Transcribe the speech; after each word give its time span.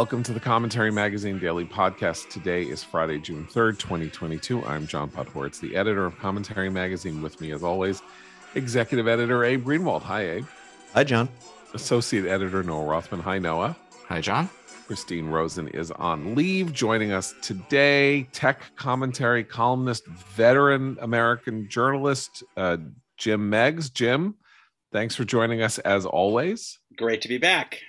Welcome 0.00 0.22
to 0.22 0.32
the 0.32 0.40
Commentary 0.40 0.90
Magazine 0.90 1.38
Daily 1.38 1.66
Podcast. 1.66 2.30
Today 2.30 2.62
is 2.62 2.82
Friday, 2.82 3.18
June 3.18 3.44
3rd, 3.44 3.78
2022. 3.78 4.64
I'm 4.64 4.86
John 4.86 5.10
Podhoretz, 5.10 5.60
the 5.60 5.76
editor 5.76 6.06
of 6.06 6.18
Commentary 6.18 6.70
Magazine. 6.70 7.20
With 7.20 7.38
me, 7.38 7.52
as 7.52 7.62
always, 7.62 8.00
executive 8.54 9.06
editor 9.06 9.44
Abe 9.44 9.62
Greenwald. 9.62 10.00
Hi, 10.00 10.22
Abe. 10.22 10.46
Hi, 10.94 11.04
John. 11.04 11.28
Associate 11.74 12.24
editor 12.24 12.62
Noah 12.62 12.86
Rothman. 12.86 13.20
Hi, 13.20 13.38
Noah. 13.38 13.76
Hi, 14.08 14.22
John. 14.22 14.48
Christine 14.86 15.26
Rosen 15.26 15.68
is 15.68 15.90
on 15.90 16.34
leave. 16.34 16.72
Joining 16.72 17.12
us 17.12 17.34
today, 17.42 18.22
tech 18.32 18.74
commentary 18.76 19.44
columnist, 19.44 20.06
veteran 20.06 20.96
American 21.02 21.68
journalist, 21.68 22.42
uh, 22.56 22.78
Jim 23.18 23.50
Meigs. 23.50 23.90
Jim, 23.90 24.36
thanks 24.94 25.14
for 25.14 25.26
joining 25.26 25.60
us 25.60 25.78
as 25.80 26.06
always. 26.06 26.78
Great 26.96 27.20
to 27.20 27.28
be 27.28 27.36
back. 27.36 27.80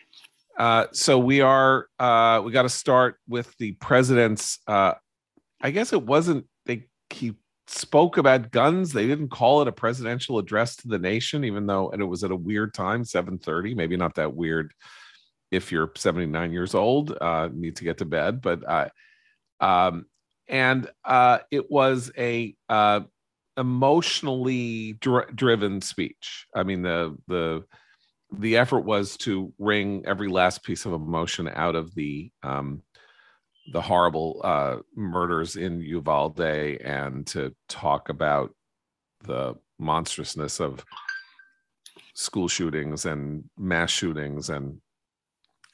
Uh, 0.57 0.87
so 0.91 1.17
we 1.17 1.41
are 1.41 1.87
uh, 1.99 2.41
we 2.43 2.51
got 2.51 2.63
to 2.63 2.69
start 2.69 3.17
with 3.27 3.55
the 3.57 3.73
president's. 3.73 4.59
Uh, 4.67 4.93
I 5.61 5.71
guess 5.71 5.93
it 5.93 6.03
wasn't 6.03 6.45
they 6.65 6.87
he 7.09 7.33
spoke 7.67 8.17
about 8.17 8.51
guns. 8.51 8.93
They 8.93 9.07
didn't 9.07 9.29
call 9.29 9.61
it 9.61 9.67
a 9.67 9.71
presidential 9.71 10.37
address 10.37 10.75
to 10.77 10.87
the 10.87 10.99
nation, 10.99 11.43
even 11.43 11.65
though 11.65 11.89
and 11.89 12.01
it 12.01 12.05
was 12.05 12.23
at 12.23 12.31
a 12.31 12.35
weird 12.35 12.73
time, 12.73 13.03
seven 13.05 13.37
thirty. 13.37 13.73
Maybe 13.73 13.97
not 13.97 14.15
that 14.15 14.33
weird 14.33 14.73
if 15.51 15.71
you're 15.71 15.91
seventy 15.95 16.25
nine 16.25 16.51
years 16.51 16.73
old, 16.75 17.17
uh, 17.19 17.49
need 17.53 17.75
to 17.77 17.83
get 17.83 17.99
to 17.99 18.05
bed. 18.05 18.41
But 18.41 18.67
uh, 18.67 18.89
um, 19.59 20.05
and 20.47 20.89
uh, 21.05 21.39
it 21.51 21.71
was 21.71 22.11
a 22.17 22.55
uh, 22.69 23.01
emotionally 23.57 24.93
dr- 24.93 25.35
driven 25.35 25.81
speech. 25.81 26.47
I 26.55 26.63
mean 26.63 26.81
the 26.81 27.17
the 27.27 27.63
the 28.31 28.57
effort 28.57 28.81
was 28.81 29.17
to 29.17 29.53
wring 29.59 30.03
every 30.05 30.29
last 30.29 30.63
piece 30.63 30.85
of 30.85 30.93
emotion 30.93 31.49
out 31.53 31.75
of 31.75 31.93
the 31.95 32.31
um, 32.43 32.81
the 33.73 33.81
horrible 33.81 34.41
uh, 34.43 34.77
murders 34.95 35.55
in 35.55 35.81
Uvalde 35.81 36.39
and 36.39 37.27
to 37.27 37.53
talk 37.69 38.09
about 38.09 38.53
the 39.23 39.55
monstrousness 39.79 40.59
of 40.59 40.83
school 42.13 42.47
shootings 42.47 43.05
and 43.05 43.43
mass 43.57 43.91
shootings 43.91 44.49
and 44.49 44.79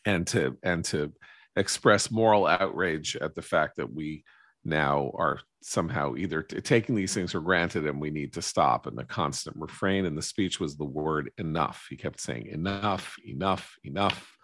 and 0.05 0.27
to 0.27 0.57
and 0.63 0.83
to 0.85 1.11
express 1.55 2.11
moral 2.11 2.45
outrage 2.45 3.15
at 3.17 3.35
the 3.35 3.41
fact 3.41 3.77
that 3.77 3.91
we 3.91 4.23
now 4.67 5.11
are 5.15 5.39
somehow 5.61 6.15
either 6.15 6.43
t- 6.43 6.61
taking 6.61 6.95
these 6.95 7.13
things 7.13 7.31
for 7.31 7.41
granted 7.41 7.85
and 7.85 7.99
we 7.99 8.09
need 8.09 8.33
to 8.33 8.41
stop. 8.41 8.85
And 8.85 8.97
the 8.97 9.03
constant 9.03 9.55
refrain 9.57 10.05
in 10.05 10.15
the 10.15 10.21
speech 10.21 10.59
was 10.59 10.75
the 10.75 10.85
word 10.85 11.31
enough. 11.37 11.87
He 11.89 11.95
kept 11.95 12.19
saying 12.19 12.47
enough, 12.47 13.15
enough, 13.25 13.77
enough, 13.83 14.37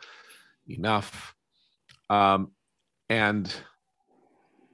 enough. 0.67 1.35
Um, 2.09 2.51
and 3.09 3.53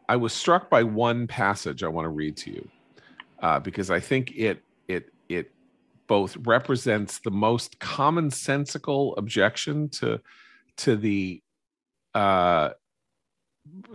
I 0.07 0.15
was 0.15 0.33
struck 0.33 0.69
by 0.69 0.83
one 0.83 1.27
passage 1.27 1.83
I 1.83 1.87
want 1.87 2.05
to 2.05 2.09
read 2.09 2.37
to 2.37 2.51
you 2.51 2.69
uh, 3.41 3.59
because 3.59 3.91
I 3.91 3.99
think 3.99 4.31
it 4.35 4.63
it 4.87 5.11
it 5.27 5.51
both 6.07 6.35
represents 6.37 7.19
the 7.19 7.31
most 7.31 7.79
commonsensical 7.79 9.15
objection 9.17 9.89
to 9.89 10.19
to 10.77 10.95
the 10.95 11.43
uh, 12.15 12.71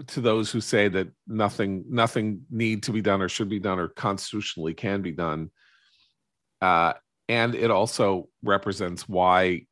to 0.08 0.20
those 0.20 0.50
who 0.50 0.60
say 0.60 0.88
that 0.88 1.08
nothing 1.26 1.84
nothing 1.88 2.42
need 2.50 2.82
to 2.84 2.92
be 2.92 3.00
done 3.00 3.22
or 3.22 3.28
should 3.28 3.48
be 3.48 3.58
done 3.58 3.78
or 3.78 3.88
constitutionally 3.88 4.74
can 4.74 5.02
be 5.02 5.12
done. 5.12 5.50
Uh, 6.60 6.94
and 7.28 7.54
it 7.54 7.70
also 7.70 8.28
represents 8.42 9.08
why 9.08 9.66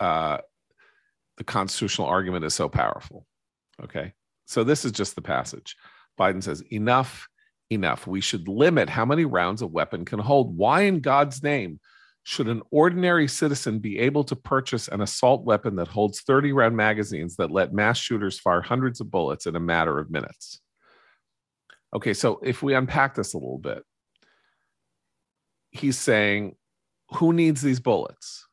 uh, 0.00 0.38
the 1.36 1.44
constitutional 1.44 2.08
argument 2.08 2.44
is 2.44 2.54
so 2.54 2.68
powerful. 2.68 3.26
Okay. 3.82 4.12
So 4.46 4.64
this 4.64 4.84
is 4.84 4.92
just 4.92 5.14
the 5.14 5.22
passage. 5.22 5.76
Biden 6.18 6.42
says 6.42 6.62
enough 6.70 7.28
enough. 7.70 8.06
We 8.06 8.20
should 8.20 8.48
limit 8.48 8.88
how 8.88 9.04
many 9.04 9.24
rounds 9.24 9.62
a 9.62 9.66
weapon 9.66 10.04
can 10.04 10.18
hold. 10.18 10.56
Why 10.56 10.82
in 10.82 11.00
god's 11.00 11.42
name 11.42 11.80
should 12.24 12.48
an 12.48 12.62
ordinary 12.70 13.26
citizen 13.26 13.78
be 13.78 13.98
able 13.98 14.22
to 14.24 14.36
purchase 14.36 14.88
an 14.88 15.00
assault 15.00 15.44
weapon 15.44 15.76
that 15.76 15.88
holds 15.88 16.20
30 16.20 16.52
round 16.52 16.76
magazines 16.76 17.36
that 17.36 17.50
let 17.50 17.72
mass 17.72 17.98
shooters 17.98 18.38
fire 18.38 18.62
hundreds 18.62 19.00
of 19.00 19.10
bullets 19.10 19.46
in 19.46 19.56
a 19.56 19.60
matter 19.60 19.98
of 19.98 20.10
minutes? 20.10 20.60
Okay, 21.94 22.14
so 22.14 22.40
if 22.42 22.62
we 22.62 22.74
unpack 22.74 23.14
this 23.14 23.34
a 23.34 23.38
little 23.38 23.58
bit, 23.58 23.82
he's 25.70 25.98
saying, 25.98 26.54
who 27.14 27.32
needs 27.32 27.60
these 27.60 27.80
bullets? 27.80 28.46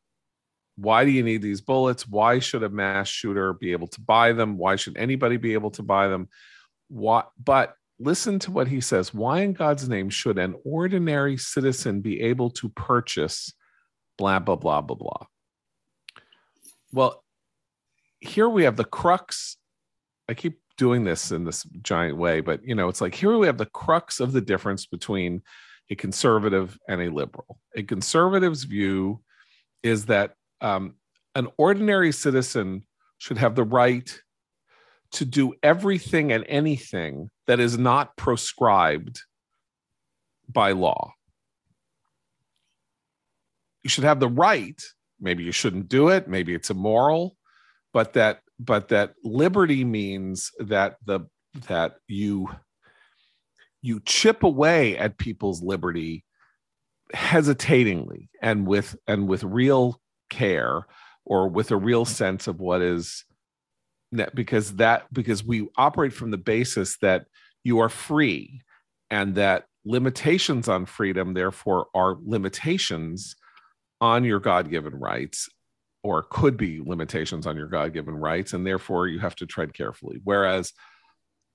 Why 0.76 1.06
do 1.06 1.12
you 1.12 1.24
need 1.24 1.42
these 1.42 1.62
bullets? 1.62 2.08
Why 2.08 2.40
should 2.40 2.64
a 2.64 2.70
mass 2.70 3.08
shooter 3.08 3.54
be 3.54 3.72
able 3.72 3.88
to 3.88 4.02
buy 4.02 4.34
them? 4.34 4.58
Why 4.58 4.78
should 4.78 4.98
anybody 4.98 5.38
be 5.38 5.54
able 5.54 5.72
to 5.72 5.84
buy 5.84 6.08
them? 6.08 6.30
What, 6.88 7.30
but 7.42 7.76
listen 8.00 8.40
to 8.40 8.52
what 8.52 8.68
he 8.68 8.82
says. 8.82 9.14
Why 9.14 9.42
in 9.42 9.54
God's 9.54 9.88
name 9.88 10.10
should 10.10 10.40
an 10.40 10.56
ordinary 10.66 11.38
citizen 11.38 12.02
be 12.02 12.22
able 12.22 12.50
to 12.52 12.70
purchase 12.70 13.54
blah, 14.20 14.38
blah, 14.38 14.58
blah, 14.58 14.82
blah, 14.82 14.98
blah. 14.98 15.26
Well, 16.92 17.24
here 18.20 18.50
we 18.50 18.66
have 18.66 18.76
the 18.76 18.84
crux. 18.84 19.58
I 20.28 20.34
keep 20.34 20.60
doing 20.78 21.06
this 21.06 21.32
in 21.32 21.46
this 21.46 21.64
giant 21.82 22.18
way, 22.18 22.42
but 22.42 22.64
you 22.64 22.76
know, 22.76 22.90
it's 22.90 23.02
like 23.02 23.16
here 23.16 23.36
we 23.38 23.48
have 23.48 23.58
the 23.58 23.66
crux 23.66 24.20
of 24.20 24.34
the 24.34 24.42
difference 24.42 24.86
between 24.86 25.42
a 25.90 25.96
conservative 25.96 26.78
and 26.88 27.02
a 27.02 27.10
liberal. 27.10 27.60
A 27.76 27.82
conservative's 27.82 28.66
view 28.66 29.22
is 29.84 30.06
that 30.08 30.34
um, 30.62 30.96
an 31.34 31.48
ordinary 31.58 32.12
citizen 32.12 32.86
should 33.18 33.38
have 33.38 33.56
the 33.56 33.64
right 33.64 34.22
to 35.12 35.26
do 35.26 35.54
everything 35.64 36.32
and 36.32 36.46
anything 36.48 37.30
that 37.48 37.60
is 37.60 37.78
not 37.78 38.16
proscribed 38.18 39.22
by 40.50 40.74
law 40.74 41.14
you 43.90 43.92
should 43.92 44.04
have 44.04 44.20
the 44.20 44.28
right 44.28 44.84
maybe 45.20 45.44
you 45.44 45.52
shouldn't 45.52 45.90
do 45.90 46.10
it 46.10 46.28
maybe 46.28 46.54
it's 46.54 46.70
immoral 46.70 47.36
but 47.92 48.14
that 48.14 48.42
but 48.60 48.90
that 48.90 49.16
liberty 49.24 49.84
means 49.84 50.52
that 50.60 50.98
the 51.08 51.22
that 51.68 51.96
you 52.08 52.48
you 53.82 54.00
chip 54.06 54.44
away 54.44 54.96
at 54.96 55.18
people's 55.18 55.64
liberty 55.64 56.24
hesitatingly 57.16 58.30
and 58.44 58.68
with 58.68 58.96
and 59.08 59.28
with 59.28 59.44
real 59.44 60.00
care 60.30 60.86
or 61.26 61.50
with 61.50 61.72
a 61.72 61.78
real 61.78 62.06
sense 62.06 62.46
of 62.46 62.60
what 62.60 62.84
is 62.84 63.26
because 64.36 64.76
that 64.76 65.12
because 65.12 65.44
we 65.44 65.68
operate 65.78 66.14
from 66.14 66.30
the 66.30 66.38
basis 66.38 66.96
that 67.00 67.26
you 67.64 67.80
are 67.80 67.90
free 67.90 68.62
and 69.10 69.34
that 69.34 69.66
limitations 69.84 70.68
on 70.68 70.86
freedom 70.86 71.34
therefore 71.34 71.88
are 71.96 72.18
limitations 72.24 73.36
on 74.02 74.24
your 74.24 74.40
God 74.40 74.70
given 74.70 74.96
rights 74.96 75.50
or 76.04 76.24
could 76.24 76.56
be 76.56 76.82
limitations 76.82 77.46
on 77.46 77.58
your 77.58 77.68
God 77.68 77.94
given 77.94 78.16
rights. 78.16 78.54
And 78.54 78.66
therefore, 78.66 79.08
you 79.08 79.20
have 79.20 79.36
to 79.36 79.46
tread 79.46 79.74
carefully. 79.74 80.22
Whereas 80.24 80.74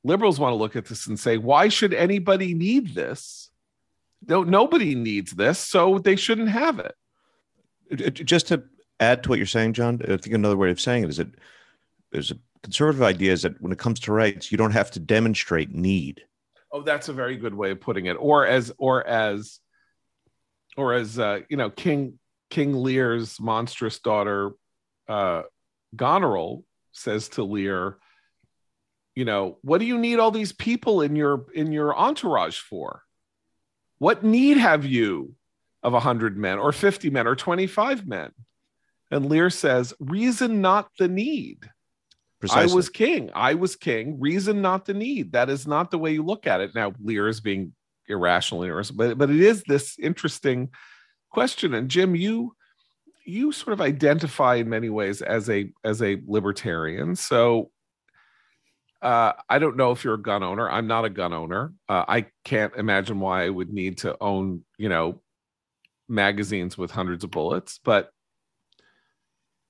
liberals 0.03 0.39
want 0.39 0.53
to 0.53 0.57
look 0.57 0.77
at 0.77 0.85
this 0.85 1.07
and 1.07 1.19
say, 1.19 1.39
why 1.39 1.69
should 1.69 1.95
anybody 1.95 2.55
need 2.55 2.95
this? 2.95 3.51
No, 4.27 4.43
nobody 4.43 4.95
needs 4.95 5.33
this, 5.33 5.59
so 5.59 5.99
they 5.99 6.17
shouldn't 6.17 6.49
have 6.49 6.79
it. 6.79 8.15
Just 8.15 8.49
to 8.49 8.65
add 9.01 9.23
to 9.23 9.29
what 9.29 9.39
you're 9.39 9.47
saying, 9.47 9.75
John, 9.75 10.01
I 10.03 10.17
think 10.17 10.35
another 10.35 10.57
way 10.57 10.71
of 10.71 10.81
saying 10.81 11.05
it 11.05 11.11
is 11.11 11.17
that 11.19 11.35
there's 12.11 12.31
a 12.31 12.39
conservative 12.63 13.03
idea 13.03 13.33
is 13.33 13.43
that 13.43 13.61
when 13.61 13.73
it 13.73 13.79
comes 13.79 14.01
to 14.01 14.13
rights, 14.13 14.51
you 14.51 14.57
don't 14.57 14.73
have 14.73 14.91
to 14.93 15.01
demonstrate 15.01 15.75
need. 15.75 16.23
Oh, 16.73 16.83
that's 16.83 17.09
a 17.09 17.13
very 17.13 17.37
good 17.37 17.55
way 17.55 17.71
of 17.71 17.81
putting 17.81 18.07
it. 18.07 18.15
Or 18.15 18.47
as, 18.47 18.73
or 18.79 19.07
as, 19.07 19.61
or 20.77 20.95
as 20.95 21.19
uh, 21.19 21.41
you 21.49 21.57
know, 21.57 21.71
King 21.71 22.19
King 22.55 22.73
Lear's 22.77 23.41
monstrous 23.41 23.99
daughter, 23.99 24.53
uh, 25.09 25.43
Goneril, 25.97 26.65
says 26.93 27.29
to 27.31 27.43
Lear, 27.43 27.99
you 29.17 29.25
know, 29.25 29.59
what 29.63 29.79
do 29.79 29.87
you 29.87 29.99
need 29.99 30.21
all 30.21 30.31
these 30.31 30.53
people 30.53 31.03
in 31.03 31.17
your 31.17 31.47
in 31.53 31.73
your 31.73 31.97
entourage 31.99 32.59
for? 32.59 33.03
What 33.99 34.23
need 34.23 34.57
have 34.57 34.87
you 34.87 35.35
of 35.83 35.95
a 35.95 36.01
hundred 36.01 36.37
men 36.37 36.61
or 36.61 36.71
50 36.71 37.11
men 37.11 37.27
or 37.27 37.35
25 37.35 38.07
men? 38.07 38.31
And 39.11 39.29
Lear 39.29 39.51
says, 39.51 39.93
reason 39.99 40.61
not 40.61 40.91
the 40.97 41.09
need. 41.09 41.59
Precisely. 42.39 42.71
I 42.71 42.75
was 42.77 42.89
king. 42.89 43.31
I 43.35 43.55
was 43.55 43.75
king. 43.75 44.21
Reason 44.21 44.63
not 44.63 44.85
the 44.85 44.95
need. 44.95 45.33
That 45.33 45.51
is 45.51 45.67
not 45.67 45.91
the 45.91 45.99
way 45.99 46.13
you 46.13 46.23
look 46.23 46.47
at 46.47 46.61
it. 46.61 46.73
Now, 46.73 46.93
Lear 47.03 47.27
is 47.27 47.41
being 47.41 47.73
irrational, 48.07 48.81
but 48.95 49.19
but 49.19 49.31
it 49.31 49.41
is 49.41 49.65
this 49.65 49.99
interesting 49.99 50.71
question. 51.35 51.75
And 51.75 51.91
Jim, 51.91 52.15
you 52.15 52.55
you 53.27 53.53
sort 53.53 53.73
of 53.73 53.81
identify 53.81 54.57
in 54.57 54.69
many 54.69 54.89
ways 54.89 55.21
as 55.21 55.51
a 55.51 55.71
as 55.83 56.01
a 56.03 56.21
libertarian. 56.27 57.17
So 57.17 57.71
uh, 59.03 59.35
I 59.51 59.59
don't 59.59 59.77
know 59.77 59.91
if 59.91 60.03
you're 60.03 60.15
a 60.15 60.23
gun 60.23 60.43
owner. 60.43 60.71
I'm 60.71 60.87
not 60.87 61.05
a 61.05 61.11
gun 61.11 61.35
owner. 61.35 61.75
Uh, 61.89 62.05
I 62.09 62.27
can't 62.45 62.75
imagine 62.77 63.21
why 63.21 63.45
I 63.45 63.51
would 63.51 63.71
need 63.71 63.99
to 63.99 64.17
own, 64.21 64.65
you 64.79 64.89
know, 64.89 65.21
magazines 66.09 66.79
with 66.79 66.91
hundreds 66.91 67.25
of 67.25 67.31
bullets. 67.31 67.79
But 67.85 68.11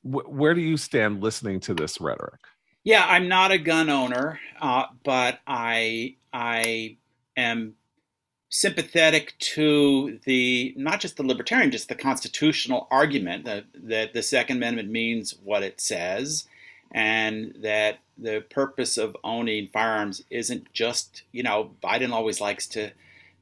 wh- 0.03 0.29
where 0.29 0.55
do 0.55 0.61
you 0.61 0.77
stand 0.77 1.21
listening 1.21 1.61
to 1.61 1.75
this 1.75 2.01
rhetoric? 2.01 2.41
Yeah, 2.85 3.05
I'm 3.09 3.29
not 3.29 3.51
a 3.51 3.59
gun 3.59 3.89
owner, 3.89 4.39
uh, 4.61 4.85
but 5.05 5.41
I 5.47 6.17
I 6.33 6.99
am 7.37 7.75
sympathetic 8.55 9.35
to 9.41 10.21
the 10.27 10.73
not 10.77 11.01
just 11.01 11.17
the 11.17 11.25
libertarian, 11.25 11.73
just 11.73 11.89
the 11.89 11.95
constitutional 11.97 12.87
argument 12.89 13.45
that 13.45 13.65
that 13.75 14.15
the 14.15 14.23
Second 14.23 14.59
Amendment 14.59 14.89
means 14.89 15.35
what 15.43 15.65
it 15.65 15.81
says, 15.81 16.47
and 16.93 17.53
that 17.63 17.99
the 18.17 18.45
purpose 18.51 18.97
of 18.97 19.17
owning 19.25 19.67
firearms 19.73 20.23
isn't 20.31 20.73
just 20.73 21.25
you 21.33 21.43
know 21.43 21.73
Biden 21.83 22.13
always 22.13 22.41
likes 22.41 22.69
to 22.69 22.93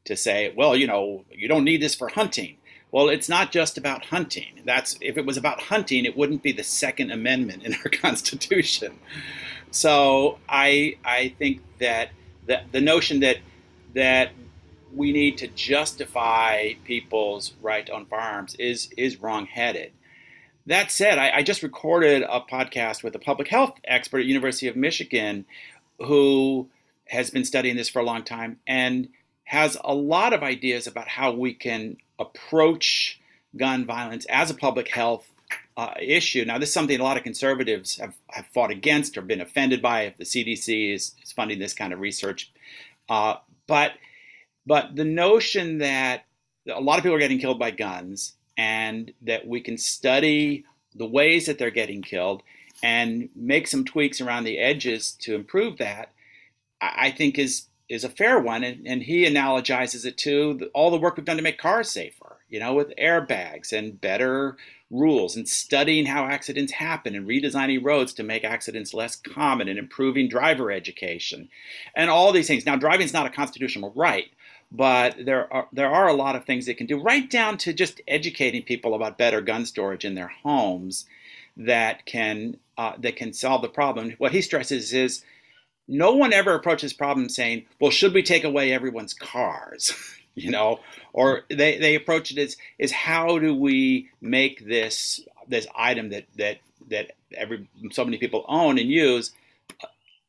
to 0.07 0.17
say, 0.17 0.51
well, 0.57 0.75
you 0.75 0.87
know, 0.87 1.27
you 1.31 1.47
don't 1.47 1.63
need 1.63 1.83
this 1.83 1.95
for 1.95 2.09
hunting. 2.09 2.57
Well, 2.91 3.11
it's 3.11 3.29
not 3.29 3.53
just 3.53 3.77
about 3.77 4.07
hunting. 4.07 4.63
That's 4.65 4.97
if 5.03 5.19
it 5.19 5.27
was 5.27 5.37
about 5.37 5.61
hunting, 5.61 6.07
it 6.07 6.17
wouldn't 6.17 6.43
be 6.43 6.53
the 6.53 6.65
Second 6.65 7.11
Amendment 7.11 7.65
in 7.65 7.75
our 7.75 7.91
Constitution. 7.93 8.99
So 9.71 10.39
I 10.49 10.97
I 11.05 11.35
think 11.39 11.61
that 11.81 12.13
the, 12.47 12.63
the 12.73 12.81
notion 12.81 13.21
that 13.21 13.37
that 13.95 14.31
we 14.95 15.13
need 15.13 15.39
to 15.39 15.49
justify 15.49 16.75
people's 16.85 17.53
right 17.63 17.87
to 17.87 17.93
own 17.93 18.07
firearms 18.07 18.55
is 18.57 18.91
is 18.97 19.21
wrongheaded. 19.21 19.93
That 20.67 20.93
said, 20.93 21.19
I, 21.19 21.39
I 21.39 21.43
just 21.43 21.63
recorded 21.63 22.23
a 22.23 22.41
podcast 22.41 23.03
with 23.03 23.15
a 23.17 23.19
public 23.19 23.49
health 23.49 23.79
expert 23.85 24.21
at 24.21 24.27
University 24.27 24.69
of 24.69 24.77
Michigan 24.77 25.45
who 25.99 26.69
has 27.07 27.31
been 27.31 27.45
studying 27.45 27.77
this 27.77 27.89
for 27.89 27.99
a 27.99 28.05
long 28.05 28.23
time 28.23 28.59
and 28.67 29.09
has 29.45 29.77
a 29.83 29.95
lot 29.95 30.33
of 30.33 30.43
ideas 30.43 30.87
about 30.87 31.09
how 31.09 31.33
we 31.33 31.53
can 31.53 31.97
approach 32.19 33.21
gun 33.57 33.85
violence 33.85 34.25
as 34.27 34.51
a 34.51 34.55
public 34.55 34.89
health 34.89 35.29
uh, 35.77 35.95
issue. 36.01 36.45
Now, 36.45 36.59
this 36.59 36.71
is 36.71 36.75
something 36.75 36.99
a 36.99 37.03
lot 37.03 37.17
of 37.17 37.23
conservatives 37.23 37.99
have, 37.99 38.15
have 38.29 38.47
fought 38.47 38.71
against 38.71 39.19
or 39.19 39.23
been 39.23 39.41
offended 39.41 39.83
by 39.83 40.03
if 40.03 40.17
the 40.17 40.25
CDC 40.25 40.95
is, 40.95 41.13
is 41.23 41.33
funding 41.33 41.59
this 41.59 41.75
kind 41.75 41.93
of 41.93 42.01
research. 42.01 42.51
Uh, 43.09 43.37
but, 43.67 43.93
but 44.67 44.95
the 44.97 45.05
notion 45.05 45.79
that 45.79 46.25
a 46.69 46.81
lot 46.81 46.99
of 46.99 47.03
people 47.03 47.17
are 47.17 47.21
getting 47.21 47.39
killed 47.39 47.59
by 47.59 47.71
guns 47.71 48.35
and 48.57 49.13
that 49.23 49.47
we 49.47 49.61
can 49.61 49.79
study 49.79 50.65
the 50.95 51.07
ways 51.07 51.47
that 51.47 51.59
they're 51.59 51.71
getting 51.71 52.03
killed 52.03 52.43
and 52.83 53.29
make 53.35 53.67
some 53.67 53.85
tweaks 53.85 54.21
around 54.21 54.45
the 54.45 54.59
edges 54.59 55.13
to 55.13 55.35
improve 55.35 55.79
that, 55.79 56.13
I, 56.81 57.11
think 57.13 57.39
is 57.39 57.67
is 57.89 58.05
a 58.05 58.09
fair 58.09 58.41
one, 58.41 58.65
and, 58.65 58.87
and 58.87 59.03
he 59.03 59.25
analogizes 59.27 60.07
it 60.07 60.17
to 60.17 60.71
all 60.75 60.91
the 60.91 60.99
work 60.99 61.17
we've 61.17 61.27
done 61.27 61.37
to 61.37 61.43
make 61.43 61.59
cars 61.59 61.91
safer, 61.91 62.39
you 62.49 62.59
know, 62.59 62.75
with 62.75 62.93
airbags 62.97 63.73
and 63.73 64.01
better 64.01 64.57
rules 64.91 65.37
and 65.37 65.49
studying 65.49 66.07
how 66.07 66.25
accidents 66.25 66.73
happen 66.73 67.15
and 67.15 67.27
redesigning 67.27 67.85
roads 67.85 68.13
to 68.13 68.23
make 68.23 68.45
accidents 68.45 68.95
less 68.95 69.17
common 69.17 69.69
and 69.69 69.79
improving 69.79 70.29
driver 70.29 70.71
education 70.71 71.49
and 71.95 72.11
all 72.11 72.33
these 72.33 72.47
things. 72.47 72.67
Now, 72.67 72.77
driving 72.77 73.07
is 73.07 73.13
not 73.13 73.27
a 73.27 73.31
constitutional 73.31 73.93
right, 73.95 74.31
but 74.75 75.17
there 75.25 75.53
are 75.53 75.69
there 75.73 75.91
are 75.91 76.09
a 76.09 76.15
lot 76.15 76.35
of 76.35 76.45
things 76.45 76.65
they 76.65 76.75
can 76.75 76.87
do, 76.87 77.01
right 77.01 77.29
down 77.29 77.59
to 77.59 77.73
just 77.73 78.01
educating 78.09 78.63
people 78.63 78.95
about 78.95 79.19
better 79.19 79.41
gun 79.41 79.67
storage 79.67 80.05
in 80.05 80.15
their 80.15 80.33
homes 80.43 81.05
that 81.57 82.07
can 82.07 82.57
uh, 82.79 82.95
that 82.99 83.17
can 83.17 83.33
solve 83.33 83.63
the 83.63 83.69
problem. 83.69 84.15
What 84.19 84.33
he 84.33 84.41
stresses 84.41 84.93
is 84.93 85.23
no 85.87 86.13
one 86.13 86.33
ever 86.33 86.55
approaches 86.55 86.93
problem 86.93 87.29
saying, 87.29 87.67
well, 87.81 87.91
should 87.91 88.15
we 88.15 88.23
take 88.23 88.45
away 88.45 88.73
everyone's 88.73 89.13
cars? 89.13 89.95
you 90.35 90.51
know, 90.51 90.81
or 91.13 91.43
they, 91.51 91.79
they 91.79 91.95
approach 91.95 92.31
it 92.31 92.39
as 92.39 92.57
is 92.79 92.91
how 92.91 93.39
do 93.39 93.55
we 93.55 94.09
make 94.23 94.67
this 94.67 95.21
this 95.49 95.67
item 95.77 96.09
that 96.11 96.25
that 96.37 96.59
that 96.89 97.13
every 97.35 97.69
so 97.91 98.05
many 98.05 98.17
people 98.17 98.45
own 98.49 98.79
and 98.79 98.89
use 98.89 99.33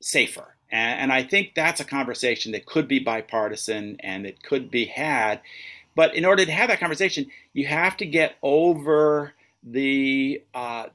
safer. 0.02 0.56
And, 0.74 1.02
and 1.02 1.14
I 1.14 1.24
think 1.24 1.54
that's 1.56 1.80
a 1.80 1.86
conversation 1.86 2.52
that 2.52 2.66
could 2.66 2.88
be 2.88 3.00
bipartisan 3.00 3.98
and 4.00 4.26
that 4.26 4.44
could 4.44 4.72
be 4.72 4.86
had. 4.86 5.40
But 5.96 6.16
in 6.16 6.26
order 6.26 6.44
to 6.44 6.52
have 6.52 6.70
that 6.70 6.80
conversation, 6.80 7.28
you 7.54 7.68
have 7.68 7.96
to 7.98 8.06
get 8.06 8.36
over 8.42 9.34
the 9.64 10.44
uh, 10.54 10.88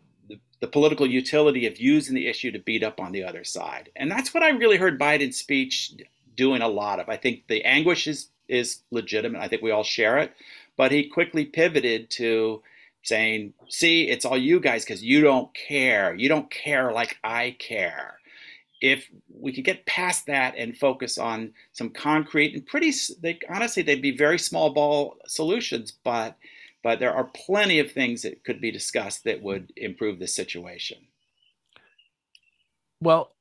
the 0.60 0.66
political 0.66 1.06
utility 1.06 1.66
of 1.66 1.78
using 1.78 2.16
the 2.16 2.26
issue 2.26 2.50
to 2.50 2.58
beat 2.58 2.82
up 2.82 2.98
on 2.98 3.12
the 3.12 3.22
other 3.22 3.44
side. 3.44 3.90
And 3.94 4.10
that's 4.10 4.34
what 4.34 4.42
I 4.42 4.48
really 4.48 4.76
heard 4.76 4.98
Biden's 4.98 5.36
speech 5.36 5.92
doing 6.36 6.62
a 6.62 6.68
lot 6.68 6.98
of. 6.98 7.08
I 7.08 7.16
think 7.16 7.46
the 7.46 7.64
anguish 7.64 8.08
is 8.08 8.30
is 8.48 8.80
legitimate. 8.90 9.40
I 9.40 9.46
think 9.46 9.62
we 9.62 9.70
all 9.70 9.84
share 9.84 10.18
it, 10.18 10.32
but 10.76 10.90
he 10.90 11.08
quickly 11.08 11.44
pivoted 11.44 12.10
to 12.10 12.62
saying, 13.04 13.54
"See, 13.68 14.08
it's 14.08 14.24
all 14.24 14.36
you 14.36 14.58
guys 14.58 14.84
because 14.84 15.04
you 15.04 15.20
don't 15.20 15.54
care. 15.54 16.14
You 16.14 16.28
don't 16.28 16.50
care 16.50 16.90
like 16.92 17.18
I 17.22 17.54
care." 17.60 18.17
If 18.80 19.08
we 19.28 19.52
could 19.52 19.64
get 19.64 19.86
past 19.86 20.26
that 20.26 20.54
and 20.56 20.76
focus 20.76 21.18
on 21.18 21.52
some 21.72 21.90
concrete 21.90 22.54
and 22.54 22.64
pretty, 22.64 22.92
they, 23.20 23.38
honestly, 23.48 23.82
they'd 23.82 24.02
be 24.02 24.16
very 24.16 24.38
small 24.38 24.72
ball 24.72 25.16
solutions, 25.26 25.92
but 26.04 26.36
but 26.84 27.00
there 27.00 27.12
are 27.12 27.24
plenty 27.34 27.80
of 27.80 27.90
things 27.90 28.22
that 28.22 28.44
could 28.44 28.60
be 28.60 28.70
discussed 28.70 29.24
that 29.24 29.42
would 29.42 29.72
improve 29.76 30.20
the 30.20 30.28
situation. 30.28 30.98
Well, 33.00 33.32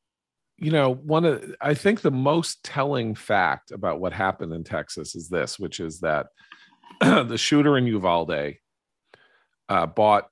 you 0.58 0.72
know, 0.72 0.96
one 0.96 1.24
of 1.24 1.56
I 1.62 1.74
think 1.74 2.02
the 2.02 2.12
most 2.12 2.64
telling 2.64 3.14
fact 3.14 3.72
about 3.72 4.00
what 4.00 4.12
happened 4.12 4.54
in 4.54 4.64
Texas 4.64 5.16
is 5.16 5.30
this, 5.30 5.60
which 5.60 5.80
is 5.80 6.00
that 6.00 6.28
the 7.02 7.38
shooter 7.38 7.78
in 7.78 7.86
Uvalde 7.86 8.56
uh, 9.70 9.86
bought 9.86 10.30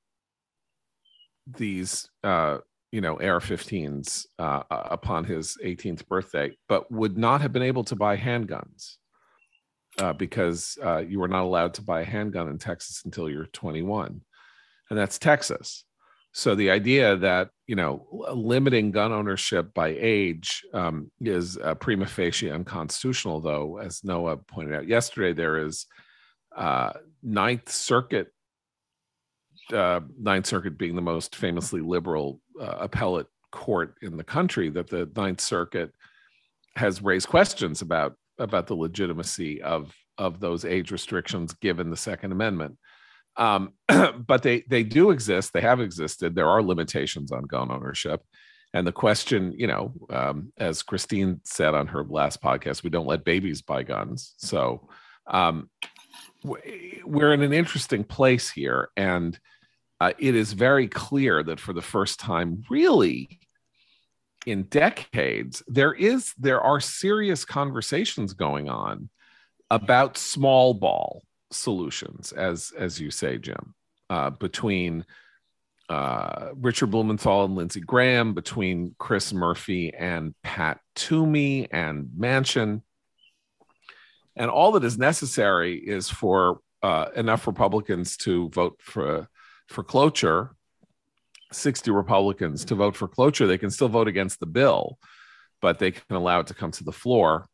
these, 1.46 2.10
uh, 2.24 2.58
you 2.96 3.02
know, 3.02 3.16
AR-15s 3.16 4.26
uh, 4.40 4.64
upon 4.70 5.26
his 5.26 5.58
18th 5.62 6.08
birthday, 6.08 6.56
but 6.70 6.90
would 6.90 7.18
not 7.18 7.42
have 7.42 7.52
been 7.52 7.62
able 7.62 7.84
to 7.84 7.94
buy 7.94 8.16
handguns 8.16 8.96
uh, 10.00 10.14
because 10.14 10.78
uh, 10.82 11.00
you 11.00 11.20
were 11.20 11.28
not 11.28 11.44
allowed 11.44 11.74
to 11.74 11.82
buy 11.82 12.00
a 12.00 12.06
handgun 12.06 12.48
in 12.48 12.58
Texas 12.58 13.02
until 13.04 13.30
you're 13.30 13.48
21, 13.48 14.22
and 14.90 14.98
that's 14.98 15.20
Texas. 15.20 15.84
So 16.32 16.56
the 16.56 16.72
idea 16.72 17.18
that 17.18 17.50
you 17.68 17.76
know 17.76 18.08
limiting 18.34 18.92
gun 18.92 19.12
ownership 19.12 19.74
by 19.74 19.98
age 20.00 20.64
um, 20.74 21.12
is 21.20 21.58
uh, 21.58 21.76
prima 21.76 22.06
facie 22.06 22.50
unconstitutional, 22.50 23.42
though, 23.42 23.78
as 23.78 24.06
Noah 24.06 24.38
pointed 24.38 24.74
out 24.74 24.88
yesterday, 24.88 25.34
there 25.34 25.66
is 25.66 25.86
uh, 26.56 26.94
Ninth 27.22 27.70
Circuit, 27.70 28.28
uh, 29.74 30.02
Ninth 30.20 30.46
Circuit 30.46 30.78
being 30.78 30.96
the 30.96 31.02
most 31.02 31.36
famously 31.36 31.82
liberal 31.82 32.42
uh, 32.60 32.78
appellate 32.80 33.28
court 33.52 33.96
in 34.02 34.18
the 34.18 34.24
country, 34.24 34.70
that 34.70 34.90
the 34.90 35.10
Ninth 35.16 35.42
Circuit 35.42 35.92
has 36.76 37.02
raised 37.02 37.28
questions 37.28 37.82
about 37.82 38.16
about 38.38 38.68
the 38.68 38.76
legitimacy 38.76 39.62
of 39.62 39.94
of 40.18 40.40
those 40.40 40.66
age 40.66 40.92
restrictions 40.92 41.54
given 41.54 41.90
the 41.90 41.98
Second 41.98 42.32
Amendment. 42.32 42.78
Um, 43.38 43.74
but 44.28 44.44
they 44.44 44.64
they 44.70 44.84
do 44.84 45.12
exist. 45.12 45.54
They 45.54 45.62
have 45.62 45.80
existed. 45.80 46.36
There 46.36 46.50
are 46.50 46.62
limitations 46.62 47.32
on 47.32 47.44
gun 47.44 47.72
ownership. 47.72 48.22
And 48.74 48.86
the 48.86 48.92
question, 48.92 49.54
you 49.56 49.68
know, 49.68 49.94
um, 50.10 50.52
as 50.58 50.84
Christine 50.84 51.40
said 51.46 51.74
on 51.74 51.88
her 51.88 52.04
last 52.04 52.42
podcast, 52.42 52.84
we 52.84 52.90
don't 52.90 53.08
let 53.08 53.24
babies 53.24 53.62
buy 53.62 53.84
guns. 53.84 54.34
So 54.38 54.90
um, 55.28 55.70
we're 56.44 57.34
in 57.34 57.42
an 57.42 57.54
interesting 57.54 58.04
place 58.04 58.52
here, 58.52 58.90
and 58.98 59.40
uh, 60.00 60.14
it 60.20 60.36
is 60.36 60.54
very 60.54 60.88
clear 60.88 61.44
that 61.44 61.60
for 61.60 61.74
the 61.74 61.82
first 61.82 62.20
time, 62.20 62.64
really, 62.70 63.40
in 64.46 64.64
decades 64.64 65.64
there 65.68 65.94
is 65.94 66.34
there 66.38 66.62
are 66.62 66.80
serious 66.80 67.44
conversations 67.46 68.34
going 68.34 68.70
on 68.70 69.10
about 69.72 70.18
small 70.18 70.74
ball 70.74 71.24
solutions 71.52 72.32
as 72.32 72.72
as 72.78 73.00
you 73.00 73.12
say 73.12 73.38
jim 73.38 73.74
uh, 74.10 74.30
between 74.30 75.06
uh, 75.90 76.50
richard 76.56 76.88
blumenthal 76.88 77.46
and 77.46 77.56
lindsey 77.56 77.80
graham 77.80 78.34
between 78.34 78.96
chris 78.98 79.34
murphy 79.34 79.94
and 79.94 80.34
pat 80.44 80.80
toomey 80.96 81.68
and 81.72 82.08
Manchin, 82.18 82.82
and 84.36 84.50
all 84.50 84.74
that 84.74 84.84
is 84.84 84.98
necessary 84.98 85.76
is 85.78 86.10
for 86.10 86.60
uh, 86.84 87.08
enough 87.16 87.48
republicans 87.48 88.18
to 88.18 88.50
vote 88.50 88.80
for 88.80 89.28
for 89.68 89.84
cloture 89.84 90.56
60 91.52 91.92
Republicans 91.92 92.66
to 92.66 92.76
vote 92.76 92.96
for 92.96 93.08
cloture, 93.08 93.48
they 93.48 93.58
can 93.58 93.72
still 93.72 93.88
vote 93.88 94.08
against 94.08 94.40
the 94.40 94.46
bill, 94.46 94.98
but 95.62 95.80
they 95.80 95.92
can 95.92 96.16
allow 96.16 96.40
it 96.42 96.48
to 96.48 96.54
come 96.54 96.72
to 96.72 96.84
the 96.84 96.92
floor. 96.92 97.48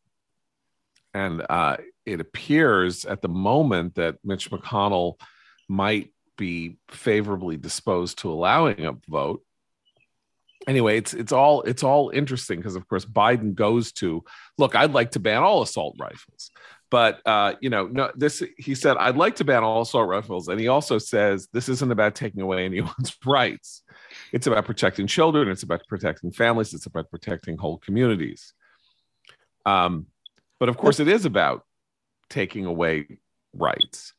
And 1.14 1.44
uh, 1.48 1.76
it 2.06 2.20
appears 2.20 3.04
at 3.04 3.22
the 3.22 3.28
moment 3.28 3.96
that 3.96 4.16
Mitch 4.24 4.50
McConnell 4.50 5.20
might 5.68 6.12
be 6.36 6.78
favorably 6.88 7.56
disposed 7.56 8.18
to 8.18 8.30
allowing 8.30 8.86
a 8.86 8.94
vote. 9.08 9.42
Anyway, 10.66 10.96
it's 10.96 11.12
it's 11.12 11.32
all 11.32 11.62
it's 11.62 11.82
all 11.82 12.10
interesting 12.10 12.58
because 12.58 12.76
of 12.76 12.86
course 12.88 13.04
Biden 13.04 13.54
goes 13.54 13.92
to 13.92 14.24
look. 14.58 14.76
I'd 14.76 14.92
like 14.92 15.12
to 15.12 15.20
ban 15.20 15.42
all 15.42 15.62
assault 15.62 15.96
rifles, 15.98 16.50
but 16.92 17.26
uh, 17.26 17.54
you 17.62 17.70
know, 17.70 17.86
no. 17.86 18.10
This 18.14 18.42
he 18.58 18.74
said 18.74 18.98
I'd 18.98 19.16
like 19.16 19.36
to 19.36 19.44
ban 19.44 19.64
all 19.64 19.80
assault 19.80 20.06
rifles, 20.06 20.48
and 20.48 20.60
he 20.60 20.68
also 20.68 20.98
says 20.98 21.48
this 21.50 21.70
isn't 21.70 21.90
about 21.90 22.14
taking 22.14 22.42
away 22.42 22.64
anyone's 22.66 23.16
rights. 23.24 23.82
It's 24.30 24.46
about 24.46 24.66
protecting 24.66 25.06
children. 25.06 25.48
It's 25.48 25.62
about 25.62 25.88
protecting 25.88 26.32
families. 26.32 26.74
It's 26.74 26.84
about 26.84 27.10
protecting 27.10 27.56
whole 27.56 27.78
communities. 27.78 28.52
Um, 29.64 30.04
but 30.60 30.68
of 30.68 30.76
course 30.76 31.00
it 31.00 31.08
is 31.08 31.24
about 31.24 31.64
taking 32.28 32.66
away 32.66 33.20
rights. 33.54 34.12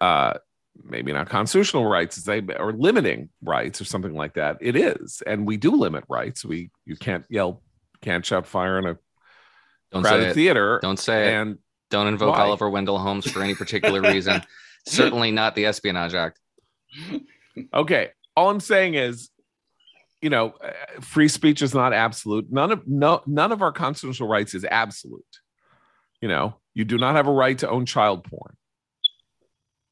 Uh, 0.00 0.34
maybe 0.82 1.12
not 1.12 1.28
constitutional 1.28 1.86
rights 1.86 2.16
they 2.16 2.42
or 2.58 2.72
limiting 2.72 3.28
rights 3.40 3.80
or 3.80 3.84
something 3.84 4.14
like 4.14 4.34
that. 4.34 4.56
It 4.60 4.74
is. 4.74 5.22
And 5.24 5.46
we 5.46 5.58
do 5.58 5.70
limit 5.70 6.02
rights. 6.08 6.44
We 6.44 6.70
you 6.84 6.96
can't 6.96 7.24
yell 7.28 7.62
can't 8.02 8.26
shout 8.26 8.48
fire 8.48 8.80
in 8.80 8.86
a 8.86 8.98
Don't 9.92 10.02
crowded 10.02 10.30
say 10.30 10.34
theater 10.34 10.80
Don't 10.82 10.98
say 10.98 11.28
it. 11.28 11.34
and 11.34 11.58
Don't 11.90 12.08
invoke 12.08 12.34
Why? 12.34 12.42
Oliver 12.44 12.68
Wendell 12.68 12.98
Holmes 12.98 13.30
for 13.30 13.42
any 13.42 13.54
particular 13.54 14.00
reason. 14.00 14.42
Certainly 14.86 15.32
not 15.32 15.54
the 15.54 15.66
Espionage 15.66 16.14
Act. 16.14 16.40
okay 17.72 18.10
all 18.36 18.50
i'm 18.50 18.60
saying 18.60 18.94
is 18.94 19.30
you 20.20 20.30
know 20.30 20.54
uh, 20.62 21.00
free 21.00 21.28
speech 21.28 21.62
is 21.62 21.74
not 21.74 21.92
absolute 21.92 22.46
none 22.50 22.72
of 22.72 22.86
no 22.86 23.22
none 23.26 23.52
of 23.52 23.62
our 23.62 23.72
constitutional 23.72 24.28
rights 24.28 24.54
is 24.54 24.64
absolute 24.64 25.24
you 26.20 26.28
know 26.28 26.54
you 26.74 26.84
do 26.84 26.98
not 26.98 27.16
have 27.16 27.26
a 27.26 27.32
right 27.32 27.58
to 27.58 27.68
own 27.68 27.86
child 27.86 28.24
porn 28.24 28.56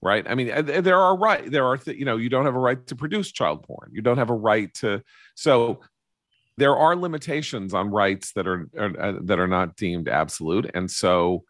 right 0.03 0.27
i 0.29 0.35
mean 0.35 0.51
uh, 0.51 0.63
there 0.63 0.99
are 0.99 1.17
right 1.17 1.51
there 1.51 1.67
are 1.67 1.77
th- 1.77 1.97
you 1.97 2.05
know 2.05 2.17
you 2.17 2.29
don't 2.29 2.45
have 2.45 2.57
a 2.57 2.59
right 2.59 2.87
to 2.87 2.95
produce 2.95 3.33
child 3.33 3.63
porn 3.63 3.91
you 3.93 4.03
don't 4.03 4.19
have 4.19 4.31
a 4.31 4.35
right 4.35 4.73
to 4.75 5.03
so 5.35 5.81
there 6.57 6.77
are 6.77 6.95
limitations 6.95 7.75
on 7.75 7.91
rights 7.91 8.33
that 8.33 8.47
are, 8.47 8.69
are 8.79 9.01
uh, 9.01 9.13
that 9.23 9.41
are 9.41 9.49
not 9.49 9.77
deemed 9.77 10.09
absolute 10.09 10.71
and 10.75 10.91
so 10.91 11.45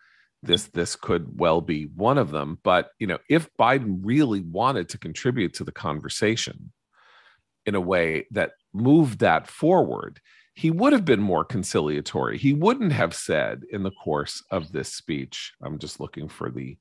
this 0.44 0.66
this 0.68 0.96
could 0.96 1.38
well 1.38 1.60
be 1.60 1.84
one 1.94 2.18
of 2.18 2.30
them 2.30 2.58
but 2.62 2.90
you 2.98 3.06
know 3.06 3.18
if 3.28 3.48
biden 3.58 3.98
really 4.02 4.40
wanted 4.40 4.88
to 4.88 4.98
contribute 4.98 5.54
to 5.54 5.64
the 5.64 5.72
conversation 5.72 6.72
in 7.66 7.74
a 7.74 7.80
way 7.80 8.26
that 8.30 8.52
moved 8.72 9.20
that 9.20 9.46
forward 9.46 10.20
he 10.54 10.70
would 10.70 10.92
have 10.92 11.04
been 11.04 11.20
more 11.20 11.44
conciliatory. 11.44 12.38
He 12.38 12.52
wouldn't 12.52 12.92
have 12.92 13.12
said 13.14 13.64
in 13.70 13.82
the 13.82 13.90
course 13.90 14.42
of 14.50 14.72
this 14.72 14.94
speech 14.94 15.52
i'm 15.62 15.78
just 15.78 16.00
looking 16.00 16.28
for 16.28 16.50
the 16.50 16.76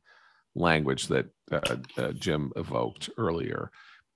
language 0.56 1.08
that 1.08 1.26
uh, 1.52 1.78
uh, 1.98 2.12
jim 2.12 2.52
evoked 2.56 3.10
earlier. 3.18 3.72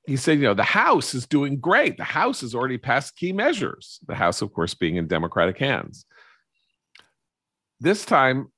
He 0.06 0.16
said 0.16 0.38
you 0.38 0.46
know 0.46 0.54
the 0.54 0.63
house 0.63 1.13
is 1.13 1.25
doing 1.25 1.60
great. 1.60 1.98
The 1.98 2.04
house 2.04 2.42
has 2.42 2.54
already 2.54 2.77
passed 2.77 3.16
key 3.16 3.34
measures 3.34 4.00
the 4.08 4.16
house 4.16 4.42
of 4.42 4.54
course 4.54 4.74
being 4.74 4.98
in 4.98 5.08
democratic 5.08 5.58
hands. 5.58 6.06
This 7.80 8.06
time 8.06 8.51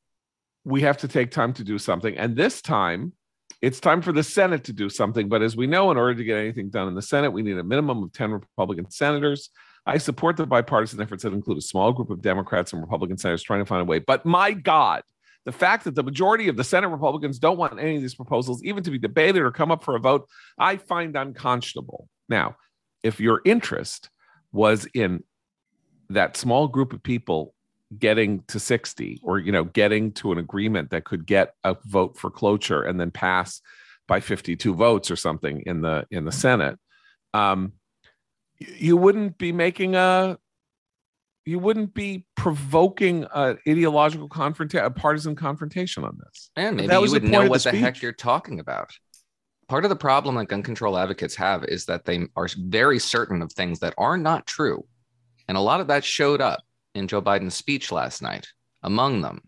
we 0.69 0.81
have 0.81 0.97
to 0.97 1.07
take 1.07 1.31
time 1.31 1.53
to 1.53 1.63
do 1.63 1.77
something. 1.79 2.15
And 2.17 2.35
this 2.35 2.61
time, 2.61 3.13
it's 3.61 3.79
time 3.79 4.01
for 4.01 4.11
the 4.11 4.23
Senate 4.23 4.63
to 4.65 4.73
do 4.73 4.89
something. 4.89 5.27
But 5.27 5.41
as 5.41 5.57
we 5.57 5.67
know, 5.67 5.91
in 5.91 5.97
order 5.97 6.15
to 6.15 6.23
get 6.23 6.37
anything 6.37 6.69
done 6.69 6.87
in 6.87 6.95
the 6.95 7.01
Senate, 7.01 7.31
we 7.31 7.41
need 7.41 7.57
a 7.57 7.63
minimum 7.63 8.03
of 8.03 8.13
10 8.13 8.31
Republican 8.31 8.89
senators. 8.89 9.49
I 9.85 9.97
support 9.97 10.37
the 10.37 10.45
bipartisan 10.45 11.01
efforts 11.01 11.23
that 11.23 11.33
include 11.33 11.57
a 11.57 11.61
small 11.61 11.91
group 11.91 12.09
of 12.09 12.21
Democrats 12.21 12.71
and 12.71 12.81
Republican 12.81 13.17
senators 13.17 13.43
trying 13.43 13.61
to 13.61 13.65
find 13.65 13.81
a 13.81 13.85
way. 13.85 13.99
But 13.99 14.25
my 14.25 14.51
God, 14.51 15.01
the 15.45 15.51
fact 15.51 15.85
that 15.85 15.95
the 15.95 16.03
majority 16.03 16.47
of 16.47 16.57
the 16.57 16.63
Senate 16.63 16.89
Republicans 16.89 17.39
don't 17.39 17.57
want 17.57 17.79
any 17.79 17.95
of 17.95 18.01
these 18.01 18.15
proposals 18.15 18.63
even 18.63 18.83
to 18.83 18.91
be 18.91 18.99
debated 18.99 19.41
or 19.41 19.51
come 19.51 19.71
up 19.71 19.83
for 19.83 19.95
a 19.95 19.99
vote, 19.99 20.27
I 20.57 20.77
find 20.77 21.15
unconscionable. 21.15 22.07
Now, 22.27 22.57
if 23.01 23.19
your 23.19 23.41
interest 23.43 24.09
was 24.51 24.87
in 24.93 25.23
that 26.09 26.37
small 26.37 26.67
group 26.67 26.93
of 26.93 27.01
people 27.01 27.53
getting 27.97 28.43
to 28.47 28.59
60 28.59 29.19
or 29.23 29.39
you 29.39 29.51
know 29.51 29.63
getting 29.63 30.11
to 30.11 30.31
an 30.31 30.37
agreement 30.37 30.91
that 30.91 31.05
could 31.05 31.25
get 31.25 31.53
a 31.63 31.75
vote 31.85 32.17
for 32.17 32.29
cloture 32.29 32.83
and 32.83 32.99
then 32.99 33.09
pass 33.09 33.61
by 34.07 34.19
52 34.19 34.75
votes 34.75 35.09
or 35.09 35.15
something 35.15 35.61
in 35.65 35.81
the 35.81 36.05
in 36.11 36.25
the 36.25 36.31
senate 36.31 36.77
um 37.33 37.73
you 38.59 38.95
wouldn't 38.95 39.37
be 39.37 39.51
making 39.51 39.95
a 39.95 40.37
you 41.49 41.57
wouldn't 41.57 41.95
be 41.95 42.25
provoking 42.35 43.25
a 43.33 43.57
ideological 43.67 44.29
confrontation 44.29 44.85
a 44.85 44.91
partisan 44.91 45.35
confrontation 45.35 46.03
on 46.03 46.17
this 46.23 46.51
And 46.55 46.75
maybe 46.75 46.87
That 46.87 46.95
you 46.95 47.01
was 47.01 47.11
the 47.11 47.15
would 47.15 47.21
point 47.23 47.31
know 47.31 47.39
of 47.41 47.45
the 47.45 47.49
what 47.49 47.63
the, 47.63 47.71
heck 47.71 48.01
you're 48.01 48.11
talking 48.11 48.59
about. 48.59 48.91
Part 49.67 49.83
of 49.83 49.89
the 49.89 49.95
problem 49.95 50.35
that 50.35 50.47
gun 50.47 50.63
control 50.63 50.97
advocates 50.97 51.35
have 51.35 51.63
is 51.63 51.85
that 51.85 52.05
they 52.05 52.27
are 52.35 52.47
very 52.57 52.99
certain 52.99 53.41
of 53.41 53.51
things 53.53 53.79
that 53.79 53.93
are 53.97 54.17
not 54.17 54.45
true. 54.45 54.85
And 55.47 55.57
a 55.57 55.61
lot 55.61 55.79
of 55.79 55.87
that 55.87 56.03
showed 56.03 56.41
up 56.41 56.61
in 56.95 57.07
Joe 57.07 57.21
Biden's 57.21 57.55
speech 57.55 57.91
last 57.91 58.21
night. 58.21 58.47
Among 58.83 59.21
them, 59.21 59.41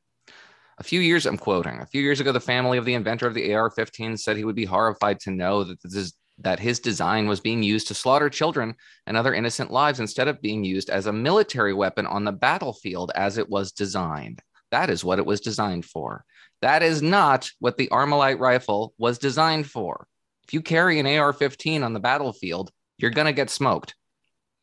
a 0.77 0.83
few 0.83 0.99
years, 0.99 1.25
I'm 1.25 1.37
quoting, 1.37 1.79
a 1.79 1.85
few 1.85 2.01
years 2.01 2.19
ago, 2.19 2.31
the 2.31 2.39
family 2.39 2.77
of 2.77 2.85
the 2.85 2.95
inventor 2.95 3.27
of 3.27 3.33
the 3.33 3.53
AR 3.53 3.69
15 3.69 4.17
said 4.17 4.35
he 4.35 4.45
would 4.45 4.55
be 4.55 4.65
horrified 4.65 5.19
to 5.21 5.31
know 5.31 5.63
that 5.63 5.81
this 5.83 5.95
is 5.95 6.13
that 6.39 6.59
his 6.59 6.79
design 6.79 7.27
was 7.27 7.39
being 7.39 7.61
used 7.61 7.87
to 7.87 7.93
slaughter 7.93 8.29
children 8.29 8.73
and 9.05 9.15
other 9.15 9.33
innocent 9.33 9.69
lives 9.69 9.99
instead 9.99 10.27
of 10.27 10.41
being 10.41 10.63
used 10.63 10.89
as 10.89 11.05
a 11.05 11.13
military 11.13 11.73
weapon 11.73 12.07
on 12.07 12.23
the 12.23 12.31
battlefield 12.31 13.11
as 13.13 13.37
it 13.37 13.47
was 13.47 13.71
designed. 13.71 14.41
That 14.71 14.89
is 14.89 15.03
what 15.03 15.19
it 15.19 15.25
was 15.25 15.41
designed 15.41 15.85
for. 15.85 16.25
That 16.61 16.81
is 16.81 17.01
not 17.01 17.51
what 17.59 17.77
the 17.77 17.89
Armalite 17.89 18.39
rifle 18.39 18.93
was 18.97 19.19
designed 19.19 19.69
for. 19.69 20.07
If 20.47 20.53
you 20.53 20.61
carry 20.61 20.99
an 20.99 21.05
AR 21.05 21.33
15 21.33 21.83
on 21.83 21.93
the 21.93 21.99
battlefield, 21.99 22.71
you're 22.97 23.11
going 23.11 23.27
to 23.27 23.33
get 23.33 23.49
smoked. 23.49 23.95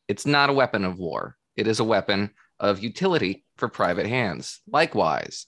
It's 0.08 0.26
not 0.26 0.50
a 0.50 0.54
weapon 0.54 0.84
of 0.84 0.98
war, 0.98 1.36
it 1.56 1.66
is 1.66 1.80
a 1.80 1.84
weapon 1.84 2.30
of 2.60 2.82
utility 2.82 3.44
for 3.56 3.68
private 3.68 4.06
hands. 4.06 4.60
Likewise, 4.70 5.46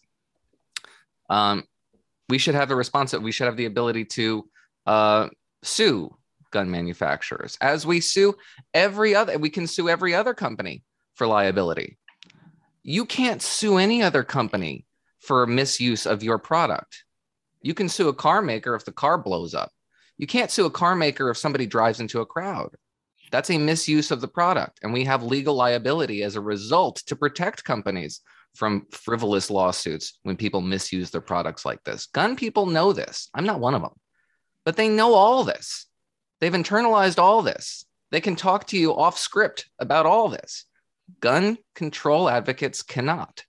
um, 1.29 1.64
we 2.29 2.38
should 2.38 2.55
have 2.55 2.69
the 2.69 2.76
response 2.76 3.12
we 3.14 3.33
should 3.33 3.47
have 3.47 3.57
the 3.57 3.67
ability 3.67 4.05
to 4.05 4.49
uh, 4.87 5.29
sue 5.62 6.17
gun 6.50 6.71
manufacturers 6.71 7.57
as 7.61 7.87
we 7.87 8.00
sue 8.00 8.35
every 8.75 9.14
other, 9.14 9.38
we 9.38 9.50
can 9.50 9.67
sue 9.67 9.88
every 9.88 10.14
other 10.14 10.35
company 10.35 10.83
for 11.14 11.26
liability. 11.26 11.99
You 12.83 13.05
can't 13.05 13.43
sue 13.43 13.76
any 13.76 14.02
other 14.02 14.25
company 14.25 14.87
for 15.21 15.47
misuse 15.47 16.07
of 16.07 16.23
your 16.23 16.38
product. 16.38 17.05
You 17.62 17.75
can 17.75 17.88
sue 17.88 18.09
a 18.09 18.14
car 18.14 18.40
maker 18.40 18.75
if 18.75 18.85
the 18.85 18.93
car 18.93 19.19
blows 19.19 19.55
up. 19.55 19.71
You 20.17 20.26
can't 20.26 20.50
sue 20.50 20.67
a 20.67 20.71
car 20.71 20.95
maker 20.95 21.31
if 21.31 21.37
somebody 21.37 21.67
drives 21.67 22.00
into 22.00 22.21
a 22.21 22.26
crowd. 22.26 22.75
That's 23.31 23.51
a 23.51 23.59
misuse 23.59 24.11
of 24.11 24.21
the 24.21 24.29
product. 24.29 24.81
And 24.83 24.93
we 24.93 25.05
have 25.05 25.23
legal 25.23 25.55
liability 25.55 26.23
as 26.23 26.37
a 26.37 26.41
result 26.41 26.97
to 27.07 27.17
protect 27.17 27.65
companies 27.65 28.21
from 28.55 28.87
frivolous 28.91 29.51
lawsuits 29.51 30.19
when 30.23 30.37
people 30.37 30.61
misuse 30.61 31.11
their 31.11 31.21
products 31.21 31.65
like 31.65 31.83
this. 31.85 32.07
Gun 32.07 32.37
people 32.37 32.67
know 32.67 32.93
this. 32.93 33.29
I'm 33.35 33.47
not 33.47 33.61
one 33.61 33.75
of 33.75 33.83
them, 33.83 33.95
but 34.65 34.77
they 34.77 34.89
know 34.89 35.15
all 35.15 35.45
this. 35.45 35.87
They've 36.41 36.53
internalized 36.53 37.19
all 37.19 37.43
this. 37.43 37.85
They 38.11 38.21
can 38.21 38.35
talk 38.35 38.67
to 38.69 38.79
you 38.79 38.97
off 38.97 39.19
script 39.19 39.69
about 39.79 40.07
all 40.07 40.29
this. 40.29 40.65
Gun 41.21 41.59
control 41.75 42.29
advocates 42.29 42.83
cannot. 42.83 43.45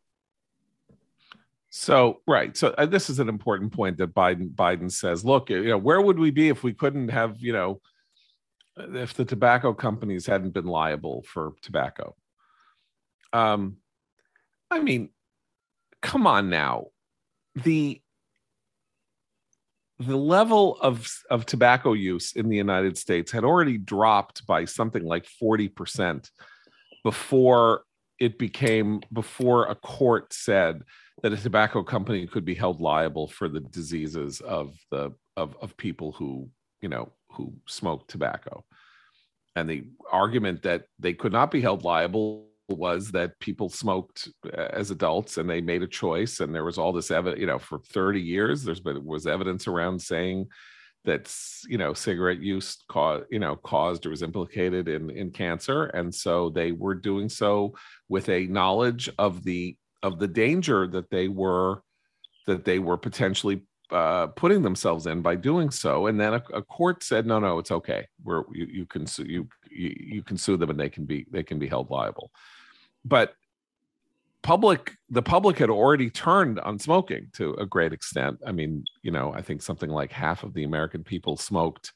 So 1.72 2.22
right. 2.28 2.56
So 2.56 2.76
uh, 2.78 2.86
this 2.86 3.10
is 3.10 3.20
an 3.20 3.30
important 3.30 3.72
point 3.72 3.98
that 3.98 4.14
Biden 4.14 4.54
Biden 4.54 4.92
says. 4.92 5.24
Look, 5.24 5.50
you 5.50 5.64
know, 5.64 5.78
where 5.78 6.02
would 6.02 6.20
we 6.20 6.30
be 6.30 6.50
if 6.50 6.64
we 6.64 6.74
couldn't 6.74 7.08
have, 7.10 7.40
you 7.40 7.54
know, 7.54 7.80
if 8.78 9.14
the 9.14 9.26
tobacco 9.26 9.74
companies 9.74 10.26
hadn't 10.26 10.54
been 10.54 10.66
liable 10.66 11.24
for 11.24 11.54
tobacco? 11.62 12.16
Um, 13.34 13.78
I 14.70 14.80
mean, 14.80 15.10
come 16.02 16.28
on 16.28 16.50
now, 16.50 16.88
the 17.56 18.02
the 20.00 20.18
level 20.18 20.78
of 20.82 21.08
of 21.30 21.46
tobacco 21.46 21.94
use 21.94 22.34
in 22.34 22.50
the 22.50 22.58
United 22.58 22.98
States 22.98 23.32
had 23.32 23.44
already 23.44 23.78
dropped 23.78 24.46
by 24.48 24.66
something 24.66 25.04
like 25.04 25.26
forty 25.26 25.68
percent 25.68 26.32
before 27.04 27.84
it 28.20 28.38
became 28.38 29.02
before 29.12 29.68
a 29.68 29.76
court 29.76 30.34
said 30.34 30.82
that 31.24 31.34
a 31.34 31.38
tobacco 31.38 31.84
company 31.84 32.26
could 32.26 32.46
be 32.46 32.56
held 32.56 32.82
liable 32.82 33.28
for 33.28 33.48
the 33.48 33.60
diseases 33.60 34.42
of 34.42 34.76
the 34.90 35.12
of, 35.38 35.56
of 35.62 35.78
people 35.78 36.12
who 36.14 36.50
you 36.82 36.90
know 36.90 37.12
who 37.32 37.54
smoked 37.68 38.10
tobacco. 38.10 38.64
And 39.56 39.70
the 39.70 39.84
argument 40.12 40.64
that 40.64 40.86
they 41.00 41.14
could 41.14 41.34
not 41.34 41.52
be 41.52 41.62
held 41.62 41.84
liable 41.84 42.48
was 42.70 43.12
that 43.12 43.38
people 43.40 43.70
smoked 43.70 44.30
uh, 44.46 44.68
as 44.72 44.92
adults 44.92 45.38
and 45.38 45.50
they 45.50 45.60
made 45.60 45.84
a 45.84 45.88
choice 45.88 46.40
and 46.40 46.56
there 46.56 46.64
was 46.64 46.78
all 46.78 46.94
this 46.94 47.12
evidence 47.12 47.42
you 47.42 47.46
know 47.46 47.60
for 47.60 47.80
30 47.80 48.22
years 48.22 48.64
there's 48.64 48.80
been 48.80 49.04
was 49.04 49.28
evidence 49.28 49.68
around 49.68 50.02
saying 50.02 50.48
that 51.04 51.34
you 51.68 51.78
know 51.78 51.94
cigarette 51.94 52.40
use 52.40 52.84
caused 52.88 53.26
you 53.32 53.40
know 53.40 53.56
caused 53.56 54.06
or 54.06 54.10
was 54.10 54.22
implicated 54.22 54.88
in 54.88 55.10
in 55.10 55.32
cancer. 55.32 55.86
And 55.86 56.14
so 56.14 56.50
they 56.50 56.72
were 56.72 56.96
doing 56.96 57.30
so 57.30 57.74
with 58.10 58.30
a 58.30 58.46
knowledge 58.48 59.10
of 59.18 59.44
the 59.44 59.76
of 60.04 60.20
the 60.20 60.28
danger 60.28 60.88
that 60.88 61.10
they 61.10 61.28
were 61.28 61.82
that 62.48 62.66
they 62.66 62.80
were 62.80 62.98
potentially 62.98 63.64
uh, 63.92 64.28
putting 64.28 64.62
themselves 64.62 65.06
in 65.06 65.22
by 65.22 65.36
doing 65.36 65.70
so 65.70 66.08
and 66.08 66.20
then 66.20 66.34
a, 66.34 66.44
a 66.54 66.62
court 66.62 67.04
said 67.04 67.26
no 67.26 67.40
no 67.40 67.60
it's 67.60 67.72
okay. 67.72 68.08
We're 68.24 68.44
you, 68.54 68.66
you 68.66 68.86
can 68.86 69.06
sue 69.06 69.26
you, 69.26 69.48
you 69.70 69.96
you 69.98 70.24
can 70.24 70.38
sue 70.38 70.58
them 70.58 70.70
and 70.70 70.80
they 70.80 70.90
can 70.90 71.06
be 71.06 71.26
they 71.30 71.44
can 71.44 71.60
be 71.60 71.68
held 71.68 71.90
liable. 71.90 72.32
But 73.04 73.34
public 74.44 74.94
the 75.10 75.22
public 75.22 75.58
had 75.58 75.70
already 75.70 76.10
turned 76.10 76.60
on 76.60 76.80
smoking 76.80 77.28
to 77.34 77.54
a 77.56 77.66
great 77.66 77.94
extent. 77.94 78.40
I 78.46 78.52
mean 78.52 78.86
you 79.04 79.12
know 79.12 79.34
i 79.34 79.42
think 79.42 79.62
something 79.62 79.90
like 79.90 80.12
half 80.12 80.44
of 80.44 80.54
the 80.54 80.64
american 80.64 81.04
people 81.04 81.38
smoked 81.38 81.92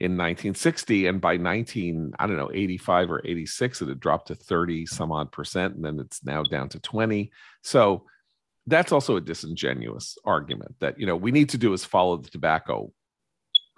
in 0.00 0.12
1960 0.12 1.06
and 1.06 1.20
by 1.20 1.36
19 1.36 2.14
i 2.18 2.26
don't 2.26 2.36
know 2.36 2.50
85 2.52 3.12
or 3.12 3.22
86 3.24 3.82
it 3.82 3.88
had 3.88 4.00
dropped 4.00 4.28
to 4.28 4.34
30 4.34 4.86
some 4.86 5.12
odd 5.12 5.30
percent 5.30 5.76
and 5.76 5.84
then 5.84 6.00
it's 6.00 6.24
now 6.24 6.42
down 6.42 6.68
to 6.70 6.80
20 6.80 7.30
so 7.62 8.04
that's 8.66 8.92
also 8.92 9.16
a 9.16 9.20
disingenuous 9.20 10.16
argument 10.24 10.74
that 10.80 10.98
you 10.98 11.06
know 11.06 11.16
we 11.16 11.30
need 11.30 11.48
to 11.50 11.58
do 11.58 11.72
is 11.72 11.84
follow 11.84 12.16
the 12.16 12.30
tobacco 12.30 12.90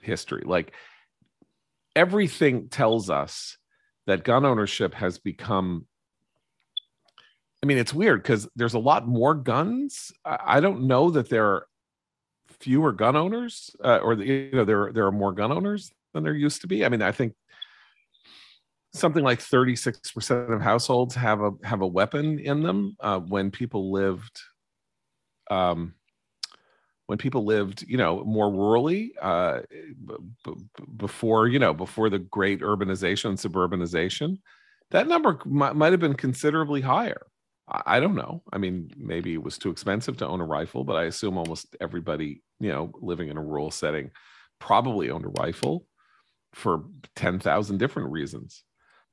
history 0.03 0.43
like 0.45 0.73
everything 1.95 2.69
tells 2.69 3.11
us 3.11 3.57
that 4.07 4.25
gun 4.25 4.45
ownership 4.45 4.95
has 4.95 5.19
become 5.19 5.87
I 7.63 7.67
mean, 7.67 7.79
it's 7.79 7.95
weird 7.95 8.23
because 8.23 8.49
there's 8.55 8.75
a 8.75 8.79
lot 8.79 9.09
more 9.09 9.35
guns. 9.35 10.13
I, 10.25 10.61
don't 10.61 10.87
know 10.87 11.11
that 11.11 11.29
there 11.29 11.47
are 11.47 11.67
fewer 12.61 12.93
gun 12.93 13.17
owners, 13.17 13.75
uh, 13.83 13.97
or 13.97 14.15
the, 14.15 14.25
you 14.25 14.51
know, 14.53 14.65
there 14.65 14.93
there 14.93 15.07
are 15.07 15.11
more 15.11 15.33
gun 15.33 15.51
owners 15.51 15.91
than 16.13 16.23
there 16.23 16.35
used 16.35 16.61
to 16.61 16.69
be. 16.69 16.85
I 16.85 16.89
mean, 16.89 17.03
I 17.03 17.13
think 17.13 17.35
something 18.93 19.25
like 19.25 19.41
36% 19.41 20.53
of 20.53 20.61
households 20.61 21.15
have 21.15 21.41
a 21.41 21.53
have 21.65 21.81
a 21.81 21.87
weapon 21.87 22.39
in 22.39 22.63
them 22.63 22.97
uh, 23.01 23.19
when 23.21 23.51
people 23.51 23.91
lived 23.91 24.41
um, 25.51 25.95
when 27.07 27.19
people 27.19 27.45
lived 27.45 27.85
you 27.87 27.97
know 27.97 28.25
more 28.25 28.51
rurally 28.51 29.11
uh, 29.21 29.61
b- 29.71 30.15
b- 30.45 30.55
before 30.97 31.49
you 31.49 31.59
know 31.59 31.73
before 31.73 32.11
the 32.11 32.19
great 32.19 32.61
urbanization 32.61 33.27
and 33.27 33.39
suburbanization 33.39 34.39
that 34.91 35.07
number 35.09 35.39
m- 35.47 35.77
might 35.79 35.93
have 35.93 36.01
been 36.01 36.15
considerably 36.15 36.81
higher 36.81 37.27
I 37.69 37.99
don't 37.99 38.15
know. 38.15 38.45
I 38.53 38.59
mean, 38.59 38.93
maybe 38.97 39.35
it 39.35 39.43
was 39.43 39.59
too 39.59 39.71
expensive 39.71 40.17
to 40.19 40.27
own 40.29 40.41
a 40.41 40.45
rifle, 40.45 40.85
but 40.85 40.95
I 40.95 41.03
assume 41.07 41.37
almost 41.37 41.75
everybody, 41.81 42.41
you 42.61 42.69
know, 42.69 42.93
living 43.01 43.29
in 43.29 43.37
a 43.37 43.43
rural 43.43 43.73
setting 43.73 44.13
probably 44.61 45.11
owned 45.11 45.25
a 45.25 45.31
rifle 45.31 45.85
for 46.55 46.85
10,000 47.17 47.79
different 47.79 48.13
reasons. 48.13 48.65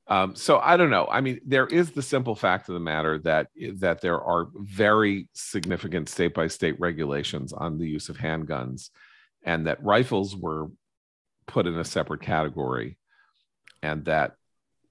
Um, 0.06 0.36
so 0.36 0.58
I 0.58 0.76
don't 0.76 0.90
know. 0.90 1.06
I 1.10 1.20
mean, 1.20 1.40
there 1.46 1.66
is 1.66 1.92
the 1.92 2.02
simple 2.02 2.34
fact 2.34 2.68
of 2.68 2.74
the 2.74 2.80
matter 2.80 3.18
that 3.20 3.48
that 3.76 4.02
there 4.02 4.20
are 4.20 4.48
very 4.54 5.28
significant 5.32 6.08
state 6.08 6.34
by 6.34 6.48
state 6.48 6.78
regulations 6.78 7.52
on 7.52 7.78
the 7.78 7.88
use 7.88 8.10
of 8.10 8.18
handguns, 8.18 8.90
and 9.44 9.66
that 9.66 9.82
rifles 9.82 10.36
were 10.36 10.68
put 11.46 11.66
in 11.66 11.78
a 11.78 11.84
separate 11.84 12.20
category, 12.20 12.98
and 13.82 14.04
that 14.04 14.36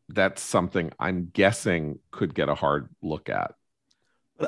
that's 0.09 0.41
something 0.41 0.91
I'm 0.99 1.29
guessing 1.31 1.99
could 2.09 2.33
get 2.33 2.49
a 2.49 2.55
hard 2.55 2.89
look 3.03 3.29
at. 3.29 3.53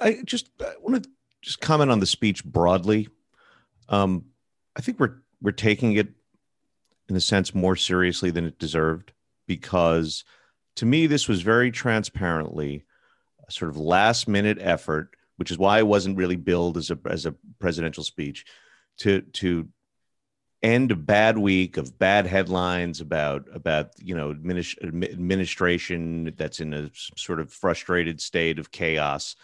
I 0.02 0.20
just 0.26 0.50
I 0.62 0.74
want 0.82 1.04
to 1.04 1.10
just 1.42 1.62
comment 1.62 1.92
on 1.92 2.00
the 2.00 2.08
speech 2.08 2.44
broadly. 2.44 3.08
Um, 3.88 4.26
I 4.76 4.82
think 4.82 5.00
we're 5.00 5.18
we're 5.42 5.52
taking 5.52 5.94
it 5.94 6.08
in 7.08 7.16
a 7.16 7.22
sense 7.22 7.54
more 7.54 7.76
seriously 7.76 8.32
than 8.32 8.46
it 8.46 8.58
deserved 8.58 9.12
because 9.46 10.24
to 10.76 10.86
me 10.86 11.08
this 11.08 11.28
was 11.28 11.42
very 11.42 11.72
transparently 11.72 12.86
a 13.48 13.52
sort 13.52 13.70
of 13.70 13.78
last 13.78 14.28
minute 14.28 14.58
effort, 14.60 15.16
which 15.38 15.52
is 15.52 15.58
why 15.58 15.80
it 15.80 15.88
wasn't 15.88 16.18
really 16.18 16.36
billed 16.36 16.78
as 16.78 16.92
a 16.92 17.00
as 17.10 17.26
a 17.26 17.36
presidential 17.60 18.04
speech 18.04 18.46
to 18.98 19.22
to 19.22 19.68
end 20.64 20.92
a 20.92 20.96
bad 20.96 21.38
week 21.38 21.78
of 21.78 22.00
bad 22.00 22.26
headlines 22.26 23.02
about 23.02 23.48
about 23.54 23.92
you 24.00 24.16
know 24.16 24.32
administration 24.32 26.34
that's 26.38 26.60
in 26.60 26.74
a 26.74 26.90
sort 26.94 27.40
of 27.40 27.54
frustrated 27.54 28.20
state 28.20 28.58
of 28.58 28.72
chaos 28.72 29.36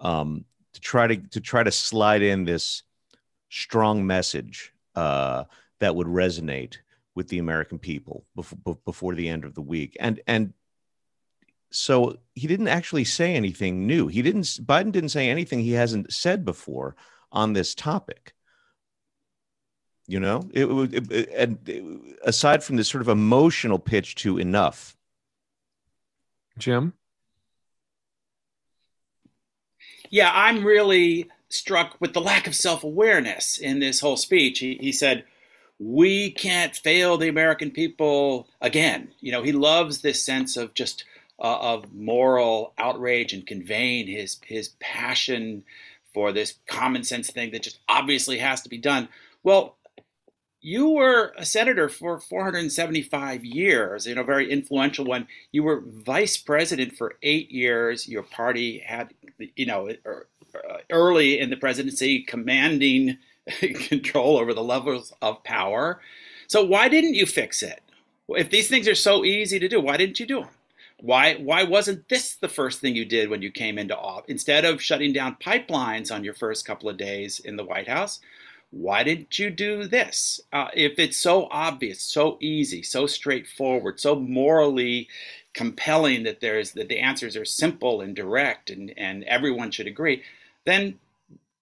um, 0.00 0.44
to 0.72 0.80
try 0.80 1.06
to 1.06 1.16
to 1.16 1.40
try 1.40 1.62
to 1.62 1.70
slide 1.70 2.22
in 2.22 2.44
this 2.44 2.82
strong 3.48 4.06
message 4.06 4.72
uh, 4.94 5.44
that 5.78 5.94
would 5.94 6.06
resonate 6.06 6.78
with 7.14 7.28
the 7.28 7.38
American 7.38 7.78
people 7.78 8.24
before, 8.34 8.76
before 8.84 9.14
the 9.14 9.28
end 9.28 9.44
of 9.44 9.54
the 9.54 9.62
week. 9.62 9.96
And 10.00 10.20
and 10.26 10.52
so 11.70 12.16
he 12.34 12.46
didn't 12.46 12.68
actually 12.68 13.04
say 13.04 13.34
anything 13.34 13.86
new. 13.86 14.08
He 14.08 14.22
didn't 14.22 14.44
Biden 14.44 14.92
didn't 14.92 15.10
say 15.10 15.28
anything 15.28 15.60
he 15.60 15.72
hasn't 15.72 16.12
said 16.12 16.44
before 16.44 16.96
on 17.32 17.52
this 17.52 17.74
topic. 17.74 18.34
You 20.06 20.20
know 20.20 20.48
it, 20.52 20.66
it, 20.94 21.12
it, 21.12 21.28
and 21.34 22.14
aside 22.24 22.62
from 22.62 22.76
this 22.76 22.88
sort 22.88 23.02
of 23.02 23.08
emotional 23.08 23.78
pitch 23.78 24.14
to 24.16 24.38
enough. 24.38 24.96
Jim? 26.58 26.94
Yeah 30.08 30.30
i'm 30.32 30.64
really 30.64 31.28
struck 31.48 31.96
with 32.00 32.12
the 32.12 32.20
lack 32.20 32.46
of 32.46 32.54
self-awareness 32.54 33.58
in 33.58 33.80
this 33.80 34.00
whole 34.00 34.16
speech. 34.16 34.60
He, 34.60 34.76
he 34.80 34.92
said 34.92 35.24
we 35.78 36.30
can't 36.30 36.74
fail 36.74 37.18
the 37.18 37.28
american 37.28 37.72
people 37.72 38.46
again. 38.60 39.08
You 39.20 39.32
know 39.32 39.42
he 39.42 39.52
loves 39.52 40.00
this 40.00 40.22
sense 40.22 40.56
of 40.56 40.72
just 40.74 41.04
uh, 41.38 41.58
of 41.60 41.92
moral 41.92 42.72
outrage 42.78 43.32
and 43.32 43.46
conveying 43.46 44.06
his 44.06 44.38
his 44.44 44.70
passion 44.80 45.62
for 46.14 46.32
this 46.32 46.54
common 46.66 47.04
sense 47.04 47.30
thing 47.30 47.50
that 47.50 47.62
just 47.62 47.78
obviously 47.88 48.38
has 48.38 48.62
to 48.62 48.68
be 48.68 48.78
done 48.78 49.08
well 49.42 49.76
you 50.66 50.90
were 50.90 51.32
a 51.36 51.44
senator 51.44 51.88
for 51.88 52.18
475 52.18 53.44
years, 53.44 54.04
you 54.04 54.16
know, 54.16 54.24
very 54.24 54.50
influential 54.50 55.04
one. 55.04 55.28
You 55.52 55.62
were 55.62 55.84
vice 55.86 56.36
president 56.36 56.96
for 56.96 57.14
eight 57.22 57.52
years. 57.52 58.08
Your 58.08 58.24
party 58.24 58.82
had, 58.84 59.14
you 59.54 59.64
know, 59.64 59.90
er, 60.04 60.26
uh, 60.56 60.78
early 60.90 61.38
in 61.38 61.50
the 61.50 61.56
presidency, 61.56 62.22
commanding 62.24 63.18
control 63.60 64.38
over 64.38 64.52
the 64.52 64.62
levels 64.64 65.12
of 65.22 65.44
power. 65.44 66.00
So 66.48 66.64
why 66.64 66.88
didn't 66.88 67.14
you 67.14 67.26
fix 67.26 67.62
it? 67.62 67.80
If 68.28 68.50
these 68.50 68.68
things 68.68 68.88
are 68.88 68.96
so 68.96 69.24
easy 69.24 69.60
to 69.60 69.68
do, 69.68 69.80
why 69.80 69.96
didn't 69.96 70.18
you 70.18 70.26
do 70.26 70.40
them? 70.40 70.50
Why 71.00 71.34
why 71.34 71.62
wasn't 71.64 72.08
this 72.08 72.36
the 72.36 72.48
first 72.48 72.80
thing 72.80 72.96
you 72.96 73.04
did 73.04 73.28
when 73.28 73.42
you 73.42 73.50
came 73.50 73.78
into 73.78 73.96
office? 73.96 74.28
Instead 74.28 74.64
of 74.64 74.82
shutting 74.82 75.12
down 75.12 75.36
pipelines 75.36 76.14
on 76.14 76.24
your 76.24 76.34
first 76.34 76.66
couple 76.66 76.88
of 76.88 76.96
days 76.96 77.38
in 77.40 77.56
the 77.56 77.64
White 77.64 77.88
House, 77.88 78.20
why 78.70 79.02
didn't 79.04 79.38
you 79.38 79.50
do 79.50 79.86
this? 79.86 80.40
Uh, 80.52 80.68
if 80.74 80.98
it's 80.98 81.16
so 81.16 81.48
obvious, 81.50 82.00
so 82.02 82.38
easy, 82.40 82.82
so 82.82 83.06
straightforward, 83.06 84.00
so 84.00 84.14
morally 84.16 85.08
compelling 85.54 86.24
that 86.24 86.40
there's 86.40 86.72
that 86.72 86.88
the 86.88 86.98
answers 86.98 87.36
are 87.36 87.44
simple 87.44 88.00
and 88.00 88.16
direct 88.16 88.70
and, 88.70 88.92
and 88.96 89.24
everyone 89.24 89.70
should 89.70 89.86
agree, 89.86 90.22
then 90.64 90.98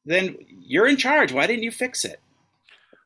then 0.07 0.37
you're 0.49 0.87
in 0.87 0.97
charge. 0.97 1.33
Why 1.33 1.47
didn't 1.47 1.63
you 1.65 1.73
fix 1.73 2.05
it? 2.05 2.21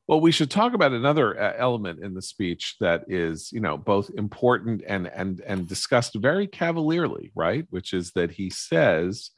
Well, 0.08 0.20
we 0.22 0.32
should 0.32 0.50
talk 0.50 0.72
about 0.72 0.92
another 0.92 1.38
uh, 1.38 1.52
element 1.58 2.02
in 2.02 2.14
the 2.14 2.22
speech 2.22 2.76
that 2.80 3.04
is, 3.08 3.52
you 3.52 3.60
know, 3.60 3.76
both 3.76 4.10
important 4.16 4.82
and 4.86 5.06
and 5.06 5.40
and 5.46 5.68
discussed 5.68 6.14
very 6.14 6.46
cavalierly, 6.46 7.30
right? 7.34 7.66
Which 7.68 7.92
is 7.92 8.12
that 8.12 8.30
he 8.30 8.48
says, 8.48 9.30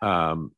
um, 0.00 0.52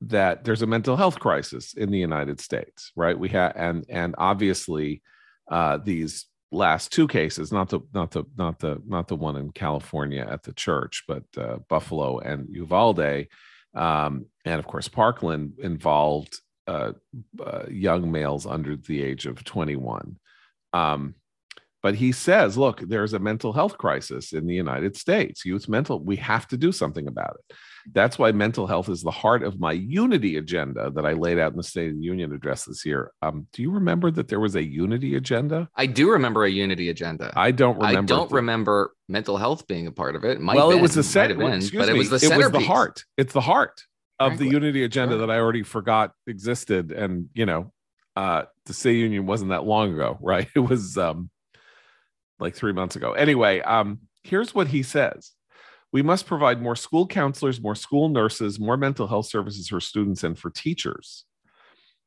that 0.00 0.44
there's 0.44 0.62
a 0.62 0.66
mental 0.66 0.96
health 0.96 1.20
crisis 1.20 1.74
in 1.74 1.90
the 1.90 1.98
United 1.98 2.40
States, 2.40 2.90
right? 2.96 3.18
We 3.18 3.28
have 3.30 3.52
and 3.54 3.84
and 3.90 4.14
obviously 4.16 5.02
uh, 5.50 5.76
these 5.84 6.24
last 6.50 6.90
two 6.90 7.06
cases, 7.06 7.52
not 7.52 7.68
the 7.68 7.80
not 7.92 8.12
the 8.12 8.24
not 8.34 8.60
the 8.60 8.80
not 8.86 9.08
the 9.08 9.16
one 9.16 9.36
in 9.36 9.50
California 9.50 10.26
at 10.26 10.42
the 10.42 10.54
church, 10.54 11.04
but 11.06 11.24
uh, 11.36 11.58
Buffalo 11.68 12.18
and 12.18 12.48
Uvalde, 12.50 13.26
um, 13.74 14.24
and 14.46 14.58
of 14.58 14.66
course 14.66 14.88
Parkland 14.88 15.58
involved 15.58 16.38
uh, 16.66 16.92
uh 17.44 17.64
young 17.68 18.10
males 18.10 18.46
under 18.46 18.76
the 18.76 19.02
age 19.02 19.26
of 19.26 19.44
21. 19.44 20.18
Um, 20.72 21.14
but 21.84 21.96
he 21.96 22.12
says, 22.12 22.56
look, 22.56 22.80
there's 22.80 23.12
a 23.12 23.18
mental 23.18 23.52
health 23.52 23.76
crisis 23.76 24.32
in 24.32 24.46
the 24.46 24.54
United 24.54 24.96
States. 24.96 25.44
Youth 25.44 25.68
mental, 25.68 26.00
we 26.00 26.16
have 26.16 26.48
to 26.48 26.56
do 26.56 26.72
something 26.72 27.06
about 27.06 27.36
it. 27.38 27.56
That's 27.92 28.18
why 28.18 28.32
mental 28.32 28.66
health 28.66 28.88
is 28.88 29.02
the 29.02 29.10
heart 29.10 29.42
of 29.42 29.60
my 29.60 29.72
unity 29.72 30.38
agenda 30.38 30.90
that 30.92 31.04
I 31.04 31.12
laid 31.12 31.38
out 31.38 31.52
in 31.52 31.58
the 31.58 31.62
State 31.62 31.90
of 31.90 31.98
the 31.98 32.02
Union 32.02 32.32
address 32.32 32.64
this 32.64 32.86
year. 32.86 33.12
Um, 33.20 33.48
do 33.52 33.60
you 33.60 33.70
remember 33.70 34.10
that 34.12 34.28
there 34.28 34.40
was 34.40 34.56
a 34.56 34.64
unity 34.64 35.16
agenda? 35.16 35.68
I 35.76 35.84
do 35.84 36.10
remember 36.10 36.44
a 36.44 36.50
unity 36.50 36.88
agenda. 36.88 37.30
I 37.36 37.50
don't 37.50 37.76
remember. 37.76 37.98
I 37.98 38.02
don't 38.02 38.30
the, 38.30 38.36
remember 38.36 38.94
mental 39.06 39.36
health 39.36 39.66
being 39.66 39.86
a 39.86 39.92
part 39.92 40.16
of 40.16 40.24
it. 40.24 40.38
it 40.38 40.42
well, 40.42 40.70
been, 40.70 40.78
it 40.78 40.80
was 40.80 40.94
the 40.94 41.02
center, 41.02 41.34
been, 41.34 41.60
but 41.74 41.88
me, 41.88 41.90
it 41.90 41.98
was 41.98 42.08
the 42.08 42.16
It 42.16 42.34
was 42.34 42.50
the 42.50 42.60
heart. 42.60 43.04
It's 43.18 43.34
the 43.34 43.42
heart 43.42 43.82
of 44.18 44.28
Frankly. 44.30 44.46
the 44.46 44.52
unity 44.52 44.84
agenda 44.84 45.16
that 45.18 45.30
I 45.30 45.38
already 45.38 45.62
forgot 45.62 46.12
existed. 46.26 46.92
And 46.92 47.28
you 47.34 47.46
know, 47.46 47.72
uh, 48.16 48.44
the 48.66 48.74
State 48.74 48.96
Union 48.96 49.26
wasn't 49.26 49.50
that 49.50 49.64
long 49.64 49.92
ago, 49.92 50.18
right? 50.22 50.48
It 50.54 50.60
was 50.60 50.96
um, 50.96 51.30
like 52.38 52.54
three 52.54 52.72
months 52.72 52.96
ago. 52.96 53.12
Anyway, 53.12 53.60
um, 53.60 54.00
here's 54.22 54.54
what 54.54 54.68
he 54.68 54.82
says. 54.82 55.32
We 55.92 56.02
must 56.02 56.26
provide 56.26 56.60
more 56.60 56.74
school 56.74 57.06
counselors, 57.06 57.60
more 57.60 57.76
school 57.76 58.08
nurses, 58.08 58.58
more 58.58 58.76
mental 58.76 59.06
health 59.06 59.26
services 59.26 59.68
for 59.68 59.80
students 59.80 60.24
and 60.24 60.36
for 60.36 60.50
teachers. 60.50 61.24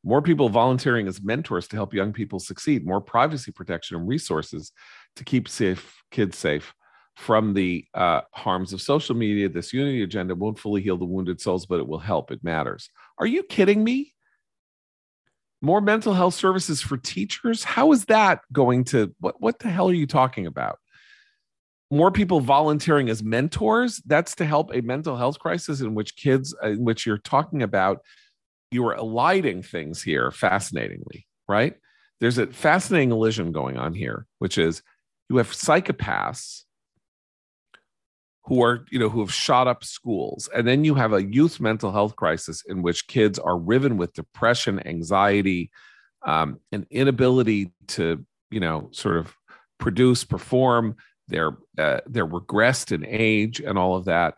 More 0.04 0.22
people 0.22 0.50
volunteering 0.50 1.08
as 1.08 1.22
mentors 1.22 1.68
to 1.70 1.78
help 1.78 1.94
young 1.94 2.14
people 2.14 2.40
succeed, 2.40 2.86
more 2.86 3.02
privacy 3.02 3.52
protection 3.52 3.98
and 3.98 4.08
resources 4.08 4.72
to 5.16 5.24
keep 5.24 5.48
safe 5.48 6.02
kids 6.12 6.38
safe 6.38 6.74
from 7.18 7.54
the 7.54 7.86
uh, 7.94 8.22
harms 8.32 8.72
of 8.74 8.82
social 8.82 9.16
media. 9.16 9.50
This 9.50 9.74
unity 9.74 10.04
agenda 10.04 10.36
won't 10.36 10.60
fully 10.60 10.82
heal 10.82 10.98
the 10.98 11.06
wounded 11.06 11.42
souls, 11.42 11.66
but 11.66 11.80
it 11.80 11.88
will 11.88 12.00
help. 12.00 12.32
It 12.32 12.44
matters. 12.44 12.90
Are 13.20 13.26
you 13.26 13.44
kidding 13.44 13.84
me? 13.84 14.14
more 15.62 15.82
mental 15.82 16.14
health 16.14 16.36
services 16.36 16.82
for 16.82 16.98
teachers. 16.98 17.64
How 17.64 17.92
is 17.92 18.06
that 18.06 18.42
going 18.52 18.84
to 18.86 19.14
what 19.20 19.42
what 19.42 19.60
the 19.60 19.70
hell 19.70 19.90
are 19.90 19.94
you 19.94 20.08
talking 20.08 20.46
about? 20.46 20.80
More 21.90 22.12
people 22.12 22.42
volunteering 22.42 23.10
as 23.10 23.24
mentors, 23.24 24.02
that's 24.06 24.36
to 24.36 24.46
help 24.46 24.72
a 24.74 24.82
mental 24.82 25.16
health 25.16 25.40
crisis 25.40 25.82
in 25.82 25.96
which 25.96 26.16
kids 26.16 26.56
in 26.64 26.84
which 26.84 27.06
you're 27.06 27.18
talking 27.18 27.64
about 27.64 28.00
you 28.72 28.86
are 28.86 28.96
eliding 28.96 29.64
things 29.64 30.04
here 30.04 30.30
fascinatingly, 30.30 31.26
right? 31.48 31.76
There's 32.20 32.38
a 32.38 32.48
fascinating 32.48 33.12
illusion 33.12 33.52
going 33.52 33.78
on 33.78 33.94
here, 33.94 34.28
which 34.40 34.58
is 34.58 34.84
you 35.30 35.38
have 35.38 35.52
psychopaths 35.52 36.64
who 38.48 38.64
are 38.64 38.86
you 38.90 38.98
know 38.98 39.10
who 39.10 39.20
have 39.20 39.34
shot 39.34 39.68
up 39.68 39.84
schools. 39.84 40.50
And 40.56 40.68
then 40.68 40.84
you 40.86 40.96
have 40.96 41.14
a 41.14 41.24
youth 41.24 41.60
mental 41.60 41.92
health 41.92 42.16
crisis 42.16 42.64
in 42.68 42.82
which 42.82 43.08
kids 43.08 43.38
are 43.38 43.58
riven 43.58 43.98
with 43.98 44.14
depression 44.14 44.86
anxiety 44.88 45.70
um, 46.26 46.60
an 46.72 46.88
inability 46.90 47.72
to 47.88 48.26
you 48.50 48.60
know 48.60 48.90
sort 48.92 49.18
of 49.18 49.36
produce 49.80 50.24
perform 50.24 50.96
they're 51.28 51.58
uh, 51.78 52.00
they're 52.08 52.26
regressed 52.26 52.94
in 52.94 53.06
age 53.06 53.60
and 53.60 53.78
all 53.78 53.96
of 53.96 54.06
that. 54.06 54.36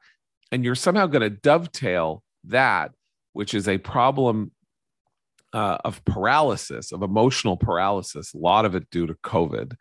And 0.51 0.65
you're 0.65 0.75
somehow 0.75 1.05
going 1.05 1.21
to 1.21 1.29
dovetail 1.29 2.23
that 2.45 2.91
which 3.33 3.53
is 3.53 3.67
a 3.67 3.77
problem 3.77 4.51
uh, 5.53 5.77
of 5.85 6.03
paralysis 6.05 6.91
of 6.91 7.03
emotional 7.03 7.57
paralysis 7.57 8.33
a 8.33 8.37
lot 8.37 8.65
of 8.65 8.73
it 8.73 8.89
due 8.89 9.05
to 9.05 9.13
covid. 9.15 9.75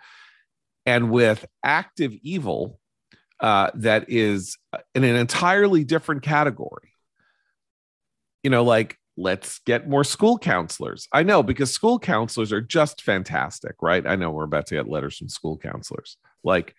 And 0.84 1.10
with 1.10 1.46
active 1.64 2.12
evil 2.22 2.78
uh, 3.40 3.70
that 3.74 4.06
is 4.08 4.56
in 4.94 5.04
an 5.04 5.16
entirely 5.16 5.84
different 5.84 6.22
category. 6.22 6.92
You 8.42 8.50
know, 8.50 8.64
like 8.64 8.98
let's 9.16 9.58
get 9.60 9.88
more 9.88 10.04
school 10.04 10.38
counselors. 10.38 11.08
I 11.12 11.22
know 11.22 11.42
because 11.42 11.72
school 11.72 11.98
counselors 11.98 12.52
are 12.52 12.60
just 12.60 13.02
fantastic, 13.02 13.74
right? 13.82 14.06
I 14.06 14.16
know 14.16 14.30
we're 14.30 14.44
about 14.44 14.66
to 14.66 14.76
get 14.76 14.88
letters 14.88 15.18
from 15.18 15.28
school 15.28 15.58
counselors. 15.58 16.16
Like, 16.44 16.74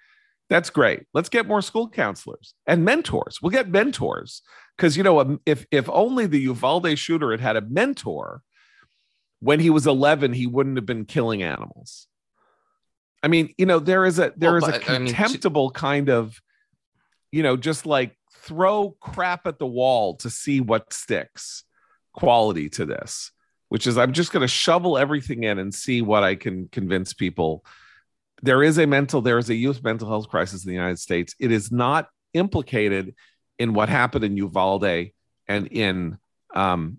that's 0.50 0.69
great. 0.69 1.04
Let's 1.13 1.30
get 1.30 1.48
more 1.48 1.62
school 1.62 1.89
counselors 1.89 2.54
and 2.65 2.84
mentors. 2.84 3.39
We'll 3.41 3.52
get 3.52 3.69
mentors 3.69 4.41
because 4.76 4.98
you 4.98 5.04
know 5.04 5.19
um, 5.19 5.41
if 5.45 5.67
if 5.69 5.88
only 5.89 6.26
the 6.26 6.39
Uvalde 6.39 6.98
shooter 6.98 7.32
had 7.32 7.39
had 7.39 7.56
a 7.56 7.62
mentor 7.62 8.41
when 9.41 9.60
he 9.60 9.69
was 9.69 9.88
11, 9.88 10.34
he 10.34 10.48
wouldn't 10.48 10.76
have 10.76 10.86
been 10.86 11.06
killing 11.06 11.43
animals. 11.43 12.08
I 13.22 13.28
mean, 13.28 13.54
you 13.58 13.65
know, 13.65 13.80
there 13.80 14.06
is 14.06 14.19
a 14.19 14.34
there 14.36 14.54
well, 14.54 14.69
is 14.69 14.76
a 14.76 14.80
contemptible 14.80 15.65
I 15.65 15.67
mean, 15.67 15.74
kind 15.74 16.10
of 16.10 16.41
you 17.31 17.43
know, 17.43 17.57
just 17.57 17.85
like 17.85 18.15
throw 18.41 18.95
crap 18.99 19.47
at 19.47 19.59
the 19.59 19.67
wall 19.67 20.15
to 20.15 20.29
see 20.29 20.61
what 20.61 20.93
sticks 20.93 21.63
quality 22.13 22.69
to 22.69 22.85
this, 22.85 23.31
which 23.69 23.87
is 23.87 23.97
I'm 23.97 24.13
just 24.13 24.31
going 24.31 24.41
to 24.41 24.47
shovel 24.47 24.97
everything 24.97 25.43
in 25.43 25.59
and 25.59 25.73
see 25.73 26.01
what 26.01 26.23
I 26.23 26.35
can 26.35 26.67
convince 26.71 27.13
people. 27.13 27.63
There 28.41 28.63
is 28.63 28.77
a 28.77 28.87
mental, 28.87 29.21
there 29.21 29.37
is 29.37 29.49
a 29.49 29.55
youth 29.55 29.83
mental 29.83 30.07
health 30.07 30.29
crisis 30.29 30.63
in 30.63 30.69
the 30.69 30.75
United 30.75 30.99
States. 30.99 31.35
It 31.39 31.51
is 31.51 31.71
not 31.71 32.07
implicated 32.33 33.15
in 33.57 33.73
what 33.73 33.89
happened 33.89 34.23
in 34.23 34.37
Uvalde 34.37 35.11
and 35.47 35.67
in 35.67 36.17
um, 36.55 36.97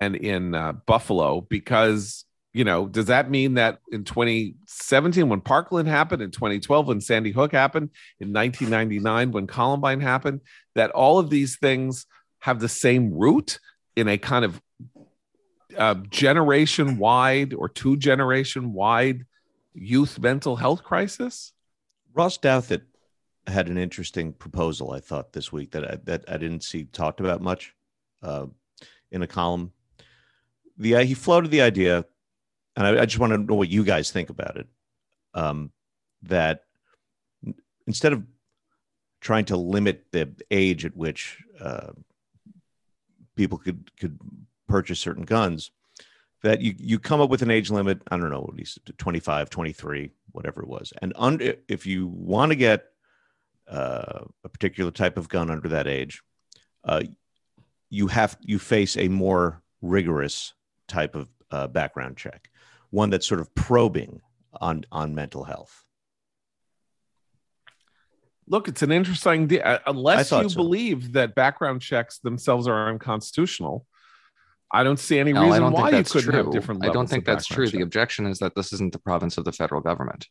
and 0.00 0.14
in 0.14 0.54
uh, 0.54 0.72
Buffalo 0.72 1.40
because 1.40 2.25
you 2.56 2.64
know, 2.64 2.86
does 2.86 3.04
that 3.06 3.30
mean 3.30 3.52
that 3.54 3.80
in 3.92 4.02
2017, 4.02 5.28
when 5.28 5.42
Parkland 5.42 5.88
happened, 5.88 6.22
in 6.22 6.30
2012, 6.30 6.88
when 6.88 7.02
Sandy 7.02 7.30
Hook 7.30 7.52
happened, 7.52 7.90
in 8.18 8.32
1999, 8.32 9.30
when 9.30 9.46
Columbine 9.46 10.00
happened, 10.00 10.40
that 10.74 10.90
all 10.92 11.18
of 11.18 11.28
these 11.28 11.58
things 11.58 12.06
have 12.38 12.58
the 12.58 12.68
same 12.70 13.12
root 13.12 13.58
in 13.94 14.08
a 14.08 14.16
kind 14.16 14.46
of 14.46 14.62
uh, 15.76 15.96
generation 16.08 16.96
wide 16.96 17.52
or 17.52 17.68
two 17.68 17.94
generation 17.94 18.72
wide 18.72 19.26
youth 19.74 20.18
mental 20.18 20.56
health 20.56 20.82
crisis? 20.82 21.52
Ross 22.14 22.38
Douthat 22.38 22.80
had 23.46 23.68
an 23.68 23.76
interesting 23.76 24.32
proposal, 24.32 24.92
I 24.92 25.00
thought, 25.00 25.34
this 25.34 25.52
week 25.52 25.72
that 25.72 25.84
I, 25.84 25.98
that 26.04 26.24
I 26.26 26.38
didn't 26.38 26.64
see 26.64 26.84
talked 26.84 27.20
about 27.20 27.42
much 27.42 27.74
uh, 28.22 28.46
in 29.10 29.20
a 29.20 29.26
column. 29.26 29.72
The, 30.78 30.96
uh, 30.96 31.04
he 31.04 31.12
floated 31.12 31.50
the 31.50 31.60
idea 31.60 32.06
and 32.76 32.86
I, 32.86 33.02
I, 33.02 33.06
just 33.06 33.18
want 33.18 33.32
to 33.32 33.38
know 33.38 33.54
what 33.54 33.68
you 33.68 33.84
guys 33.84 34.10
think 34.10 34.30
about 34.30 34.56
it. 34.56 34.66
Um, 35.34 35.72
that 36.22 36.64
instead 37.86 38.12
of 38.12 38.22
trying 39.20 39.46
to 39.46 39.56
limit 39.56 40.06
the 40.12 40.30
age 40.50 40.84
at 40.84 40.96
which 40.96 41.42
uh, 41.60 41.92
people 43.34 43.58
could 43.58 43.90
could 43.98 44.18
purchase 44.68 45.00
certain 45.00 45.24
guns, 45.24 45.70
that 46.42 46.60
you 46.60 46.74
you 46.78 46.98
come 46.98 47.20
up 47.20 47.30
with 47.30 47.42
an 47.42 47.50
age 47.50 47.70
limit. 47.70 48.02
I 48.10 48.16
don't 48.16 48.30
know, 48.30 48.46
at 48.48 48.54
least 48.54 48.78
25, 48.98 49.50
23, 49.50 50.10
whatever 50.32 50.62
it 50.62 50.68
was, 50.68 50.92
and 51.00 51.12
under 51.16 51.54
if 51.68 51.86
you 51.86 52.06
want 52.08 52.50
to 52.52 52.56
get 52.56 52.86
uh, 53.68 54.24
a 54.44 54.48
particular 54.48 54.90
type 54.90 55.16
of 55.16 55.28
gun 55.28 55.50
under 55.50 55.68
that 55.68 55.86
age, 55.86 56.22
uh, 56.84 57.02
you 57.90 58.08
have 58.08 58.36
you 58.40 58.58
face 58.58 58.96
a 58.96 59.08
more 59.08 59.62
rigorous 59.82 60.54
type 60.88 61.14
of 61.14 61.28
uh, 61.50 61.66
background 61.66 62.16
check 62.16 62.50
one 62.90 63.10
that's 63.10 63.26
sort 63.26 63.40
of 63.40 63.54
probing 63.54 64.20
on 64.60 64.84
on 64.90 65.14
mental 65.14 65.44
health. 65.44 65.84
Look, 68.48 68.68
it's 68.68 68.82
an 68.82 68.92
interesting 68.92 69.48
de- 69.48 69.62
uh, 69.62 69.80
unless 69.86 70.30
you 70.30 70.48
so. 70.48 70.54
believe 70.54 71.12
that 71.12 71.34
background 71.34 71.82
checks 71.82 72.18
themselves 72.18 72.68
are 72.68 72.88
unconstitutional. 72.88 73.86
I 74.72 74.84
don't 74.84 74.98
see 74.98 75.18
any 75.18 75.32
no, 75.32 75.46
reason 75.46 75.72
why 75.72 75.90
you 75.90 76.04
couldn't 76.04 76.30
true. 76.30 76.44
have 76.44 76.52
different. 76.52 76.84
I 76.84 76.90
don't 76.90 77.08
think 77.08 77.24
that's 77.24 77.46
true. 77.46 77.66
Check. 77.66 77.74
The 77.74 77.82
objection 77.82 78.26
is 78.26 78.38
that 78.38 78.54
this 78.54 78.72
isn't 78.72 78.92
the 78.92 78.98
province 78.98 79.38
of 79.38 79.44
the 79.44 79.52
federal 79.52 79.80
government. 79.80 80.28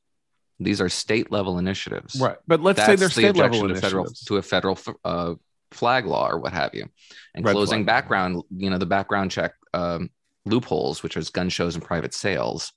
These 0.59 0.79
are 0.79 0.87
state 0.87 1.31
level 1.31 1.57
initiatives, 1.57 2.19
right? 2.19 2.37
But 2.47 2.61
let's 2.61 2.77
that's 2.77 2.87
say 2.87 2.95
they're 2.95 3.09
state 3.09 3.33
the 3.33 3.39
level 3.39 3.67
to 3.67 3.75
federal 3.75 4.05
to 4.05 4.37
a 4.37 4.41
federal 4.41 4.79
uh, 5.03 5.35
flag 5.71 6.05
law 6.05 6.29
or 6.29 6.39
what 6.39 6.53
have 6.53 6.73
you, 6.73 6.87
and 7.33 7.45
Red 7.45 7.53
closing 7.53 7.79
flag. 7.79 7.85
background. 7.85 8.43
You 8.55 8.69
know, 8.69 8.77
the 8.77 8.85
background 8.85 9.31
check 9.31 9.53
um, 9.73 10.09
loopholes, 10.45 11.03
which 11.03 11.17
is 11.17 11.29
gun 11.29 11.49
shows 11.49 11.75
and 11.75 11.84
private 11.84 12.13
sales, 12.13 12.71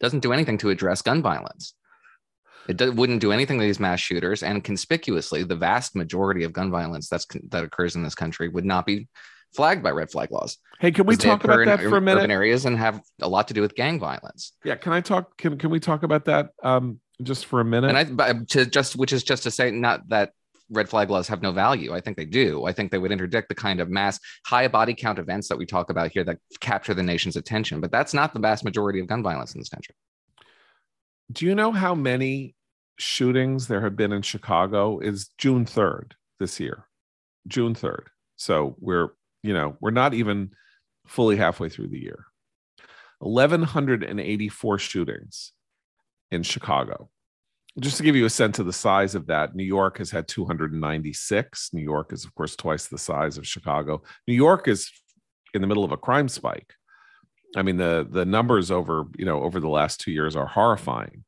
doesn't 0.00 0.20
do 0.20 0.32
anything 0.32 0.58
to 0.58 0.70
address 0.70 1.02
gun 1.02 1.22
violence. 1.22 1.74
It 2.68 2.76
do, 2.76 2.92
wouldn't 2.92 3.20
do 3.20 3.32
anything 3.32 3.58
to 3.58 3.64
these 3.64 3.80
mass 3.80 4.00
shooters, 4.00 4.42
and 4.42 4.62
conspicuously, 4.62 5.42
the 5.42 5.56
vast 5.56 5.96
majority 5.96 6.44
of 6.44 6.52
gun 6.52 6.70
violence 6.70 7.08
that's 7.08 7.26
that 7.50 7.64
occurs 7.64 7.96
in 7.96 8.02
this 8.02 8.14
country 8.14 8.48
would 8.48 8.64
not 8.64 8.86
be 8.86 9.08
flagged 9.54 9.82
by 9.82 9.90
red 9.90 10.10
flag 10.10 10.30
laws. 10.30 10.58
Hey, 10.80 10.92
can 10.92 11.06
we 11.06 11.16
talk 11.16 11.44
about 11.44 11.64
that 11.66 11.80
for 11.80 11.96
a 11.96 12.00
minute? 12.00 12.20
Urban 12.20 12.30
areas 12.30 12.64
and 12.64 12.78
have 12.78 13.02
a 13.20 13.28
lot 13.28 13.48
to 13.48 13.54
do 13.54 13.60
with 13.60 13.74
gang 13.74 13.98
violence. 13.98 14.52
Yeah, 14.64 14.76
can 14.76 14.92
I 14.92 15.00
talk? 15.00 15.36
Can 15.36 15.58
can 15.58 15.70
we 15.70 15.80
talk 15.80 16.02
about 16.02 16.26
that 16.26 16.50
um, 16.62 17.00
just 17.22 17.46
for 17.46 17.60
a 17.60 17.64
minute? 17.64 17.94
And 17.94 18.22
I 18.22 18.32
to 18.50 18.66
just 18.66 18.96
which 18.96 19.12
is 19.12 19.24
just 19.24 19.42
to 19.44 19.50
say 19.50 19.70
not 19.70 20.08
that 20.10 20.30
red 20.72 20.88
flag 20.88 21.10
laws 21.10 21.28
have 21.28 21.42
no 21.42 21.52
value. 21.52 21.94
I 21.94 22.00
think 22.00 22.16
they 22.16 22.24
do. 22.24 22.64
I 22.64 22.72
think 22.72 22.90
they 22.90 22.98
would 22.98 23.12
interdict 23.12 23.48
the 23.48 23.54
kind 23.54 23.80
of 23.80 23.90
mass 23.90 24.18
high 24.46 24.66
body 24.68 24.94
count 24.94 25.18
events 25.18 25.48
that 25.48 25.58
we 25.58 25.66
talk 25.66 25.90
about 25.90 26.10
here 26.12 26.24
that 26.24 26.38
capture 26.60 26.94
the 26.94 27.02
nation's 27.02 27.36
attention. 27.36 27.80
But 27.80 27.92
that's 27.92 28.14
not 28.14 28.32
the 28.32 28.40
vast 28.40 28.64
majority 28.64 28.98
of 29.00 29.06
gun 29.06 29.22
violence 29.22 29.54
in 29.54 29.60
this 29.60 29.68
country. 29.68 29.94
Do 31.30 31.46
you 31.46 31.54
know 31.54 31.72
how 31.72 31.94
many 31.94 32.54
shootings 32.98 33.68
there 33.68 33.82
have 33.82 33.96
been 33.96 34.12
in 34.12 34.22
Chicago? 34.22 34.98
Is 34.98 35.30
June 35.38 35.64
3rd 35.64 36.12
this 36.42 36.58
year. 36.58 36.86
June 37.46 37.74
3rd. 37.74 38.06
So 38.36 38.76
we're, 38.80 39.10
you 39.42 39.54
know, 39.54 39.76
we're 39.80 39.90
not 39.92 40.12
even 40.12 40.50
fully 41.06 41.36
halfway 41.36 41.68
through 41.68 41.88
the 41.88 42.00
year. 42.00 42.26
1184 43.20 44.78
shootings 44.78 45.52
in 46.32 46.42
Chicago 46.42 47.08
just 47.80 47.96
to 47.96 48.02
give 48.02 48.16
you 48.16 48.26
a 48.26 48.30
sense 48.30 48.58
of 48.58 48.66
the 48.66 48.72
size 48.72 49.14
of 49.14 49.26
that, 49.26 49.54
New 49.54 49.64
York 49.64 49.98
has 49.98 50.10
had 50.10 50.28
296. 50.28 51.70
New 51.72 51.82
York 51.82 52.12
is, 52.12 52.24
of 52.24 52.34
course, 52.34 52.54
twice 52.54 52.86
the 52.86 52.98
size 52.98 53.38
of 53.38 53.46
Chicago. 53.46 54.02
New 54.28 54.34
York 54.34 54.68
is 54.68 54.90
in 55.54 55.62
the 55.62 55.66
middle 55.66 55.84
of 55.84 55.92
a 55.92 55.96
crime 55.96 56.28
spike. 56.28 56.74
I 57.56 57.62
mean, 57.62 57.76
the 57.76 58.06
the 58.08 58.24
numbers 58.24 58.70
over 58.70 59.04
you 59.16 59.24
know 59.24 59.42
over 59.42 59.60
the 59.60 59.68
last 59.68 60.00
two 60.00 60.10
years 60.10 60.36
are 60.36 60.46
horrifying. 60.46 61.24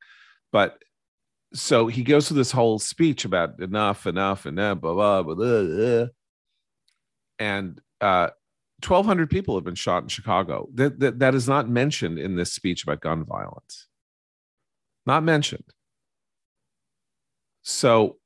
But 0.53 0.83
so 1.53 1.87
he 1.87 2.03
goes 2.03 2.29
through 2.29 2.39
this 2.39 2.53
whole 2.53 2.79
speech 2.79 3.25
about 3.25 3.61
enough, 3.61 4.07
enough, 4.07 4.45
blah 4.45 4.77
blah 4.77 5.23
blah, 5.23 5.23
blah, 5.23 5.63
blah. 5.63 6.07
and 7.39 7.81
uh, 8.01 8.31
1,200 8.83 9.31
people 9.31 9.55
have 9.55 9.65
been 9.65 9.75
shot 9.75 10.03
in 10.03 10.09
Chicago. 10.09 10.69
That, 10.75 10.99
that 11.01 11.19
that 11.21 11.35
is 11.35 11.49
not 11.49 11.69
mentioned 11.69 12.19
in 12.19 12.37
this 12.37 12.53
speech 12.53 12.83
about 12.83 13.01
gun 13.01 13.25
violence. 13.25 13.87
Not 15.07 15.23
mentioned. 15.23 15.65
So, 17.65 18.19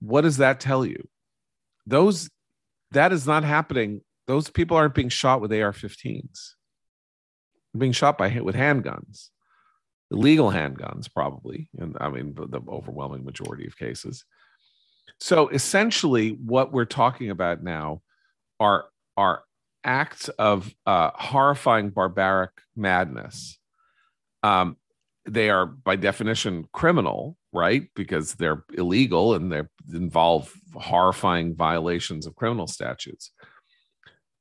what 0.00 0.22
does 0.22 0.38
that 0.38 0.60
tell 0.60 0.86
you? 0.86 1.08
Those 1.86 2.30
that 2.92 3.12
is 3.12 3.26
not 3.26 3.44
happening. 3.44 4.00
Those 4.26 4.48
people 4.48 4.76
aren't 4.76 4.94
being 4.94 5.10
shot 5.10 5.40
with 5.40 5.52
AR-15s. 5.52 6.54
They're 7.72 7.78
being 7.78 7.92
shot 7.92 8.16
by 8.16 8.40
with 8.40 8.54
handguns, 8.54 9.28
illegal 10.10 10.50
handguns, 10.50 11.12
probably, 11.12 11.68
and 11.76 11.96
I 12.00 12.08
mean 12.08 12.34
the 12.34 12.60
overwhelming 12.68 13.24
majority 13.24 13.66
of 13.66 13.76
cases. 13.76 14.24
So 15.18 15.48
essentially, 15.48 16.30
what 16.30 16.72
we're 16.72 16.84
talking 16.84 17.30
about 17.30 17.62
now 17.62 18.00
are 18.60 18.86
are 19.16 19.42
acts 19.82 20.28
of 20.30 20.72
uh, 20.86 21.10
horrifying 21.14 21.90
barbaric 21.90 22.52
madness, 22.76 23.58
um, 24.42 24.76
they 25.26 25.50
are 25.50 25.66
by 25.66 25.96
definition 25.96 26.66
criminal, 26.72 27.36
right? 27.52 27.88
Because 27.94 28.34
they're 28.34 28.64
illegal 28.74 29.34
and 29.34 29.50
they 29.50 29.62
involve 29.92 30.52
horrifying 30.74 31.54
violations 31.54 32.26
of 32.26 32.34
criminal 32.36 32.66
statutes. 32.66 33.30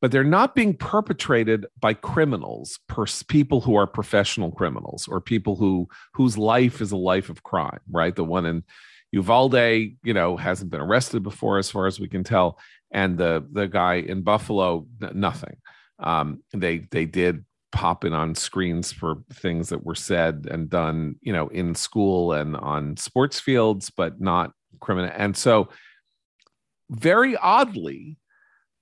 But 0.02 0.12
they're 0.12 0.26
not 0.26 0.54
being 0.54 0.76
perpetrated 0.76 1.66
by 1.80 1.94
criminals, 1.94 2.78
pers- 2.90 3.24
people 3.24 3.62
who 3.62 3.76
are 3.76 3.88
professional 3.88 4.52
criminals 4.52 5.08
or 5.08 5.22
people 5.22 5.56
who 5.56 5.88
whose 6.14 6.38
life 6.38 6.82
is 6.82 6.92
a 6.92 6.98
life 6.98 7.30
of 7.30 7.44
crime, 7.44 7.80
right? 7.90 8.14
The 8.14 8.26
one 8.26 8.46
in 8.46 8.64
Uvalde, 9.14 9.54
you 10.04 10.14
know, 10.14 10.36
hasn't 10.36 10.72
been 10.72 10.82
arrested 10.82 11.24
before, 11.24 11.58
as 11.58 11.72
far 11.72 11.88
as 11.88 12.02
we 12.02 12.10
can 12.10 12.26
tell, 12.26 12.60
and 12.92 13.18
the 13.18 13.48
the 13.54 13.68
guy 13.68 13.96
in 13.96 14.24
Buffalo, 14.24 14.88
nothing. 15.14 15.56
Um, 16.00 16.44
they 16.52 16.80
they 16.92 17.06
did 17.06 17.46
popping 17.74 18.14
on 18.14 18.36
screens 18.36 18.92
for 18.92 19.18
things 19.34 19.70
that 19.70 19.84
were 19.84 19.96
said 19.96 20.48
and 20.50 20.70
done, 20.70 21.16
you 21.22 21.34
know, 21.34 21.50
in 21.50 21.76
school 21.76 22.32
and 22.32 22.56
on 22.56 22.96
sports 22.96 23.40
fields, 23.40 23.90
but 23.90 24.22
not 24.22 24.52
criminal. 24.80 25.12
And 25.14 25.36
so, 25.36 25.70
very 26.90 27.36
oddly, 27.36 28.18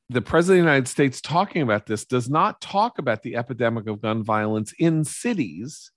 the 0.09 0.21
president 0.21 0.59
of 0.59 0.65
the 0.65 0.69
United 0.69 0.87
States 0.89 1.21
talking 1.21 1.61
about 1.61 1.85
this 1.85 2.05
does 2.05 2.29
not 2.29 2.59
talk 2.59 2.99
about 2.99 3.23
the 3.23 3.37
epidemic 3.37 3.87
of 3.87 4.01
gun 4.01 4.23
violence 4.23 4.73
in 4.77 5.05
cities. 5.05 5.91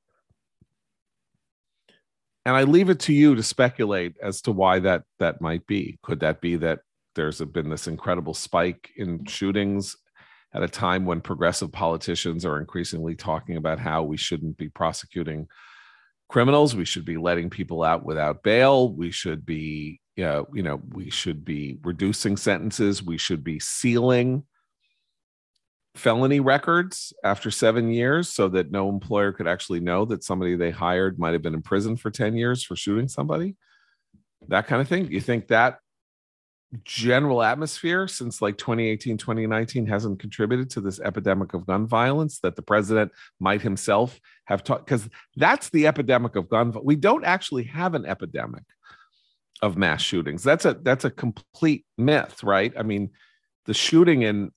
And 2.47 2.55
I 2.55 2.63
leave 2.63 2.91
it 2.91 3.01
to 3.01 3.13
you 3.13 3.35
to 3.35 3.43
speculate 3.43 4.15
as 4.23 4.41
to 4.43 4.53
why 4.53 4.79
that 4.81 5.03
that 5.19 5.41
might 5.41 5.67
be. 5.67 5.99
Could 6.03 6.21
that 6.21 6.41
be 6.41 6.57
that 6.57 6.81
there's 7.17 7.41
been 7.41 7.71
this 7.71 7.89
incredible 7.89 8.35
spike 8.35 8.91
in 8.97 9.25
shootings 9.25 9.97
at 10.55 10.63
a 10.63 10.69
time 10.69 11.05
when 11.05 11.21
progressive 11.21 11.73
politicians 11.73 12.45
are 12.45 12.59
increasingly 12.59 13.15
talking 13.15 13.57
about 13.57 13.79
how 13.79 14.03
we 14.03 14.17
shouldn't 14.17 14.57
be 14.57 14.69
prosecuting 14.69 15.47
criminals 16.29 16.75
we 16.75 16.85
should 16.85 17.05
be 17.05 17.17
letting 17.17 17.51
people 17.51 17.83
out 17.83 18.05
without 18.05 18.43
bail 18.43 18.93
we 18.93 19.11
should 19.11 19.45
be 19.45 20.01
you 20.17 20.25
know, 20.25 20.47
you 20.55 20.63
know 20.63 20.81
we 20.91 21.11
should 21.11 21.45
be 21.45 21.79
reducing 21.83 22.37
sentences 22.37 23.03
we 23.03 23.19
should 23.19 23.45
be 23.45 23.59
sealing 23.59 24.45
felony 25.95 26.41
records 26.41 27.13
after 27.23 27.51
seven 27.51 27.91
years 27.91 28.29
so 28.29 28.49
that 28.49 28.71
no 28.71 28.89
employer 28.89 29.33
could 29.33 29.47
actually 29.47 29.81
know 29.81 30.05
that 30.05 30.25
somebody 30.25 30.57
they 30.57 30.71
hired 30.71 31.19
might 31.19 31.33
have 31.33 31.43
been 31.43 31.55
in 31.55 31.63
prison 31.63 31.97
for 31.97 32.11
10 32.11 32.37
years 32.37 32.65
for 32.65 32.75
shooting 32.75 33.09
somebody. 33.09 33.57
That 34.49 34.67
kind 34.67 34.83
of 34.83 34.89
thing. 34.89 35.11
You 35.11 35.21
think 35.21 35.49
that 35.49 35.79
general 36.85 37.43
atmosphere 37.43 38.09
since 38.09 38.43
like 38.43 38.57
2018 38.59 39.17
2019 39.17 39.87
hasn't 39.87 40.19
contributed 40.19 40.71
to 40.71 40.81
this 40.81 40.99
epidemic 41.01 41.55
of 41.55 41.67
gun 41.67 41.87
violence 41.87 42.41
that 42.41 42.57
the 42.57 42.63
president 42.63 43.13
might 43.39 43.63
himself 43.63 44.19
have 44.47 44.65
taught 44.65 44.85
because 44.85 45.09
that's 45.37 45.71
the 45.71 45.87
epidemic 45.87 46.37
of 46.37 46.49
gun 46.49 46.75
we 46.83 46.97
don't 46.97 47.25
actually 47.25 47.65
have 47.65 47.95
an 47.95 48.05
epidemic 48.07 48.65
of 49.63 49.77
mass 49.77 50.03
shootings. 50.03 50.43
That's 50.43 50.65
a 50.65 50.75
that's 50.75 51.05
a 51.05 51.11
complete 51.11 51.87
myth 51.97 52.43
right? 52.43 52.73
I 52.77 52.83
mean 52.83 53.11
the 53.67 53.75
shooting 53.75 54.23
in 54.23 54.53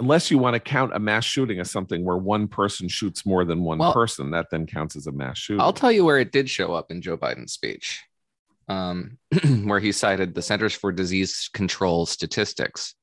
unless 0.00 0.30
you 0.30 0.38
want 0.38 0.54
to 0.54 0.60
count 0.60 0.94
a 0.94 0.98
mass 0.98 1.24
shooting 1.24 1.60
as 1.60 1.70
something 1.70 2.04
where 2.04 2.16
one 2.16 2.46
person 2.48 2.88
shoots 2.88 3.24
more 3.24 3.44
than 3.44 3.62
one 3.62 3.78
well, 3.78 3.92
person 3.92 4.30
that 4.30 4.46
then 4.50 4.66
counts 4.66 4.96
as 4.96 5.06
a 5.06 5.12
mass 5.12 5.38
shooting. 5.38 5.60
I'll 5.60 5.72
tell 5.72 5.92
you 5.92 6.04
where 6.04 6.18
it 6.18 6.32
did 6.32 6.48
show 6.48 6.72
up 6.72 6.90
in 6.90 7.00
joe 7.02 7.16
biden's 7.16 7.52
speech 7.52 8.02
um, 8.68 9.18
where 9.64 9.80
he 9.80 9.92
cited 9.92 10.34
the 10.34 10.42
Centers 10.42 10.74
for 10.74 10.92
Disease 10.92 11.50
Control 11.52 12.06
statistics, 12.06 12.94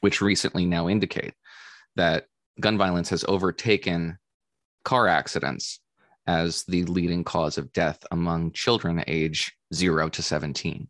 which 0.00 0.20
recently 0.20 0.66
now 0.66 0.88
indicate 0.88 1.34
that 1.96 2.26
gun 2.60 2.78
violence 2.78 3.10
has 3.10 3.24
overtaken 3.28 4.18
car 4.84 5.08
accidents 5.08 5.80
as 6.26 6.64
the 6.64 6.84
leading 6.84 7.24
cause 7.24 7.58
of 7.58 7.72
death 7.72 8.04
among 8.10 8.52
children 8.52 9.02
age 9.06 9.52
0 9.74 10.08
to 10.10 10.22
17. 10.22 10.88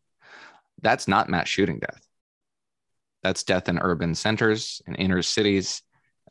That's 0.81 1.09
not 1.09 1.28
mass 1.28 1.48
shooting 1.48 1.78
death. 1.78 2.07
That's 3.22 3.44
death 3.44 3.68
in 3.68 3.78
urban 3.78 4.14
centers 4.14 4.83
and 4.87 4.96
inner 4.98 5.22
cities 5.22 5.83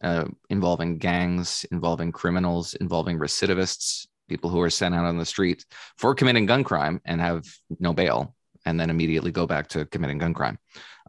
uh, 0.03 0.25
involving 0.49 0.97
gangs, 0.97 1.65
involving 1.71 2.11
criminals, 2.11 2.73
involving 2.73 3.19
recidivists, 3.19 4.07
people 4.31 4.49
who 4.49 4.61
are 4.61 4.69
sent 4.69 4.95
out 4.95 5.03
on 5.03 5.17
the 5.17 5.25
street 5.25 5.65
for 5.97 6.15
committing 6.15 6.45
gun 6.45 6.63
crime 6.63 7.01
and 7.03 7.19
have 7.19 7.43
no 7.79 7.91
bail 7.91 8.33
and 8.65 8.79
then 8.79 8.89
immediately 8.89 9.31
go 9.31 9.45
back 9.45 9.67
to 9.67 9.85
committing 9.85 10.19
gun 10.19 10.33
crime. 10.33 10.57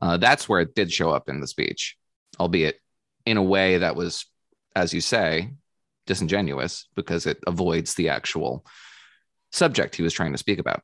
Uh, 0.01 0.17
that's 0.17 0.49
where 0.49 0.61
it 0.61 0.75
did 0.75 0.93
show 0.93 1.11
up 1.11 1.29
in 1.29 1.41
the 1.41 1.47
speech, 1.47 1.97
albeit 2.41 2.81
in 3.25 3.37
a 3.37 3.43
way 3.43 3.79
that 3.79 3.95
was, 3.95 4.27
as 4.75 4.93
you 4.93 5.01
say, 5.01 5.51
disingenuous 6.07 6.89
because 6.97 7.27
it 7.27 7.39
avoids 7.47 7.95
the 7.95 8.09
actual 8.09 8.67
subject 9.53 9.95
he 9.95 10.03
was 10.03 10.13
trying 10.13 10.33
to 10.33 10.39
speak 10.39 10.59
about. 10.59 10.83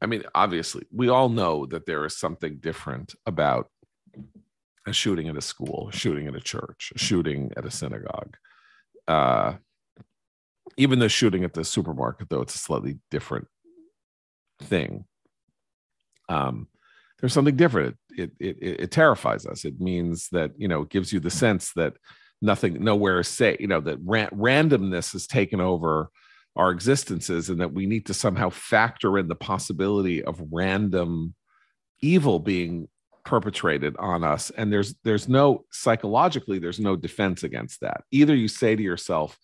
I 0.00 0.06
mean, 0.06 0.24
obviously, 0.34 0.84
we 0.90 1.08
all 1.08 1.28
know 1.28 1.64
that 1.66 1.86
there 1.86 2.04
is 2.04 2.18
something 2.18 2.56
different 2.56 3.14
about 3.24 3.70
a 4.84 4.92
shooting 4.92 5.28
at 5.28 5.36
a 5.36 5.40
school, 5.40 5.90
a 5.92 5.96
shooting 5.96 6.26
at 6.26 6.34
a 6.34 6.40
church, 6.40 6.92
a 6.96 6.98
shooting 6.98 7.52
at 7.56 7.64
a 7.64 7.70
synagogue. 7.70 8.36
Uh, 9.06 9.54
even 10.76 10.98
the 10.98 11.08
shooting 11.08 11.44
at 11.44 11.54
the 11.54 11.64
supermarket, 11.64 12.28
though 12.28 12.40
it's 12.40 12.54
a 12.54 12.58
slightly 12.58 12.98
different 13.10 13.48
thing. 14.60 15.04
Um, 16.28 16.68
there's 17.20 17.32
something 17.32 17.56
different. 17.56 17.96
It, 18.10 18.32
it, 18.38 18.56
it, 18.60 18.80
it 18.80 18.90
terrifies 18.90 19.46
us. 19.46 19.64
It 19.64 19.80
means 19.80 20.28
that 20.32 20.52
you 20.56 20.68
know 20.68 20.82
it 20.82 20.90
gives 20.90 21.12
you 21.12 21.20
the 21.20 21.30
sense 21.30 21.72
that 21.74 21.94
nothing, 22.40 22.82
nowhere 22.82 23.20
is 23.20 23.28
safe. 23.28 23.60
You 23.60 23.68
know 23.68 23.80
that 23.80 24.04
randomness 24.04 25.12
has 25.12 25.26
taken 25.26 25.60
over 25.60 26.10
our 26.56 26.70
existences, 26.70 27.48
and 27.48 27.60
that 27.60 27.72
we 27.72 27.86
need 27.86 28.06
to 28.06 28.14
somehow 28.14 28.50
factor 28.50 29.18
in 29.18 29.28
the 29.28 29.34
possibility 29.34 30.22
of 30.22 30.42
random 30.50 31.34
evil 32.00 32.40
being 32.40 32.88
perpetrated 33.24 33.96
on 33.98 34.24
us. 34.24 34.50
And 34.50 34.72
there's 34.72 34.94
there's 35.04 35.28
no 35.28 35.64
psychologically 35.70 36.58
there's 36.58 36.80
no 36.80 36.96
defense 36.96 37.44
against 37.44 37.80
that. 37.80 38.02
Either 38.10 38.34
you 38.34 38.48
say 38.48 38.74
to 38.74 38.82
yourself, 38.82 39.38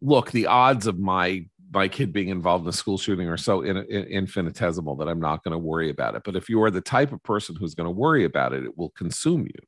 look, 0.00 0.30
the 0.30 0.46
odds 0.46 0.86
of 0.86 0.98
my 0.98 1.46
my 1.72 1.88
kid 1.88 2.12
being 2.12 2.28
involved 2.28 2.64
in 2.64 2.68
a 2.68 2.72
school 2.72 2.96
shooting 2.96 3.28
are 3.28 3.36
so 3.36 3.62
in, 3.62 3.76
in, 3.76 4.04
infinitesimal 4.04 4.96
that 4.96 5.08
I'm 5.08 5.20
not 5.20 5.42
going 5.42 5.52
to 5.52 5.58
worry 5.58 5.90
about 5.90 6.14
it. 6.14 6.22
But 6.24 6.36
if 6.36 6.48
you 6.48 6.62
are 6.62 6.70
the 6.70 6.80
type 6.80 7.12
of 7.12 7.22
person 7.22 7.56
who's 7.56 7.74
going 7.74 7.86
to 7.86 7.90
worry 7.90 8.24
about 8.24 8.52
it, 8.52 8.64
it 8.64 8.78
will 8.78 8.90
consume 8.90 9.42
you. 9.42 9.60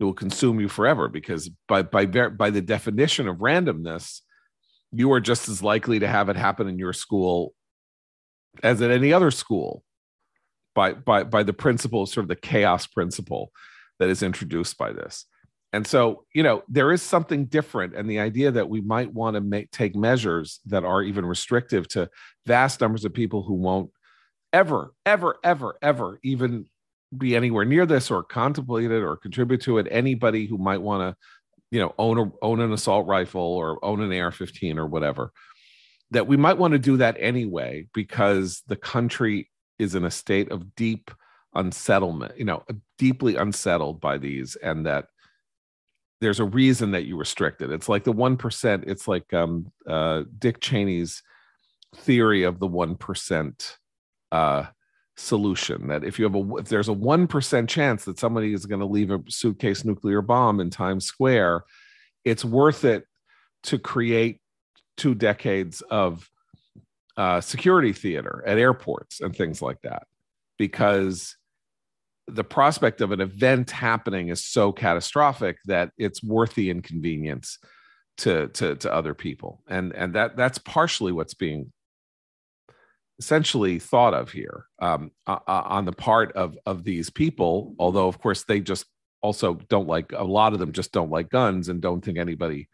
It 0.00 0.04
will 0.04 0.14
consume 0.14 0.60
you 0.60 0.68
forever 0.68 1.08
because 1.08 1.50
by 1.66 1.82
by 1.82 2.06
by 2.06 2.50
the 2.50 2.62
definition 2.62 3.28
of 3.28 3.38
randomness, 3.38 4.20
you 4.92 5.12
are 5.12 5.20
just 5.20 5.48
as 5.48 5.62
likely 5.62 5.98
to 5.98 6.08
have 6.08 6.28
it 6.28 6.36
happen 6.36 6.68
in 6.68 6.78
your 6.78 6.92
school 6.92 7.54
as 8.62 8.80
at 8.80 8.90
any 8.90 9.12
other 9.12 9.30
school. 9.30 9.82
By 10.74 10.92
by 10.92 11.24
by 11.24 11.42
the 11.42 11.52
principle, 11.52 12.06
sort 12.06 12.24
of 12.24 12.28
the 12.28 12.36
chaos 12.36 12.86
principle 12.86 13.50
that 13.98 14.08
is 14.08 14.22
introduced 14.22 14.78
by 14.78 14.92
this. 14.92 15.26
And 15.72 15.86
so, 15.86 16.24
you 16.34 16.42
know, 16.42 16.62
there 16.68 16.92
is 16.92 17.02
something 17.02 17.44
different. 17.44 17.94
And 17.94 18.08
the 18.08 18.20
idea 18.20 18.50
that 18.50 18.68
we 18.68 18.80
might 18.80 19.12
want 19.12 19.34
to 19.34 19.40
make 19.40 19.70
take 19.70 19.94
measures 19.94 20.60
that 20.66 20.84
are 20.84 21.02
even 21.02 21.26
restrictive 21.26 21.86
to 21.88 22.08
vast 22.46 22.80
numbers 22.80 23.04
of 23.04 23.12
people 23.12 23.42
who 23.42 23.54
won't 23.54 23.90
ever, 24.52 24.94
ever, 25.04 25.36
ever, 25.44 25.78
ever 25.82 26.18
even 26.22 26.66
be 27.16 27.36
anywhere 27.36 27.64
near 27.64 27.86
this 27.86 28.10
or 28.10 28.22
contemplate 28.22 28.90
it 28.90 29.02
or 29.02 29.16
contribute 29.16 29.60
to 29.62 29.78
it. 29.78 29.86
Anybody 29.90 30.46
who 30.46 30.56
might 30.56 30.80
want 30.80 31.02
to, 31.02 31.16
you 31.70 31.80
know, 31.80 31.94
own 31.98 32.18
a, 32.18 32.30
own 32.42 32.60
an 32.60 32.72
assault 32.72 33.06
rifle 33.06 33.42
or 33.42 33.82
own 33.84 34.00
an 34.00 34.18
AR-15 34.18 34.78
or 34.78 34.86
whatever, 34.86 35.32
that 36.10 36.26
we 36.26 36.38
might 36.38 36.56
want 36.56 36.72
to 36.72 36.78
do 36.78 36.96
that 36.96 37.16
anyway 37.18 37.86
because 37.92 38.62
the 38.68 38.76
country 38.76 39.50
is 39.78 39.94
in 39.94 40.04
a 40.04 40.10
state 40.10 40.50
of 40.50 40.74
deep 40.74 41.10
unsettlement, 41.54 42.38
you 42.38 42.44
know, 42.44 42.62
deeply 42.96 43.36
unsettled 43.36 44.00
by 44.00 44.16
these, 44.16 44.56
and 44.56 44.86
that 44.86 45.06
there's 46.20 46.40
a 46.40 46.44
reason 46.44 46.90
that 46.90 47.04
you 47.04 47.16
restrict 47.16 47.62
it. 47.62 47.70
It's 47.70 47.88
like 47.88 48.04
the 48.04 48.12
one 48.12 48.36
percent. 48.36 48.84
It's 48.86 49.06
like 49.06 49.32
um, 49.32 49.72
uh, 49.86 50.24
Dick 50.38 50.60
Cheney's 50.60 51.22
theory 51.96 52.42
of 52.42 52.58
the 52.58 52.66
one 52.66 52.96
percent 52.96 53.78
uh, 54.32 54.66
solution. 55.16 55.88
That 55.88 56.04
if 56.04 56.18
you 56.18 56.24
have 56.24 56.34
a 56.34 56.56
if 56.56 56.68
there's 56.68 56.88
a 56.88 56.92
one 56.92 57.26
percent 57.26 57.70
chance 57.70 58.04
that 58.04 58.18
somebody 58.18 58.52
is 58.52 58.66
going 58.66 58.80
to 58.80 58.86
leave 58.86 59.10
a 59.10 59.22
suitcase 59.28 59.84
nuclear 59.84 60.20
bomb 60.20 60.60
in 60.60 60.70
Times 60.70 61.06
Square, 61.06 61.62
it's 62.24 62.44
worth 62.44 62.84
it 62.84 63.04
to 63.64 63.78
create 63.78 64.40
two 64.96 65.14
decades 65.14 65.80
of 65.82 66.28
uh, 67.16 67.40
security 67.40 67.92
theater 67.92 68.44
at 68.46 68.58
airports 68.58 69.20
and 69.20 69.34
things 69.34 69.62
like 69.62 69.80
that, 69.82 70.02
because 70.58 71.36
the 72.28 72.44
prospect 72.44 73.00
of 73.00 73.12
an 73.12 73.20
event 73.20 73.70
happening 73.70 74.28
is 74.28 74.44
so 74.44 74.72
catastrophic 74.72 75.58
that 75.64 75.90
it's 75.98 76.22
worth 76.22 76.54
the 76.54 76.70
inconvenience 76.70 77.58
to 78.18 78.48
to 78.48 78.76
to 78.76 78.92
other 78.92 79.14
people. 79.14 79.62
And 79.68 79.94
and 79.94 80.14
that 80.14 80.36
that's 80.36 80.58
partially 80.58 81.12
what's 81.12 81.34
being 81.34 81.72
essentially 83.18 83.78
thought 83.78 84.14
of 84.14 84.30
here 84.30 84.66
um, 84.80 85.10
uh, 85.26 85.38
on 85.46 85.84
the 85.84 85.92
part 85.92 86.32
of 86.32 86.56
of 86.66 86.84
these 86.84 87.10
people 87.10 87.74
although 87.78 88.06
of 88.06 88.20
course 88.20 88.44
they 88.44 88.60
just 88.60 88.86
also 89.22 89.54
don't 89.68 89.88
like 89.88 90.12
a 90.12 90.22
lot 90.22 90.52
of 90.52 90.60
them 90.60 90.70
just 90.70 90.92
don't 90.92 91.10
like 91.10 91.28
guns 91.28 91.68
and 91.68 91.80
don't 91.80 92.04
think 92.04 92.16
anybody 92.16 92.68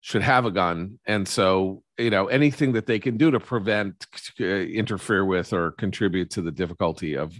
should 0.00 0.22
have 0.22 0.46
a 0.46 0.50
gun. 0.50 0.98
And 1.06 1.28
so 1.28 1.82
you 1.98 2.10
know 2.10 2.26
anything 2.26 2.72
that 2.72 2.86
they 2.86 2.98
can 2.98 3.16
do 3.16 3.30
to 3.30 3.40
prevent 3.40 4.06
uh, 4.40 4.44
interfere 4.44 5.24
with 5.24 5.52
or 5.52 5.72
contribute 5.72 6.30
to 6.30 6.42
the 6.42 6.50
difficulty 6.50 7.14
of 7.14 7.34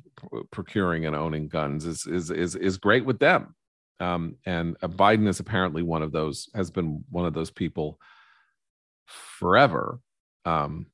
procuring 0.50 1.06
and 1.06 1.16
owning 1.16 1.48
guns 1.48 1.86
is 1.86 2.06
is 2.06 2.30
is, 2.30 2.56
is 2.56 2.76
great 2.76 3.04
with 3.04 3.18
them. 3.18 3.54
Um, 3.98 4.36
and 4.46 4.76
uh, 4.82 4.88
biden 4.88 5.28
is 5.28 5.40
apparently 5.40 5.82
one 5.82 6.02
of 6.02 6.12
those 6.12 6.48
has 6.54 6.70
been 6.70 7.04
one 7.10 7.26
of 7.26 7.34
those 7.34 7.50
people 7.50 7.98
forever. 9.06 9.98
Um, 10.44 10.86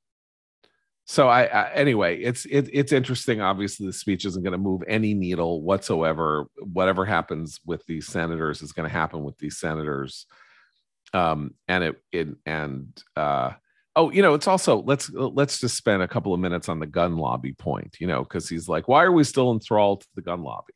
so 1.08 1.28
I, 1.28 1.44
I, 1.44 1.70
anyway 1.72 2.20
it's 2.20 2.46
it, 2.46 2.68
it's 2.72 2.92
interesting. 2.92 3.40
Obviously 3.40 3.86
the 3.86 3.92
speech 3.92 4.24
isn't 4.24 4.42
going 4.42 4.52
to 4.52 4.58
move 4.58 4.82
any 4.86 5.14
needle 5.14 5.62
whatsoever. 5.62 6.46
Whatever 6.58 7.04
happens 7.04 7.60
with 7.66 7.84
these 7.86 8.06
senators 8.06 8.62
is 8.62 8.72
going 8.72 8.88
to 8.88 8.92
happen 8.92 9.24
with 9.24 9.38
these 9.38 9.58
senators 9.58 10.26
um 11.12 11.54
and 11.68 11.84
it, 11.84 12.02
it 12.12 12.28
and 12.44 13.02
uh 13.16 13.52
oh 13.94 14.10
you 14.10 14.22
know 14.22 14.34
it's 14.34 14.46
also 14.46 14.82
let's 14.82 15.10
let's 15.10 15.58
just 15.58 15.76
spend 15.76 16.02
a 16.02 16.08
couple 16.08 16.34
of 16.34 16.40
minutes 16.40 16.68
on 16.68 16.78
the 16.78 16.86
gun 16.86 17.16
lobby 17.16 17.52
point 17.52 17.96
you 18.00 18.06
know 18.06 18.22
because 18.22 18.48
he's 18.48 18.68
like 18.68 18.88
why 18.88 19.02
are 19.04 19.12
we 19.12 19.24
still 19.24 19.50
enthralled 19.52 20.02
to 20.02 20.08
the 20.14 20.22
gun 20.22 20.42
lobby? 20.42 20.72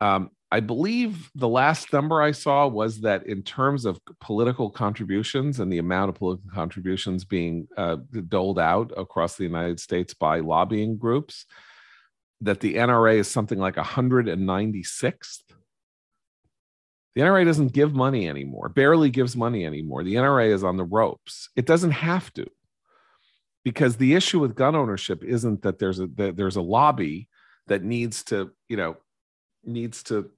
Um 0.00 0.30
i 0.50 0.60
believe 0.60 1.30
the 1.34 1.48
last 1.48 1.92
number 1.92 2.20
i 2.20 2.32
saw 2.32 2.66
was 2.66 3.00
that 3.00 3.26
in 3.26 3.42
terms 3.42 3.84
of 3.84 4.00
political 4.20 4.70
contributions 4.70 5.60
and 5.60 5.72
the 5.72 5.78
amount 5.78 6.08
of 6.08 6.16
political 6.16 6.50
contributions 6.52 7.24
being 7.24 7.68
uh, 7.76 7.96
doled 8.28 8.58
out 8.58 8.92
across 8.96 9.36
the 9.36 9.44
united 9.44 9.78
states 9.78 10.14
by 10.14 10.40
lobbying 10.40 10.96
groups 10.96 11.46
that 12.40 12.60
the 12.60 12.74
nra 12.74 13.16
is 13.16 13.28
something 13.28 13.58
like 13.58 13.76
196th 13.76 15.42
the 17.14 17.22
NRA 17.22 17.44
doesn't 17.44 17.72
give 17.72 17.92
money 17.92 18.28
anymore, 18.28 18.68
barely 18.68 19.10
gives 19.10 19.36
money 19.36 19.66
anymore. 19.66 20.04
The 20.04 20.14
NRA 20.14 20.52
is 20.52 20.62
on 20.62 20.76
the 20.76 20.84
ropes. 20.84 21.48
It 21.56 21.66
doesn't 21.66 21.90
have 21.90 22.32
to. 22.34 22.46
Because 23.64 23.96
the 23.96 24.14
issue 24.14 24.38
with 24.38 24.54
gun 24.54 24.74
ownership 24.74 25.22
isn't 25.22 25.62
that 25.62 25.78
there's 25.78 26.00
a 26.00 26.06
that 26.14 26.36
there's 26.36 26.56
a 26.56 26.62
lobby 26.62 27.28
that 27.66 27.82
needs 27.82 28.22
to, 28.24 28.52
you 28.68 28.76
know, 28.76 28.96
needs 29.64 30.02
to 30.04 30.30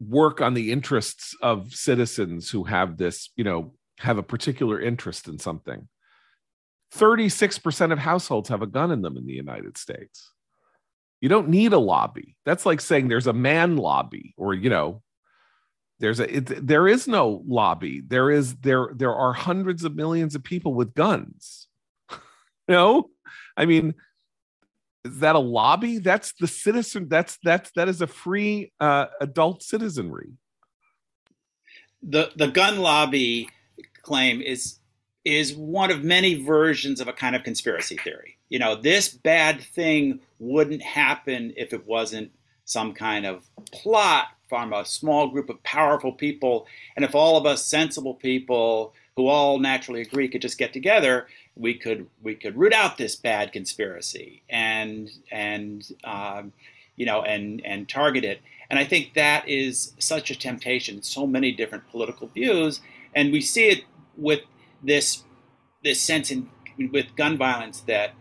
work 0.00 0.40
on 0.40 0.54
the 0.54 0.72
interests 0.72 1.36
of 1.42 1.72
citizens 1.74 2.50
who 2.50 2.64
have 2.64 2.96
this, 2.96 3.30
you 3.36 3.44
know, 3.44 3.74
have 3.98 4.18
a 4.18 4.22
particular 4.22 4.80
interest 4.80 5.28
in 5.28 5.38
something. 5.38 5.88
36% 6.94 7.92
of 7.92 7.98
households 7.98 8.48
have 8.48 8.62
a 8.62 8.66
gun 8.66 8.90
in 8.90 9.02
them 9.02 9.16
in 9.16 9.26
the 9.26 9.32
United 9.32 9.78
States. 9.78 10.32
You 11.20 11.28
don't 11.28 11.48
need 11.48 11.72
a 11.72 11.78
lobby. 11.78 12.36
That's 12.44 12.64
like 12.64 12.80
saying 12.80 13.08
there's 13.08 13.26
a 13.26 13.32
man 13.32 13.76
lobby 13.76 14.34
or, 14.36 14.54
you 14.54 14.70
know, 14.70 15.02
there's 16.00 16.18
a 16.18 16.36
it, 16.36 16.66
there 16.66 16.88
is 16.88 17.06
no 17.06 17.42
lobby. 17.46 18.00
There 18.00 18.30
is 18.30 18.56
there 18.56 18.88
there 18.94 19.14
are 19.14 19.34
hundreds 19.34 19.84
of 19.84 19.94
millions 19.94 20.34
of 20.34 20.42
people 20.42 20.74
with 20.74 20.94
guns. 20.94 21.68
know? 22.68 23.10
I 23.56 23.66
mean, 23.66 23.94
is 25.04 25.18
that 25.18 25.36
a 25.36 25.40
lobby? 25.40 25.98
That's 25.98 26.32
the 26.40 26.46
citizen 26.46 27.08
that's 27.08 27.38
that's 27.42 27.70
that 27.76 27.88
is 27.88 28.00
a 28.00 28.06
free 28.06 28.72
uh, 28.80 29.06
adult 29.20 29.62
citizenry. 29.62 30.32
The 32.02 32.32
the 32.34 32.48
gun 32.48 32.78
lobby 32.78 33.50
claim 34.02 34.40
is 34.40 34.78
is 35.26 35.54
one 35.54 35.90
of 35.90 36.02
many 36.02 36.42
versions 36.42 37.00
of 37.00 37.08
a 37.08 37.12
kind 37.12 37.36
of 37.36 37.44
conspiracy 37.44 37.98
theory 37.98 38.38
you 38.50 38.58
know, 38.58 38.74
this 38.74 39.08
bad 39.08 39.62
thing 39.62 40.20
wouldn't 40.38 40.82
happen 40.82 41.54
if 41.56 41.72
it 41.72 41.86
wasn't 41.86 42.32
some 42.64 42.92
kind 42.92 43.24
of 43.24 43.48
plot 43.72 44.26
from 44.48 44.72
a 44.72 44.84
small 44.84 45.28
group 45.28 45.48
of 45.48 45.62
powerful 45.62 46.12
people. 46.12 46.66
And 46.96 47.04
if 47.04 47.14
all 47.14 47.38
of 47.38 47.46
us 47.46 47.64
sensible 47.64 48.14
people 48.14 48.92
who 49.16 49.28
all 49.28 49.58
naturally 49.58 50.02
agree 50.02 50.28
could 50.28 50.42
just 50.42 50.58
get 50.58 50.72
together, 50.72 51.28
we 51.56 51.74
could 51.74 52.08
we 52.22 52.34
could 52.34 52.56
root 52.56 52.72
out 52.72 52.98
this 52.98 53.16
bad 53.16 53.52
conspiracy 53.52 54.42
and 54.48 55.10
and 55.30 55.86
um, 56.04 56.52
you 56.96 57.06
know 57.06 57.22
and 57.22 57.64
and 57.64 57.88
target 57.88 58.24
it. 58.24 58.40
And 58.68 58.78
I 58.78 58.84
think 58.84 59.14
that 59.14 59.48
is 59.48 59.94
such 59.98 60.30
a 60.30 60.38
temptation. 60.38 61.02
So 61.02 61.26
many 61.26 61.52
different 61.52 61.88
political 61.90 62.28
views, 62.28 62.80
and 63.14 63.32
we 63.32 63.40
see 63.40 63.68
it 63.68 63.84
with 64.16 64.40
this 64.82 65.22
this 65.84 66.00
sense 66.00 66.30
in 66.30 66.50
with 66.92 67.14
gun 67.14 67.36
violence 67.36 67.80
that 67.82 68.14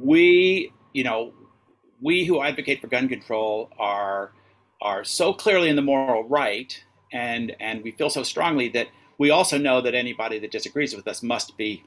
we, 0.00 0.72
you 0.92 1.04
know, 1.04 1.32
we 2.00 2.24
who 2.24 2.42
advocate 2.42 2.80
for 2.80 2.88
gun 2.88 3.08
control 3.08 3.70
are 3.78 4.32
are 4.82 5.04
so 5.04 5.32
clearly 5.32 5.68
in 5.68 5.76
the 5.76 5.82
moral 5.82 6.24
right, 6.24 6.84
and 7.12 7.56
and 7.60 7.82
we 7.82 7.92
feel 7.92 8.10
so 8.10 8.22
strongly 8.22 8.68
that 8.68 8.88
we 9.18 9.30
also 9.30 9.56
know 9.56 9.80
that 9.80 9.94
anybody 9.94 10.38
that 10.38 10.50
disagrees 10.50 10.94
with 10.94 11.08
us 11.08 11.22
must 11.22 11.56
be 11.56 11.82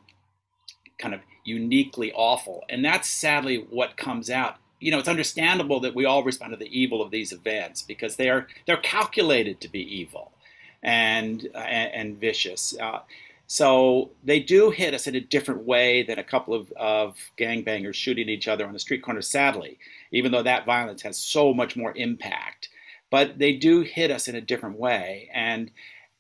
kind 0.98 1.14
of 1.14 1.22
uniquely 1.44 2.12
awful, 2.14 2.64
and 2.70 2.84
that's 2.84 3.08
sadly 3.08 3.66
what 3.70 3.98
comes 3.98 4.30
out. 4.30 4.56
You 4.80 4.92
know, 4.92 5.00
it's 5.00 5.10
understandable 5.10 5.82
that 5.82 5.94
we 5.94 6.06
all 6.06 6.24
respond 6.24 6.54
to 6.54 6.58
the 6.58 6.80
evil 6.80 7.02
of 7.02 7.12
these 7.12 7.32
events 7.32 7.82
because 7.82 8.16
they 8.16 8.30
are 8.30 8.48
they're 8.66 8.78
calculated 8.78 9.62
to 9.62 9.68
be 9.68 9.82
evil 9.82 10.32
and 10.82 11.48
and, 11.54 11.94
and, 11.94 12.20
vicious. 12.20 12.76
Uh, 12.80 13.00
so 13.52 14.12
they 14.24 14.40
do 14.40 14.70
hit 14.70 14.94
us 14.94 15.08
in 15.08 15.16
a 15.16 15.22
different 15.22 15.64
way 15.64 16.04
than 16.04 16.20
a 16.20 16.24
couple 16.24 16.54
of, 16.54 16.72
of 16.74 17.18
gangbangers 17.36 17.96
shooting 17.96 18.30
each 18.30 18.48
other 18.48 18.68
on 18.68 18.74
the 18.74 18.80
street 18.80 19.02
corner, 19.02 19.24
sadly, 19.24 19.80
even 20.12 20.32
though 20.32 20.44
that 20.44 20.68
violence 20.68 21.02
has 21.02 21.18
so 21.18 21.52
much 21.52 21.76
more 21.76 21.92
impact. 21.98 22.70
But 23.10 23.40
they 23.40 23.54
do 23.54 23.82
hit 23.82 24.12
us 24.12 24.28
in 24.28 24.36
a 24.36 24.42
different 24.42 24.78
way. 24.78 25.32
And, 25.34 25.72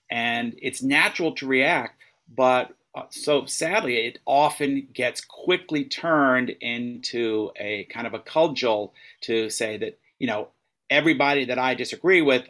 and 0.10 0.56
it's 0.60 0.82
natural 0.82 1.36
to 1.36 1.46
react, 1.46 2.02
but 2.36 2.74
uh, 2.96 3.04
so 3.12 3.46
sadly, 3.46 4.08
it 4.08 4.18
often 4.26 4.88
gets 4.92 5.22
quickly 5.22 5.84
turned 5.84 6.50
into 6.62 7.52
a 7.58 7.84
kind 7.92 8.08
of 8.08 8.16
a 8.16 8.20
cudgel 8.20 8.96
to 9.22 9.52
say 9.52 9.78
that, 9.78 10.00
you 10.18 10.26
know, 10.26 10.48
everybody 10.90 11.46
that 11.46 11.60
I 11.60 11.76
disagree 11.76 12.24
with 12.24 12.48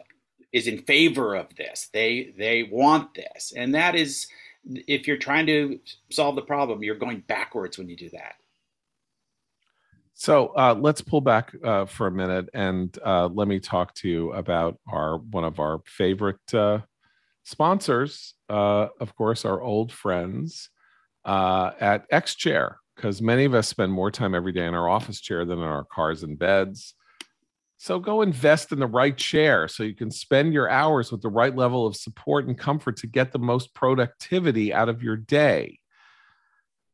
is 0.54 0.66
in 0.66 0.78
favor 0.78 1.34
of 1.34 1.54
this. 1.56 1.90
They, 1.92 2.32
they 2.38 2.62
want 2.62 3.12
this. 3.12 3.52
And 3.54 3.74
that 3.74 3.94
is, 3.94 4.26
if 4.64 5.06
you're 5.06 5.16
trying 5.16 5.46
to 5.46 5.80
solve 6.10 6.36
the 6.36 6.42
problem, 6.42 6.82
you're 6.82 6.94
going 6.94 7.22
backwards 7.26 7.78
when 7.78 7.88
you 7.88 7.96
do 7.96 8.10
that. 8.10 8.34
So 10.14 10.48
uh, 10.48 10.76
let's 10.78 11.00
pull 11.00 11.22
back 11.22 11.54
uh, 11.64 11.86
for 11.86 12.06
a 12.06 12.10
minute 12.10 12.50
and 12.52 12.96
uh, 13.04 13.28
let 13.28 13.48
me 13.48 13.58
talk 13.58 13.94
to 13.96 14.08
you 14.08 14.32
about 14.32 14.78
our 14.86 15.16
one 15.16 15.44
of 15.44 15.58
our 15.58 15.80
favorite 15.86 16.54
uh, 16.54 16.80
sponsors, 17.44 18.34
uh, 18.50 18.88
of 19.00 19.14
course, 19.16 19.44
our 19.44 19.62
old 19.62 19.92
friends 19.92 20.68
uh, 21.24 21.70
at 21.80 22.04
X 22.10 22.34
Chair, 22.34 22.78
because 22.96 23.22
many 23.22 23.44
of 23.44 23.54
us 23.54 23.68
spend 23.68 23.92
more 23.92 24.10
time 24.10 24.34
every 24.34 24.52
day 24.52 24.66
in 24.66 24.74
our 24.74 24.88
office 24.88 25.20
chair 25.20 25.44
than 25.44 25.58
in 25.58 25.64
our 25.64 25.84
cars 25.84 26.22
and 26.22 26.38
beds. 26.38 26.94
So 27.82 27.98
go 27.98 28.20
invest 28.20 28.72
in 28.72 28.78
the 28.78 28.86
right 28.86 29.16
chair 29.16 29.66
so 29.66 29.84
you 29.84 29.94
can 29.94 30.10
spend 30.10 30.52
your 30.52 30.68
hours 30.68 31.10
with 31.10 31.22
the 31.22 31.30
right 31.30 31.56
level 31.56 31.86
of 31.86 31.96
support 31.96 32.46
and 32.46 32.58
comfort 32.58 32.98
to 32.98 33.06
get 33.06 33.32
the 33.32 33.38
most 33.38 33.72
productivity 33.72 34.70
out 34.70 34.90
of 34.90 35.02
your 35.02 35.16
day. 35.16 35.78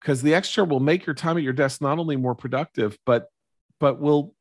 Because 0.00 0.22
the 0.22 0.32
X 0.32 0.48
chair 0.48 0.64
will 0.64 0.78
make 0.78 1.04
your 1.04 1.16
time 1.16 1.38
at 1.38 1.42
your 1.42 1.54
desk 1.54 1.80
not 1.80 1.98
only 1.98 2.14
more 2.14 2.36
productive, 2.36 2.96
but 3.04 3.26
but 3.80 3.98
will 4.00 4.36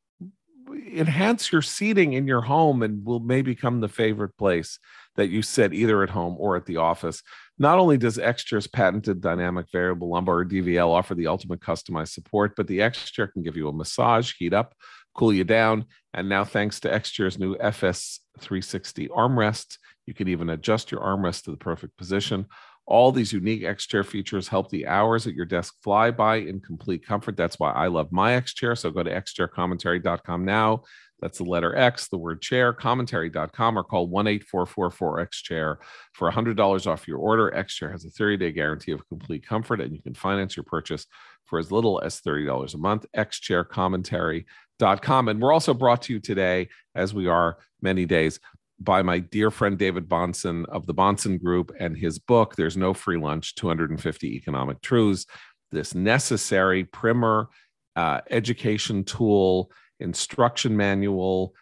enhance 0.70 1.50
your 1.50 1.62
seating 1.62 2.12
in 2.12 2.28
your 2.28 2.42
home 2.42 2.84
and 2.84 3.04
will 3.04 3.18
maybe 3.18 3.52
become 3.52 3.80
the 3.80 3.88
favorite 3.88 4.36
place 4.38 4.78
that 5.16 5.30
you 5.30 5.42
sit 5.42 5.74
either 5.74 6.04
at 6.04 6.10
home 6.10 6.36
or 6.38 6.54
at 6.54 6.64
the 6.66 6.76
office. 6.76 7.24
Not 7.58 7.80
only 7.80 7.98
does 7.98 8.20
X 8.20 8.44
Chair's 8.44 8.68
patented 8.68 9.20
dynamic 9.20 9.66
variable 9.72 10.10
lumbar 10.10 10.38
or 10.38 10.44
DVL 10.44 10.90
offer 10.90 11.16
the 11.16 11.26
ultimate 11.26 11.58
customized 11.58 12.12
support, 12.12 12.54
but 12.56 12.68
the 12.68 12.88
Chair 12.92 13.26
can 13.26 13.42
give 13.42 13.56
you 13.56 13.66
a 13.68 13.72
massage, 13.72 14.34
heat 14.38 14.54
up, 14.54 14.76
cool 15.16 15.32
you 15.32 15.44
down. 15.44 15.86
And 16.14 16.28
now, 16.28 16.44
thanks 16.44 16.80
to 16.80 16.92
X 16.92 17.10
Chair's 17.10 17.38
new 17.38 17.56
FS360 17.56 19.08
armrest, 19.08 19.78
you 20.06 20.14
can 20.14 20.28
even 20.28 20.50
adjust 20.50 20.90
your 20.90 21.00
armrest 21.00 21.44
to 21.44 21.50
the 21.50 21.56
perfect 21.56 21.96
position. 21.96 22.46
All 22.86 23.10
these 23.10 23.32
unique 23.32 23.64
X 23.64 23.86
Chair 23.86 24.04
features 24.04 24.46
help 24.46 24.70
the 24.70 24.86
hours 24.86 25.26
at 25.26 25.34
your 25.34 25.44
desk 25.44 25.74
fly 25.82 26.12
by 26.12 26.36
in 26.36 26.60
complete 26.60 27.04
comfort. 27.04 27.36
That's 27.36 27.58
why 27.58 27.72
I 27.72 27.88
love 27.88 28.12
my 28.12 28.34
X 28.34 28.54
Chair. 28.54 28.76
So 28.76 28.90
go 28.90 29.02
to 29.02 29.10
xchaircommentary.com 29.10 30.44
now. 30.44 30.82
That's 31.20 31.38
the 31.38 31.44
letter 31.44 31.74
X, 31.76 32.08
the 32.08 32.18
word 32.18 32.42
chair, 32.42 32.72
commentary.com, 32.72 33.78
or 33.78 33.82
call 33.82 34.06
1 34.06 34.26
8444 34.26 35.20
X 35.20 35.42
Chair 35.42 35.78
for 36.12 36.30
$100 36.30 36.86
off 36.86 37.08
your 37.08 37.18
order. 37.18 37.54
X 37.54 37.74
Chair 37.74 37.90
has 37.90 38.04
a 38.04 38.10
30 38.10 38.36
day 38.36 38.52
guarantee 38.52 38.92
of 38.92 39.08
complete 39.08 39.46
comfort, 39.46 39.80
and 39.80 39.94
you 39.94 40.02
can 40.02 40.14
finance 40.14 40.56
your 40.56 40.64
purchase 40.64 41.06
for 41.46 41.58
as 41.58 41.72
little 41.72 42.00
as 42.02 42.20
$30 42.20 42.74
a 42.74 42.78
month. 42.78 43.06
X 43.14 43.40
Chair 43.40 43.64
Commentary 43.64 44.46
com. 44.78 45.28
And 45.28 45.40
we're 45.40 45.52
also 45.52 45.74
brought 45.74 46.02
to 46.02 46.12
you 46.12 46.20
today, 46.20 46.68
as 46.94 47.14
we 47.14 47.26
are 47.26 47.58
many 47.80 48.04
days, 48.04 48.40
by 48.78 49.02
my 49.02 49.18
dear 49.18 49.50
friend 49.50 49.78
David 49.78 50.08
Bahnsen 50.08 50.66
of 50.66 50.86
the 50.86 50.94
Bahnsen 50.94 51.42
Group 51.42 51.72
and 51.80 51.96
his 51.96 52.18
book, 52.18 52.56
There's 52.56 52.76
No 52.76 52.92
Free 52.92 53.16
Lunch 53.16 53.54
250 53.54 54.36
Economic 54.36 54.80
Truths, 54.82 55.26
this 55.72 55.94
necessary 55.94 56.84
primer 56.84 57.48
uh, 57.96 58.20
education 58.30 59.04
tool 59.04 59.70
instruction 59.98 60.76
manual, 60.76 61.54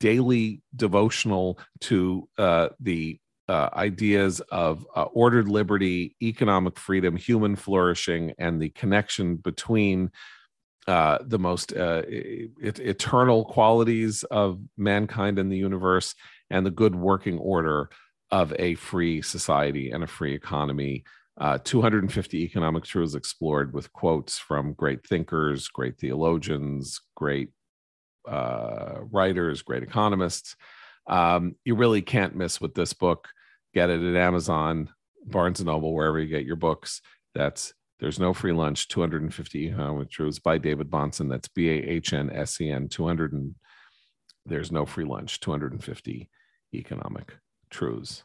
daily 0.00 0.62
devotional 0.74 1.58
to 1.80 2.28
uh, 2.38 2.68
the 2.80 3.18
uh, 3.48 3.68
ideas 3.74 4.40
of 4.50 4.86
uh, 4.96 5.02
ordered 5.12 5.48
liberty, 5.48 6.16
economic 6.22 6.78
freedom, 6.78 7.16
human 7.16 7.56
flourishing, 7.56 8.32
and 8.38 8.62
the 8.62 8.70
connection 8.70 9.36
between 9.36 10.10
uh, 10.86 11.18
the 11.22 11.38
most 11.38 11.72
uh, 11.72 12.02
eternal 12.08 13.44
qualities 13.44 14.24
of 14.24 14.60
mankind 14.76 15.38
and 15.38 15.50
the 15.50 15.56
universe 15.56 16.14
and 16.50 16.66
the 16.66 16.70
good 16.70 16.94
working 16.94 17.38
order 17.38 17.88
of 18.30 18.52
a 18.58 18.74
free 18.74 19.22
society 19.22 19.90
and 19.90 20.02
a 20.02 20.08
free 20.08 20.34
economy. 20.34 21.04
Uh, 21.38 21.58
250 21.62 22.42
economic 22.42 22.84
truths 22.84 23.14
explored 23.14 23.72
with 23.72 23.92
quotes 23.92 24.38
from 24.38 24.74
great 24.74 25.06
thinkers, 25.06 25.68
great 25.68 25.98
theologians, 25.98 27.00
great 27.14 27.50
uh, 28.28 28.98
writers, 29.10 29.62
great 29.62 29.82
economists. 29.82 30.56
Um, 31.06 31.56
you 31.64 31.74
really 31.74 32.02
can't 32.02 32.36
miss 32.36 32.60
with 32.60 32.74
this 32.74 32.92
book. 32.92 33.28
Get 33.74 33.90
it 33.90 34.02
at 34.02 34.16
Amazon, 34.16 34.90
Barnes 35.24 35.60
and 35.60 35.66
Noble, 35.66 35.94
wherever 35.94 36.18
you 36.18 36.28
get 36.28 36.44
your 36.44 36.56
books. 36.56 37.00
That's 37.34 37.72
There's 38.02 38.18
No 38.18 38.32
Free 38.34 38.52
Lunch, 38.52 38.88
250 38.88 39.68
Economic 39.68 40.10
Truths 40.10 40.40
by 40.40 40.58
David 40.58 40.90
Bahnsen. 40.90 41.30
That's 41.30 41.46
B 41.46 41.68
A 41.68 41.74
H 41.74 42.12
N 42.12 42.30
S 42.34 42.60
E 42.60 42.68
N, 42.68 42.88
200 42.88 43.32
and 43.32 43.54
There's 44.44 44.72
No 44.72 44.84
Free 44.84 45.04
Lunch, 45.04 45.38
250 45.38 46.28
Economic 46.74 47.32
Truths. 47.70 48.24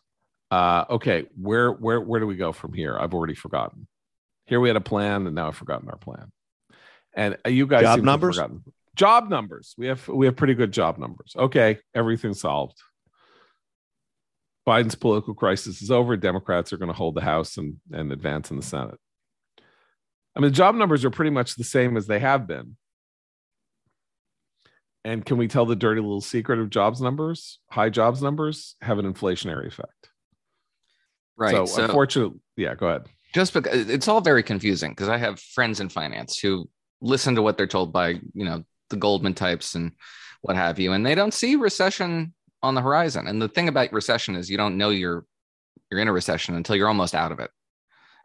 Uh, 0.50 0.86
okay, 0.90 1.26
where 1.40 1.72
where 1.72 2.02
where 2.02 2.20
do 2.20 2.26
we 2.26 2.38
go 2.38 2.52
from 2.52 2.74
here? 2.74 2.98
I've 2.98 3.14
already 3.14 3.36
forgotten. 3.36 3.88
Here 4.48 4.60
we 4.60 4.68
had 4.68 4.78
a 4.78 4.82
plan, 4.82 5.28
and 5.28 5.36
now 5.36 5.50
I've 5.50 5.56
forgotten 5.56 5.88
our 5.90 5.98
plan. 5.98 6.32
And 7.16 7.38
uh, 7.46 7.50
you 7.50 7.68
guys 7.68 7.84
job 7.84 8.02
numbers. 8.02 8.40
Job 8.96 9.30
numbers. 9.30 9.76
We 9.78 9.86
have 9.86 10.08
we 10.08 10.26
have 10.26 10.36
pretty 10.36 10.56
good 10.56 10.72
job 10.72 10.98
numbers. 10.98 11.36
Okay, 11.38 11.78
everything 11.94 12.34
solved. 12.34 12.82
Biden's 14.68 14.96
political 14.96 15.36
crisis 15.36 15.84
is 15.84 15.92
over. 15.92 16.18
Democrats 16.18 16.74
are 16.74 16.78
going 16.78 16.92
to 16.92 16.98
hold 16.98 17.14
the 17.14 17.22
House 17.22 17.58
and, 17.58 17.78
and 17.92 18.12
advance 18.12 18.50
in 18.50 18.58
the 18.58 18.64
Senate. 18.64 19.00
I 20.38 20.40
mean, 20.40 20.52
the 20.52 20.56
job 20.56 20.76
numbers 20.76 21.04
are 21.04 21.10
pretty 21.10 21.32
much 21.32 21.56
the 21.56 21.64
same 21.64 21.98
as 21.98 22.06
they 22.06 22.20
have 22.20 22.48
been. 22.48 22.78
And 25.04 25.26
can 25.26 25.38
we 25.38 25.48
tell 25.48 25.66
the 25.66 25.76
dirty 25.76 26.02
little 26.02 26.22
secret 26.22 26.60
of 26.60 26.70
jobs 26.70 27.02
numbers? 27.02 27.60
High 27.72 27.90
jobs 27.90 28.22
numbers 28.22 28.76
have 28.82 29.00
an 29.00 29.12
inflationary 29.12 29.68
effect. 29.68 30.12
Right. 31.38 31.56
So, 31.56 31.66
so 31.66 31.84
unfortunately, 31.86 32.40
yeah, 32.56 32.76
go 32.76 32.88
ahead. 32.88 33.08
Just 33.34 33.54
because 33.54 33.90
it's 33.90 34.08
all 34.08 34.22
very 34.22 34.44
confusing 34.44 34.92
because 34.92 35.10
I 35.10 35.18
have 35.18 35.40
friends 35.40 35.80
in 35.80 35.90
finance 35.90 36.40
who 36.40 36.70
listen 37.02 37.36
to 37.36 37.42
what 37.42 37.58
they're 37.58 37.68
told 37.68 37.92
by, 37.94 38.20
you 38.34 38.46
know, 38.46 38.64
the 38.90 38.96
Goldman 38.96 39.34
types 39.34 39.76
and 39.76 39.92
what 40.42 40.56
have 40.56 40.80
you, 40.80 40.94
and 40.94 41.06
they 41.06 41.16
don't 41.16 41.34
see 41.34 41.56
recession 41.56 42.34
on 42.62 42.76
the 42.76 42.82
horizon. 42.82 43.28
And 43.28 43.42
the 43.42 43.50
thing 43.50 43.68
about 43.68 43.92
recession 43.92 44.36
is 44.36 44.50
you 44.50 44.58
don't 44.58 44.78
know 44.78 44.90
you're 44.90 45.26
you're 45.92 46.00
in 46.00 46.08
a 46.08 46.14
recession 46.14 46.56
until 46.56 46.76
you're 46.76 46.88
almost 46.88 47.16
out 47.16 47.32
of 47.32 47.40
it. 47.40 47.52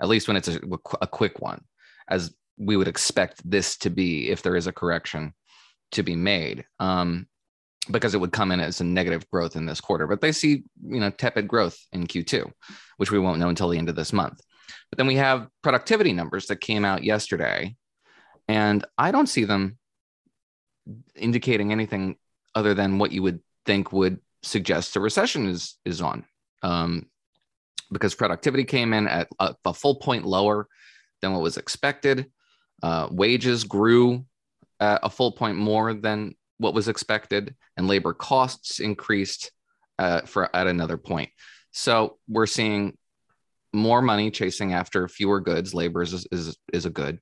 At 0.01 0.09
least 0.09 0.27
when 0.27 0.37
it's 0.37 0.49
a, 0.49 0.61
a 1.01 1.07
quick 1.07 1.41
one, 1.41 1.63
as 2.09 2.35
we 2.59 2.77
would 2.77 2.89
expect 2.89 3.49
this 3.49 3.77
to 3.79 3.91
be 3.91 4.31
if 4.31 4.43
there 4.43 4.57
is 4.57 4.67
a 4.67 4.73
correction 4.73 5.35
to 5.93 6.03
be 6.03 6.17
made. 6.17 6.65
Um, 6.79 7.27
because 7.91 8.15
it 8.15 8.19
would 8.19 8.33
come 8.33 8.53
in 8.53 8.61
as 8.61 8.81
a 8.81 8.85
negative 8.85 9.29
growth 9.31 9.57
in 9.57 9.67
this 9.67 9.81
quarter. 9.81 10.07
But 10.07 10.21
they 10.21 10.31
see, 10.31 10.63
you 10.85 11.01
know, 11.01 11.11
tepid 11.11 11.49
growth 11.49 11.77
in 11.93 12.07
Q2, 12.07 12.51
which 12.99 13.11
we 13.11 13.19
won't 13.19 13.41
know 13.41 13.49
until 13.49 13.69
the 13.69 13.79
end 13.79 13.89
of 13.89 13.97
this 13.97 14.13
month. 14.13 14.41
But 14.91 14.99
then 14.99 15.09
we 15.09 15.17
have 15.17 15.49
productivity 15.63 16.13
numbers 16.13 16.47
that 16.47 16.61
came 16.61 16.85
out 16.85 17.03
yesterday, 17.03 17.75
and 18.47 18.85
I 18.97 19.11
don't 19.11 19.29
see 19.29 19.45
them 19.45 19.79
indicating 21.17 21.73
anything 21.73 22.17
other 22.55 22.75
than 22.75 22.99
what 22.99 23.13
you 23.13 23.23
would 23.23 23.41
think 23.67 23.93
would 23.93 24.21
suggest 24.43 24.97
a 24.97 25.01
recession 25.01 25.49
is 25.49 25.77
is 25.85 26.01
on. 26.01 26.25
Um, 26.63 27.07
because 27.91 28.15
productivity 28.15 28.65
came 28.65 28.93
in 28.93 29.09
at 29.09 29.29
a, 29.39 29.55
a, 29.65 29.75
full 29.75 29.97
point 29.97 30.25
lower 30.25 30.69
than 31.23 31.33
what 31.33 31.43
was 31.43 31.57
expected. 31.57 32.31
Uh, 32.83 33.09
wages 33.11 33.64
grew 33.64 34.27
a 34.81 35.09
full 35.09 35.31
point 35.33 35.57
more 35.57 35.95
than 35.95 36.35
what 36.59 36.75
was 36.75 36.89
expected, 36.89 37.55
and 37.77 37.87
labor 37.87 38.12
costs 38.12 38.81
increased 38.81 39.53
uh, 39.99 40.23
for 40.23 40.55
at 40.55 40.66
another 40.66 40.97
point. 40.97 41.31
So 41.70 42.18
we're 42.29 42.47
seeing 42.47 42.97
more 43.73 44.03
money 44.03 44.31
chasing 44.31 44.75
after 44.75 45.09
fewer 45.09 45.41
goods. 45.41 45.73
Labor 45.73 46.03
is, 46.03 46.27
is, 46.33 46.57
is 46.73 46.85
a 46.85 46.91
good, 46.91 47.20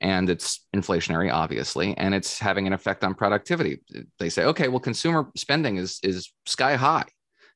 and 0.00 0.28
it's 0.28 0.66
inflationary, 0.74 1.32
obviously, 1.32 1.96
and 1.96 2.14
it's 2.14 2.38
having 2.38 2.66
an 2.66 2.72
effect 2.72 3.04
on 3.04 3.14
productivity. 3.14 3.78
They 4.18 4.28
say, 4.28 4.44
okay, 4.46 4.68
well, 4.68 4.80
consumer 4.80 5.30
spending 5.36 5.76
is 5.76 6.00
is 6.02 6.32
sky 6.46 6.74
high, 6.74 7.06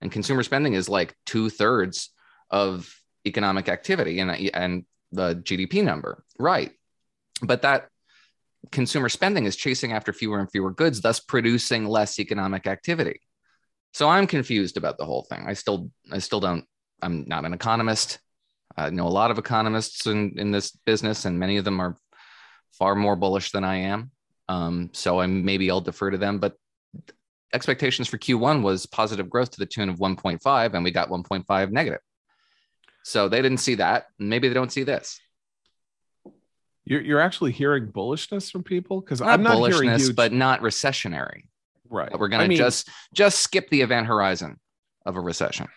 and 0.01 0.13
consumer 0.13 0.43
spending 0.43 0.75
is 0.75 0.89
like 0.89 1.15
two 1.27 1.51
thirds 1.51 2.11
of 2.51 2.95
economic 3.27 3.69
activity 3.69 4.21
and 4.21 4.31
and 4.55 4.85
the 5.13 5.37
GDP 5.37 5.85
number, 5.85 6.25
right? 6.39 6.73
But 7.43 7.63
that 7.63 7.89
consumer 8.71 9.09
spending 9.09 9.45
is 9.45 9.57
chasing 9.57 9.93
after 9.93 10.13
fewer 10.13 10.39
and 10.39 10.51
fewer 10.51 10.71
goods, 10.71 11.01
thus 11.01 11.21
producing 11.21 11.87
less 11.87 12.19
economic 12.19 12.67
activity. 12.67 13.21
So 13.93 14.09
I'm 14.09 14.27
confused 14.27 14.77
about 14.77 14.99
the 14.99 15.05
whole 15.05 15.27
thing. 15.29 15.45
I 15.47 15.53
still, 15.55 15.91
I 16.11 16.19
still 16.19 16.41
don't. 16.41 16.65
I'm 17.03 17.25
not 17.27 17.45
an 17.45 17.53
economist. 17.53 18.21
I 18.77 18.91
know 18.91 19.07
a 19.07 19.09
lot 19.09 19.31
of 19.31 19.39
economists 19.39 20.07
in 20.07 20.39
in 20.39 20.51
this 20.51 20.71
business, 20.71 21.25
and 21.25 21.39
many 21.39 21.59
of 21.59 21.65
them 21.65 21.81
are 21.81 21.99
far 22.73 22.95
more 22.95 23.17
bullish 23.17 23.51
than 23.51 23.65
I 23.65 23.77
am. 23.77 24.11
Um, 24.49 24.91
so 24.93 25.21
I 25.21 25.27
maybe 25.27 25.71
I'll 25.71 25.81
defer 25.81 26.11
to 26.11 26.19
them. 26.19 26.39
But 26.39 26.55
expectations 27.53 28.09
for 28.09 28.19
Q1 28.19 28.63
was 28.63 28.87
positive 28.87 29.29
growth 29.29 29.51
to 29.51 29.59
the 29.59 29.67
tune 29.67 29.89
of 29.89 29.99
1.5, 29.99 30.75
and 30.75 30.85
we 30.85 30.91
got 30.91 31.11
1.5 31.11 31.71
negative. 31.71 32.01
So 33.05 33.29
they 33.29 33.43
didn't 33.43 33.59
see 33.59 33.77
that. 33.77 34.07
Maybe 34.19 34.49
they 34.49 34.55
don't 34.55 34.73
see 34.73 34.85
this. 34.85 35.21
You're 36.85 37.01
you're 37.01 37.21
actually 37.21 37.53
hearing 37.53 37.89
bullishness 37.89 38.51
from 38.51 38.65
people 38.65 39.01
because 39.01 39.21
I'm 39.21 39.43
not 39.43 39.57
bullishness, 39.57 39.83
hearing 39.83 39.99
huge... 39.99 40.17
but 40.17 40.33
not 40.33 40.61
recessionary. 40.63 41.45
Right. 41.89 42.11
But 42.11 42.21
we're 42.21 42.29
going 42.29 42.51
to 42.51 42.57
just 42.57 42.89
just 43.13 43.41
skip 43.41 43.69
the 43.71 43.83
event 43.83 44.07
horizon 44.07 44.59
of 45.07 45.17
a 45.17 45.21
recession. 45.21 45.69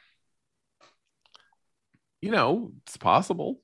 You 2.22 2.32
know, 2.32 2.72
it's 2.88 2.98
possible. 2.98 3.60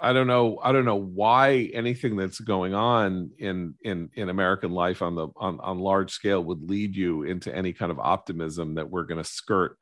I 0.00 0.12
don't 0.12 0.26
know. 0.26 0.60
I 0.62 0.72
don't 0.72 0.84
know 0.84 0.96
why 0.96 1.70
anything 1.74 2.16
that's 2.16 2.40
going 2.40 2.74
on 2.74 3.32
in 3.38 3.74
in 3.82 4.10
in 4.14 4.28
American 4.28 4.70
life 4.70 5.02
on 5.02 5.14
the 5.14 5.28
on 5.36 5.60
on 5.60 5.78
large 5.78 6.12
scale 6.12 6.42
would 6.44 6.68
lead 6.68 6.96
you 6.96 7.24
into 7.24 7.54
any 7.54 7.72
kind 7.72 7.90
of 7.90 7.98
optimism 7.98 8.76
that 8.76 8.90
we're 8.90 9.04
going 9.04 9.22
to 9.22 9.28
skirt 9.28 9.76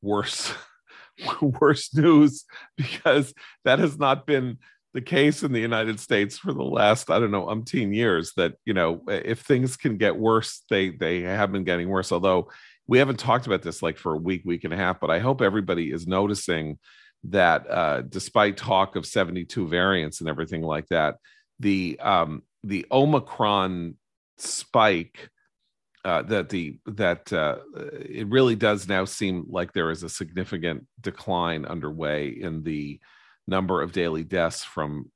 worse 0.00 0.52
worse 1.40 1.94
news 1.94 2.44
because 2.76 3.34
that 3.64 3.78
has 3.78 3.98
not 3.98 4.26
been 4.26 4.58
the 4.94 5.00
case 5.00 5.42
in 5.42 5.52
the 5.52 5.60
United 5.60 6.00
States 6.00 6.38
for 6.38 6.52
the 6.52 6.64
last, 6.64 7.10
I 7.10 7.18
don't 7.18 7.30
know, 7.30 7.46
umpteen 7.46 7.94
years 7.94 8.32
that, 8.36 8.54
you 8.64 8.74
know, 8.74 9.02
if 9.08 9.40
things 9.40 9.76
can 9.76 9.96
get 9.96 10.16
worse, 10.16 10.62
they 10.70 10.90
they 10.90 11.20
have 11.20 11.52
been 11.52 11.64
getting 11.64 11.88
worse. 11.88 12.10
Although 12.10 12.50
we 12.86 12.98
haven't 12.98 13.18
talked 13.18 13.46
about 13.46 13.62
this 13.62 13.82
like 13.82 13.98
for 13.98 14.14
a 14.14 14.18
week, 14.18 14.42
week 14.44 14.64
and 14.64 14.72
a 14.72 14.76
half, 14.76 14.98
but 14.98 15.10
I 15.10 15.18
hope 15.18 15.42
everybody 15.42 15.92
is 15.92 16.06
noticing 16.06 16.78
that 17.24 17.68
uh, 17.68 18.02
despite 18.02 18.56
talk 18.56 18.96
of 18.96 19.04
72 19.04 19.68
variants 19.68 20.20
and 20.20 20.28
everything 20.28 20.62
like 20.62 20.86
that, 20.88 21.16
the 21.60 21.98
um, 22.00 22.42
the 22.64 22.86
Omicron 22.90 23.96
spike 24.38 25.30
uh, 26.04 26.22
that 26.22 26.48
the 26.48 26.78
that 26.86 27.32
uh, 27.32 27.56
it 27.74 28.28
really 28.28 28.56
does 28.56 28.88
now 28.88 29.04
seem 29.04 29.46
like 29.48 29.72
there 29.72 29.90
is 29.90 30.02
a 30.02 30.08
significant 30.08 30.86
decline 31.00 31.64
underway 31.64 32.28
in 32.28 32.62
the 32.62 33.00
number 33.46 33.82
of 33.82 33.92
daily 33.92 34.24
deaths 34.24 34.62
from 34.62 35.10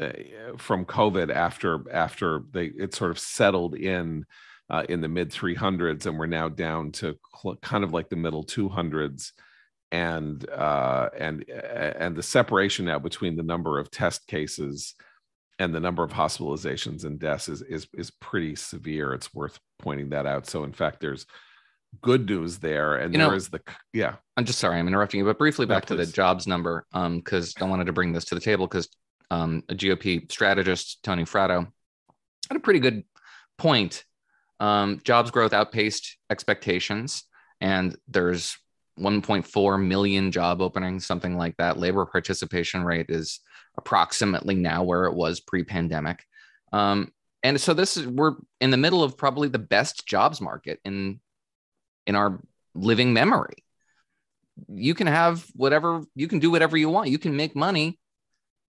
uh, 0.00 0.12
from 0.58 0.84
COVID 0.84 1.34
after 1.34 1.90
after 1.92 2.42
they 2.52 2.66
it 2.66 2.94
sort 2.94 3.10
of 3.10 3.18
settled 3.18 3.74
in 3.74 4.24
uh, 4.70 4.84
in 4.88 5.00
the 5.00 5.08
mid 5.08 5.30
300s, 5.30 6.06
and 6.06 6.18
we're 6.18 6.26
now 6.26 6.48
down 6.48 6.92
to 6.92 7.16
cl- 7.34 7.56
kind 7.56 7.84
of 7.84 7.92
like 7.92 8.08
the 8.08 8.16
middle 8.16 8.44
200s, 8.44 9.32
and 9.92 10.48
uh, 10.50 11.08
and 11.18 11.48
and 11.48 12.16
the 12.16 12.22
separation 12.22 12.84
now 12.84 12.98
between 12.98 13.36
the 13.36 13.42
number 13.42 13.78
of 13.78 13.90
test 13.90 14.26
cases 14.26 14.94
and 15.58 15.74
the 15.74 15.80
number 15.80 16.02
of 16.02 16.12
hospitalizations 16.12 17.04
and 17.04 17.18
deaths 17.18 17.48
is 17.48 17.62
is 17.62 17.86
is 17.94 18.10
pretty 18.10 18.56
severe. 18.56 19.12
It's 19.12 19.34
worth 19.34 19.58
pointing 19.78 20.10
that 20.10 20.26
out. 20.26 20.46
So, 20.46 20.64
in 20.64 20.72
fact, 20.72 21.00
there's 21.00 21.26
good 22.02 22.28
news 22.28 22.58
there 22.58 22.96
and 22.96 23.12
you 23.12 23.18
there 23.18 23.28
know, 23.28 23.34
is 23.34 23.48
the 23.48 23.60
yeah 23.92 24.16
i'm 24.36 24.44
just 24.44 24.58
sorry 24.58 24.78
i'm 24.78 24.88
interrupting 24.88 25.18
you 25.18 25.24
but 25.24 25.38
briefly 25.38 25.66
back 25.66 25.86
to 25.86 25.94
the 25.94 26.06
jobs 26.06 26.46
number 26.46 26.84
um 26.92 27.18
because 27.18 27.54
i 27.60 27.64
wanted 27.64 27.86
to 27.86 27.92
bring 27.92 28.12
this 28.12 28.24
to 28.24 28.34
the 28.34 28.40
table 28.40 28.66
because 28.66 28.88
um 29.30 29.62
a 29.68 29.74
gop 29.74 30.30
strategist 30.30 31.02
tony 31.02 31.24
fratto 31.24 31.66
had 32.48 32.56
a 32.56 32.60
pretty 32.60 32.80
good 32.80 33.04
point 33.56 34.04
um 34.60 35.00
jobs 35.04 35.30
growth 35.30 35.52
outpaced 35.52 36.18
expectations 36.30 37.24
and 37.60 37.96
there's 38.08 38.56
1.4 38.98 39.86
million 39.86 40.32
job 40.32 40.60
openings 40.60 41.06
something 41.06 41.36
like 41.36 41.56
that 41.56 41.78
labor 41.78 42.04
participation 42.04 42.82
rate 42.82 43.06
is 43.08 43.40
approximately 43.78 44.54
now 44.54 44.82
where 44.82 45.04
it 45.04 45.14
was 45.14 45.40
pre-pandemic 45.40 46.24
um 46.72 47.12
And 47.42 47.60
so 47.60 47.74
this 47.74 47.96
is 47.96 48.06
we're 48.06 48.34
in 48.60 48.70
the 48.70 48.76
middle 48.76 49.02
of 49.02 49.16
probably 49.16 49.48
the 49.48 49.58
best 49.58 50.06
jobs 50.06 50.40
market 50.40 50.80
in 50.84 51.20
in 52.06 52.16
our 52.16 52.40
living 52.74 53.12
memory. 53.12 53.64
You 54.68 54.94
can 54.94 55.06
have 55.06 55.44
whatever 55.54 56.02
you 56.14 56.28
can 56.28 56.40
do 56.40 56.50
whatever 56.50 56.76
you 56.76 56.90
want. 56.90 57.10
You 57.10 57.18
can 57.18 57.36
make 57.36 57.54
money. 57.54 57.98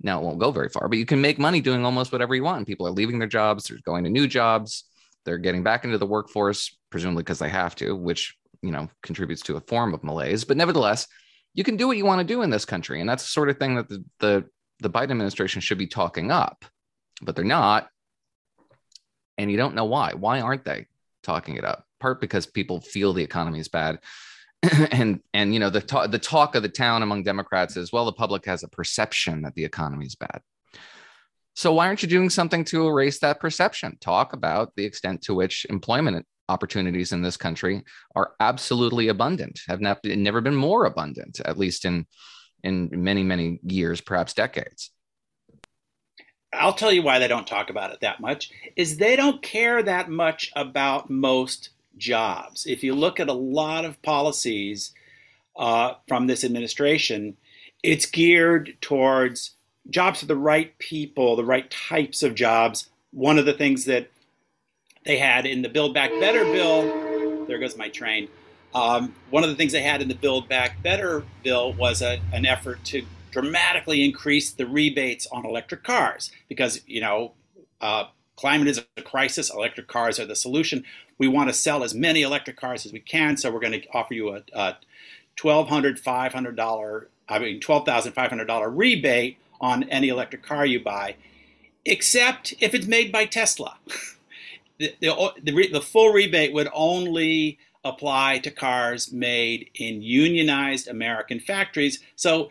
Now 0.01 0.20
it 0.20 0.26
won't 0.26 0.39
go 0.39 0.51
very 0.51 0.70
far, 0.70 0.88
but 0.89 0.99
you 0.99 1.05
can 1.05 1.22
make 1.22 1.39
money 1.39 1.62
doing 1.62 1.86
almost 1.86 2.12
whatever 2.12 2.36
you 2.36 2.43
want. 2.43 2.68
People 2.68 2.86
are 2.88 2.91
leaving 2.99 3.20
their 3.20 3.28
jobs, 3.28 3.64
they're 3.64 3.80
going 3.84 4.03
to 4.03 4.10
new 4.12 4.28
jobs, 4.28 4.84
they're 5.24 5.39
getting 5.39 5.64
back 5.64 5.86
into 5.86 5.97
the 5.97 6.05
workforce, 6.05 6.78
presumably 6.91 7.24
because 7.24 7.39
they 7.39 7.49
have 7.49 7.74
to, 7.76 7.95
which 7.95 8.38
you 8.62 8.72
know 8.72 8.89
contributes 9.01 9.41
to 9.43 9.58
a 9.58 9.62
form 9.62 9.93
of 9.93 10.03
malaise. 10.03 10.45
But 10.45 10.58
nevertheless, 10.58 11.08
you 11.53 11.64
can 11.64 11.78
do 11.78 11.88
what 11.88 11.97
you 11.97 12.05
want 12.05 12.20
to 12.22 12.34
do 12.34 12.43
in 12.43 12.51
this 12.51 12.66
country, 12.66 13.01
and 13.01 13.10
that's 13.10 13.24
the 13.24 13.30
sort 13.30 13.49
of 13.49 13.58
thing 13.58 13.76
that 13.76 13.88
the 13.89 14.03
the, 14.20 14.45
the 14.80 14.89
Biden 14.89 15.11
administration 15.11 15.61
should 15.61 15.78
be 15.78 15.88
talking 15.88 16.32
up, 16.32 16.65
but 17.21 17.36
they're 17.36 17.45
not, 17.45 17.89
and 19.38 19.51
you 19.51 19.57
don't 19.57 19.75
know 19.75 19.86
why. 19.86 20.13
Why 20.13 20.41
aren't 20.41 20.65
they 20.65 20.88
talking 21.23 21.55
it 21.55 21.65
up? 21.65 21.86
Part 21.99 22.21
because 22.21 22.45
people 22.45 22.82
feel 22.82 23.13
the 23.13 23.23
economy 23.23 23.59
is 23.59 23.67
bad. 23.67 23.99
and 24.91 25.21
and 25.34 25.53
you 25.53 25.59
know 25.59 25.69
the 25.69 25.82
talk, 25.82 26.09
the 26.09 26.19
talk 26.19 26.55
of 26.55 26.63
the 26.63 26.69
town 26.69 27.03
among 27.03 27.23
Democrats 27.23 27.78
is 27.78 27.91
well 27.91 28.05
the 28.05 28.11
public 28.11 28.45
has 28.45 28.63
a 28.63 28.67
perception 28.67 29.43
that 29.43 29.53
the 29.53 29.63
economy 29.63 30.05
is 30.05 30.15
bad. 30.15 30.41
So 31.55 31.73
why 31.73 31.88
aren't 31.88 32.03
you 32.03 32.07
doing 32.07 32.30
something 32.30 32.63
to 32.65 32.88
erase 32.88 33.19
that 33.19 33.39
perception? 33.39 33.97
Talk 33.99 34.34
about 34.34 34.75
the 34.75 34.86
extent 34.86 35.23
to 35.23 35.34
which 35.34 35.65
employment 35.69 36.25
opportunities 36.49 37.11
in 37.11 37.21
this 37.21 37.38
country 37.38 37.84
are 38.15 38.34
absolutely 38.39 39.07
abundant, 39.07 39.61
have 39.67 39.82
not, 39.82 40.03
never 40.03 40.39
been 40.39 40.55
more 40.55 40.86
abundant, 40.86 41.41
at 41.45 41.57
least 41.57 41.86
in, 41.86 42.05
in 42.64 42.89
many, 42.91 43.24
many 43.24 43.60
years, 43.64 44.01
perhaps 44.01 44.34
decades. 44.34 44.91
I'll 46.53 46.74
tell 46.74 46.91
you 46.91 47.01
why 47.01 47.20
they 47.20 47.28
don't 47.28 47.47
talk 47.47 47.70
about 47.70 47.91
it 47.91 47.99
that 48.01 48.20
much 48.20 48.51
is 48.76 48.97
they 48.97 49.16
don't 49.16 49.41
care 49.41 49.84
that 49.84 50.10
much 50.10 50.51
about 50.55 51.10
most 51.10 51.70
jobs. 51.97 52.66
If 52.66 52.84
you 52.84 52.95
look 52.95 53.20
at 53.20 53.30
a 53.30 53.34
lot 53.34 53.86
of 53.86 54.01
policies 54.01 54.93
uh, 55.55 55.93
from 56.08 56.28
this 56.28 56.43
administration, 56.43 57.38
it's 57.84 58.05
geared 58.05 58.78
towards 58.82 59.51
jobs 59.89 60.22
for 60.22 60.26
the 60.26 60.36
right 60.36 60.78
people, 60.80 61.36
the 61.36 61.45
right 61.45 61.70
types 61.70 62.24
of 62.24 62.36
jobs. 62.36 62.89
One 63.12 63.38
of 63.38 63.45
the 63.45 63.53
things 63.53 63.86
that 63.86 64.10
they 65.05 65.18
had 65.18 65.45
in 65.45 65.62
the 65.62 65.70
Build 65.70 65.93
Back 65.93 66.12
Better 66.20 66.43
bill. 66.43 67.45
There 67.47 67.60
goes 67.60 67.78
my 67.78 67.89
train. 67.89 68.28
Um, 68.74 69.15
one 69.30 69.43
of 69.43 69.49
the 69.49 69.55
things 69.55 69.72
they 69.72 69.82
had 69.82 70.01
in 70.01 70.07
the 70.07 70.15
Build 70.15 70.47
Back 70.47 70.82
Better 70.84 71.24
bill 71.43 71.74
was 71.74 72.01
a, 72.01 72.22
an 72.32 72.45
effort 72.45 72.84
to 72.86 73.05
dramatically 73.32 74.03
increase 74.03 74.51
the 74.51 74.65
rebates 74.65 75.28
on 75.32 75.45
electric 75.45 75.84
cars 75.84 76.32
because, 76.47 76.82
you 76.88 77.01
know, 77.01 77.34
uh, 77.82 78.05
climate 78.36 78.68
is 78.68 78.84
a 78.97 79.01
crisis. 79.01 79.53
Electric 79.53 79.88
cars 79.88 80.20
are 80.20 80.26
the 80.26 80.36
solution. 80.36 80.84
We 81.18 81.28
want 81.28 81.49
to 81.49 81.53
sell 81.53 81.84
as 81.84 81.93
many 81.93 82.22
electric 82.22 82.57
cars 82.57 82.86
as 82.86 82.93
we 82.93 82.99
can, 82.99 83.38
so 83.38 83.51
we're 83.51 83.59
going 83.59 83.82
to 83.82 83.88
offer 83.93 84.13
you 84.13 84.30
a, 84.30 84.41
a 84.53 84.78
$1,200, 85.38 86.01
$500, 86.01 87.05
I 87.30 87.39
mean, 87.39 87.59
$12,500 87.59 88.72
rebate 88.76 89.38
on 89.59 89.84
any 89.84 90.09
electric 90.09 90.43
car 90.43 90.65
you 90.65 90.80
buy, 90.80 91.15
except 91.86 92.53
if 92.59 92.74
it's 92.74 92.88
made 92.88 93.11
by 93.11 93.26
Tesla. 93.26 93.78
the, 94.80 94.93
the, 94.99 95.70
the 95.72 95.82
full 95.82 96.13
rebate 96.13 96.53
would 96.53 96.70
only 96.74 97.57
apply 97.89 98.39
to 98.39 98.51
cars 98.51 99.11
made 99.11 99.69
in 99.75 100.01
unionized 100.01 100.88
American 100.88 101.39
factories. 101.39 101.99
So, 102.15 102.49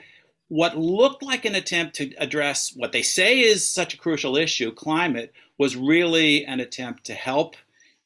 what 0.48 0.78
looked 0.78 1.24
like 1.24 1.44
an 1.44 1.56
attempt 1.56 1.96
to 1.96 2.12
address 2.18 2.72
what 2.76 2.92
they 2.92 3.02
say 3.02 3.40
is 3.40 3.68
such 3.68 3.94
a 3.94 3.98
crucial 3.98 4.36
issue, 4.36 4.72
climate, 4.72 5.32
was 5.58 5.74
really 5.74 6.44
an 6.44 6.60
attempt 6.60 7.04
to 7.04 7.14
help 7.14 7.56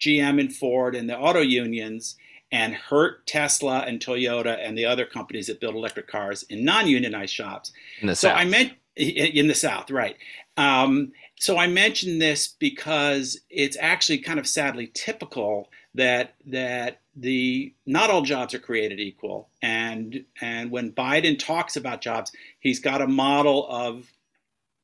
GM 0.01 0.41
and 0.41 0.55
Ford 0.55 0.95
and 0.95 1.09
the 1.09 1.19
auto 1.19 1.41
unions 1.41 2.17
and 2.51 2.75
hurt 2.75 3.27
Tesla 3.27 3.81
and 3.81 4.01
Toyota 4.01 4.59
and 4.59 4.77
the 4.77 4.87
other 4.87 5.05
companies 5.05 5.47
that 5.47 5.61
build 5.61 5.75
electric 5.75 6.09
cars 6.09 6.43
in 6.45 6.65
non-unionized 6.65 7.33
shops. 7.33 7.73
In 8.01 8.09
the 8.09 8.17
so 8.17 8.29
South. 8.29 8.39
I 8.39 8.45
meant 8.45 8.73
in 8.97 9.47
the 9.47 9.55
South, 9.55 9.91
right? 9.91 10.17
Um, 10.57 11.13
so 11.39 11.57
I 11.57 11.69
mention 11.69 12.19
this 12.19 12.49
because 12.49 13.41
it's 13.49 13.77
actually 13.81 14.19
kind 14.19 14.39
of 14.39 14.47
sadly 14.47 14.91
typical 14.93 15.69
that 15.95 16.35
that 16.47 17.01
the 17.21 17.75
not 17.87 18.11
all 18.11 18.23
jobs 18.23 18.55
are 18.55 18.59
created 18.59 18.99
equal, 18.99 19.49
and 19.63 20.25
and 20.41 20.71
when 20.71 20.93
Biden 20.93 21.39
talks 21.39 21.77
about 21.77 22.01
jobs, 22.01 22.33
he's 22.59 22.81
got 22.81 23.03
a 23.03 23.07
model 23.07 23.67
of 23.69 24.11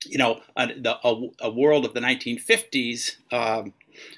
you 0.05 0.18
know 0.18 0.41
a, 0.57 0.66
the, 0.66 0.97
a, 1.03 1.28
a 1.41 1.51
world 1.51 1.84
of 1.84 1.95
the 1.95 2.01
1950s 2.01 3.16
um, 3.32 3.72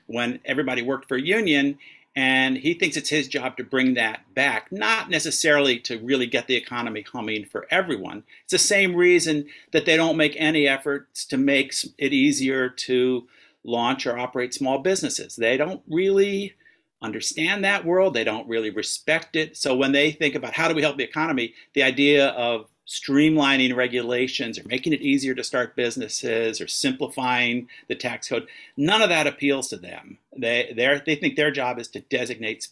when 0.06 0.40
everybody 0.44 0.82
worked 0.82 1.08
for 1.08 1.16
a 1.16 1.22
union 1.22 1.78
and 2.18 2.56
he 2.56 2.74
thinks 2.74 2.96
it's 2.96 3.10
his 3.10 3.28
job 3.28 3.56
to 3.56 3.62
bring 3.62 3.94
that 3.94 4.34
back, 4.34 4.72
not 4.72 5.08
necessarily 5.08 5.78
to 5.78 6.00
really 6.00 6.26
get 6.26 6.48
the 6.48 6.56
economy 6.56 7.04
humming 7.12 7.44
for 7.44 7.68
everyone. 7.70 8.24
It's 8.42 8.50
the 8.50 8.58
same 8.58 8.96
reason 8.96 9.46
that 9.70 9.86
they 9.86 9.96
don't 9.96 10.16
make 10.16 10.34
any 10.36 10.66
efforts 10.66 11.24
to 11.26 11.36
make 11.36 11.72
it 11.96 12.12
easier 12.12 12.70
to 12.70 13.28
launch 13.62 14.04
or 14.04 14.18
operate 14.18 14.52
small 14.52 14.80
businesses. 14.80 15.36
They 15.36 15.56
don't 15.56 15.82
really 15.88 16.54
understand 17.00 17.64
that 17.64 17.84
world, 17.84 18.14
they 18.14 18.24
don't 18.24 18.48
really 18.48 18.70
respect 18.70 19.36
it. 19.36 19.56
So 19.56 19.76
when 19.76 19.92
they 19.92 20.10
think 20.10 20.34
about 20.34 20.54
how 20.54 20.68
do 20.68 20.74
we 20.74 20.82
help 20.82 20.96
the 20.96 21.04
economy, 21.04 21.54
the 21.74 21.82
idea 21.82 22.28
of 22.28 22.68
streamlining 22.88 23.76
regulations 23.76 24.58
or 24.58 24.66
making 24.66 24.94
it 24.94 25.02
easier 25.02 25.34
to 25.34 25.44
start 25.44 25.76
businesses 25.76 26.58
or 26.60 26.66
simplifying 26.66 27.68
the 27.86 27.94
tax 27.94 28.28
code. 28.28 28.48
None 28.78 29.02
of 29.02 29.10
that 29.10 29.26
appeals 29.26 29.68
to 29.68 29.76
them. 29.76 30.16
They 30.36 30.72
they 30.74 31.14
think 31.14 31.36
their 31.36 31.50
job 31.50 31.78
is 31.78 31.88
to 31.88 32.00
designate 32.00 32.66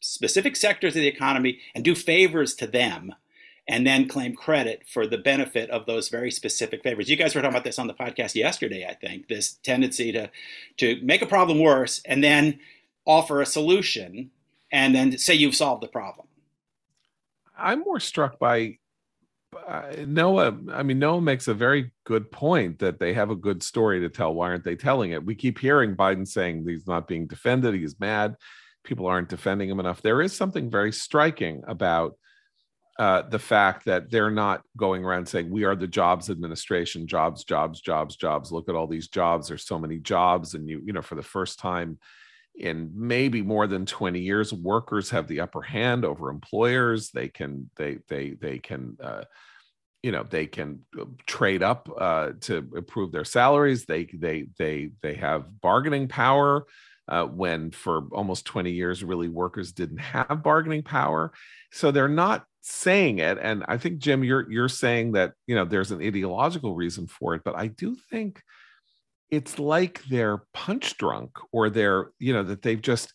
specific 0.00 0.56
sectors 0.56 0.94
of 0.94 1.00
the 1.00 1.08
economy 1.08 1.58
and 1.74 1.82
do 1.82 1.94
favors 1.94 2.54
to 2.56 2.66
them 2.66 3.14
and 3.66 3.86
then 3.86 4.08
claim 4.08 4.34
credit 4.34 4.82
for 4.86 5.06
the 5.06 5.16
benefit 5.16 5.70
of 5.70 5.86
those 5.86 6.08
very 6.08 6.30
specific 6.30 6.82
favors. 6.82 7.08
You 7.08 7.16
guys 7.16 7.34
were 7.34 7.40
talking 7.40 7.54
about 7.54 7.64
this 7.64 7.78
on 7.78 7.86
the 7.86 7.94
podcast 7.94 8.34
yesterday, 8.34 8.86
I 8.86 8.94
think, 8.94 9.28
this 9.28 9.54
tendency 9.62 10.12
to 10.12 10.30
to 10.78 11.00
make 11.02 11.22
a 11.22 11.26
problem 11.26 11.60
worse 11.60 12.02
and 12.04 12.22
then 12.22 12.58
offer 13.06 13.40
a 13.40 13.46
solution 13.46 14.30
and 14.70 14.94
then 14.94 15.18
say 15.18 15.34
you've 15.34 15.54
solved 15.54 15.82
the 15.82 15.88
problem. 15.88 16.26
I'm 17.56 17.80
more 17.80 18.00
struck 18.00 18.38
by 18.38 18.78
uh, 19.66 19.92
Noah, 20.06 20.56
I 20.72 20.82
mean, 20.82 20.98
Noah 20.98 21.20
makes 21.20 21.48
a 21.48 21.54
very 21.54 21.92
good 22.04 22.30
point 22.30 22.78
that 22.78 22.98
they 22.98 23.12
have 23.12 23.30
a 23.30 23.36
good 23.36 23.62
story 23.62 24.00
to 24.00 24.08
tell. 24.08 24.34
Why 24.34 24.48
aren't 24.48 24.64
they 24.64 24.76
telling 24.76 25.12
it? 25.12 25.24
We 25.24 25.34
keep 25.34 25.58
hearing 25.58 25.94
Biden 25.94 26.26
saying 26.26 26.64
he's 26.66 26.86
not 26.86 27.06
being 27.06 27.26
defended, 27.26 27.74
he's 27.74 28.00
mad, 28.00 28.36
people 28.82 29.06
aren't 29.06 29.28
defending 29.28 29.68
him 29.68 29.80
enough. 29.80 30.02
There 30.02 30.22
is 30.22 30.32
something 30.32 30.70
very 30.70 30.92
striking 30.92 31.62
about 31.66 32.16
uh, 32.98 33.22
the 33.22 33.38
fact 33.38 33.84
that 33.86 34.10
they're 34.10 34.30
not 34.30 34.62
going 34.76 35.04
around 35.04 35.26
saying 35.26 35.50
we 35.50 35.64
are 35.64 35.76
the 35.76 35.86
jobs 35.86 36.30
administration, 36.30 37.06
jobs, 37.06 37.44
jobs, 37.44 37.80
jobs, 37.80 38.16
jobs. 38.16 38.52
Look 38.52 38.68
at 38.68 38.74
all 38.74 38.86
these 38.86 39.08
jobs. 39.08 39.48
There's 39.48 39.66
so 39.66 39.78
many 39.78 39.98
jobs, 39.98 40.54
and 40.54 40.68
you, 40.68 40.82
you 40.84 40.92
know, 40.92 41.02
for 41.02 41.14
the 41.14 41.22
first 41.22 41.58
time 41.58 41.98
in 42.54 42.90
maybe 42.94 43.42
more 43.42 43.66
than 43.66 43.86
20 43.86 44.20
years 44.20 44.52
workers 44.52 45.10
have 45.10 45.26
the 45.26 45.40
upper 45.40 45.62
hand 45.62 46.04
over 46.04 46.30
employers. 46.30 47.10
They 47.10 47.28
can 47.28 47.70
they 47.76 47.98
they 48.08 48.30
they 48.30 48.58
can 48.58 48.96
uh, 49.02 49.24
you 50.02 50.12
know 50.12 50.24
they 50.28 50.46
can 50.46 50.80
uh, 50.98 51.04
trade 51.26 51.62
up 51.62 51.88
uh, 51.96 52.32
to 52.42 52.70
improve 52.76 53.12
their 53.12 53.24
salaries. 53.24 53.84
They 53.86 54.04
they 54.04 54.46
they 54.58 54.90
they 55.02 55.14
have 55.14 55.60
bargaining 55.60 56.08
power 56.08 56.66
uh, 57.08 57.24
when 57.24 57.70
for 57.70 58.08
almost 58.12 58.44
20 58.44 58.70
years 58.70 59.02
really 59.02 59.28
workers 59.28 59.72
didn't 59.72 59.98
have 59.98 60.42
bargaining 60.42 60.82
power. 60.82 61.32
So 61.72 61.90
they're 61.90 62.08
not 62.08 62.46
saying 62.64 63.18
it 63.18 63.38
and 63.42 63.64
i 63.66 63.76
think 63.76 63.98
jim 63.98 64.22
you're 64.22 64.48
you're 64.48 64.68
saying 64.68 65.10
that 65.10 65.32
you 65.48 65.54
know 65.56 65.64
there's 65.64 65.90
an 65.90 66.00
ideological 66.00 66.76
reason 66.76 67.08
for 67.08 67.34
it 67.34 67.42
but 67.44 67.56
i 67.56 67.66
do 67.66 67.96
think 68.08 68.40
it's 69.32 69.58
like 69.58 70.04
they're 70.04 70.44
punch 70.52 70.98
drunk 70.98 71.38
or 71.50 71.70
they're 71.70 72.10
you 72.20 72.32
know 72.32 72.44
that 72.44 72.62
they've 72.62 72.82
just 72.82 73.12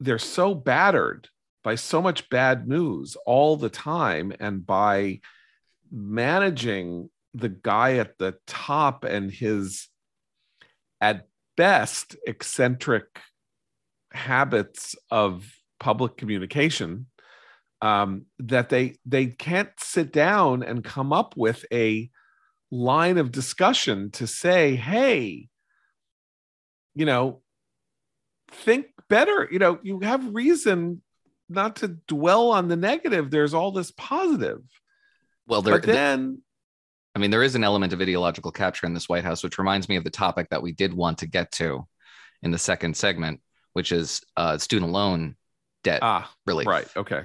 they're 0.00 0.18
so 0.18 0.52
battered 0.54 1.28
by 1.62 1.76
so 1.76 2.02
much 2.02 2.28
bad 2.28 2.68
news 2.68 3.16
all 3.24 3.56
the 3.56 3.70
time 3.70 4.32
and 4.40 4.66
by 4.66 5.20
managing 5.90 7.08
the 7.34 7.48
guy 7.48 7.94
at 7.94 8.18
the 8.18 8.34
top 8.46 9.04
and 9.04 9.30
his 9.30 9.88
at 11.00 11.28
best 11.56 12.16
eccentric 12.26 13.20
habits 14.12 14.96
of 15.10 15.48
public 15.78 16.16
communication 16.16 17.06
um, 17.80 18.26
that 18.40 18.70
they 18.70 18.96
they 19.06 19.26
can't 19.26 19.70
sit 19.78 20.12
down 20.12 20.64
and 20.64 20.82
come 20.82 21.12
up 21.12 21.36
with 21.36 21.64
a 21.72 22.10
line 22.70 23.18
of 23.18 23.32
discussion 23.32 24.10
to 24.12 24.26
say, 24.26 24.76
hey, 24.76 25.48
you 26.94 27.06
know, 27.06 27.40
think 28.50 28.86
better. 29.08 29.48
You 29.50 29.58
know, 29.58 29.78
you 29.82 30.00
have 30.00 30.34
reason 30.34 31.02
not 31.48 31.76
to 31.76 31.88
dwell 31.88 32.50
on 32.50 32.68
the 32.68 32.76
negative. 32.76 33.30
There's 33.30 33.54
all 33.54 33.72
this 33.72 33.90
positive. 33.92 34.60
Well, 35.46 35.62
there, 35.62 35.78
but 35.78 35.84
then 35.86 36.42
I 37.14 37.18
mean, 37.20 37.30
there 37.30 37.42
is 37.42 37.54
an 37.54 37.64
element 37.64 37.92
of 37.92 38.00
ideological 38.00 38.52
capture 38.52 38.86
in 38.86 38.94
this 38.94 39.08
White 39.08 39.24
House, 39.24 39.42
which 39.42 39.58
reminds 39.58 39.88
me 39.88 39.96
of 39.96 40.04
the 40.04 40.10
topic 40.10 40.48
that 40.50 40.62
we 40.62 40.72
did 40.72 40.92
want 40.92 41.18
to 41.18 41.26
get 41.26 41.50
to 41.52 41.86
in 42.42 42.50
the 42.50 42.58
second 42.58 42.96
segment, 42.96 43.40
which 43.72 43.92
is 43.92 44.20
uh, 44.36 44.58
student 44.58 44.92
loan 44.92 45.36
debt 45.84 46.00
Ah, 46.02 46.30
relief. 46.46 46.66
right. 46.66 46.86
Okay. 46.96 47.22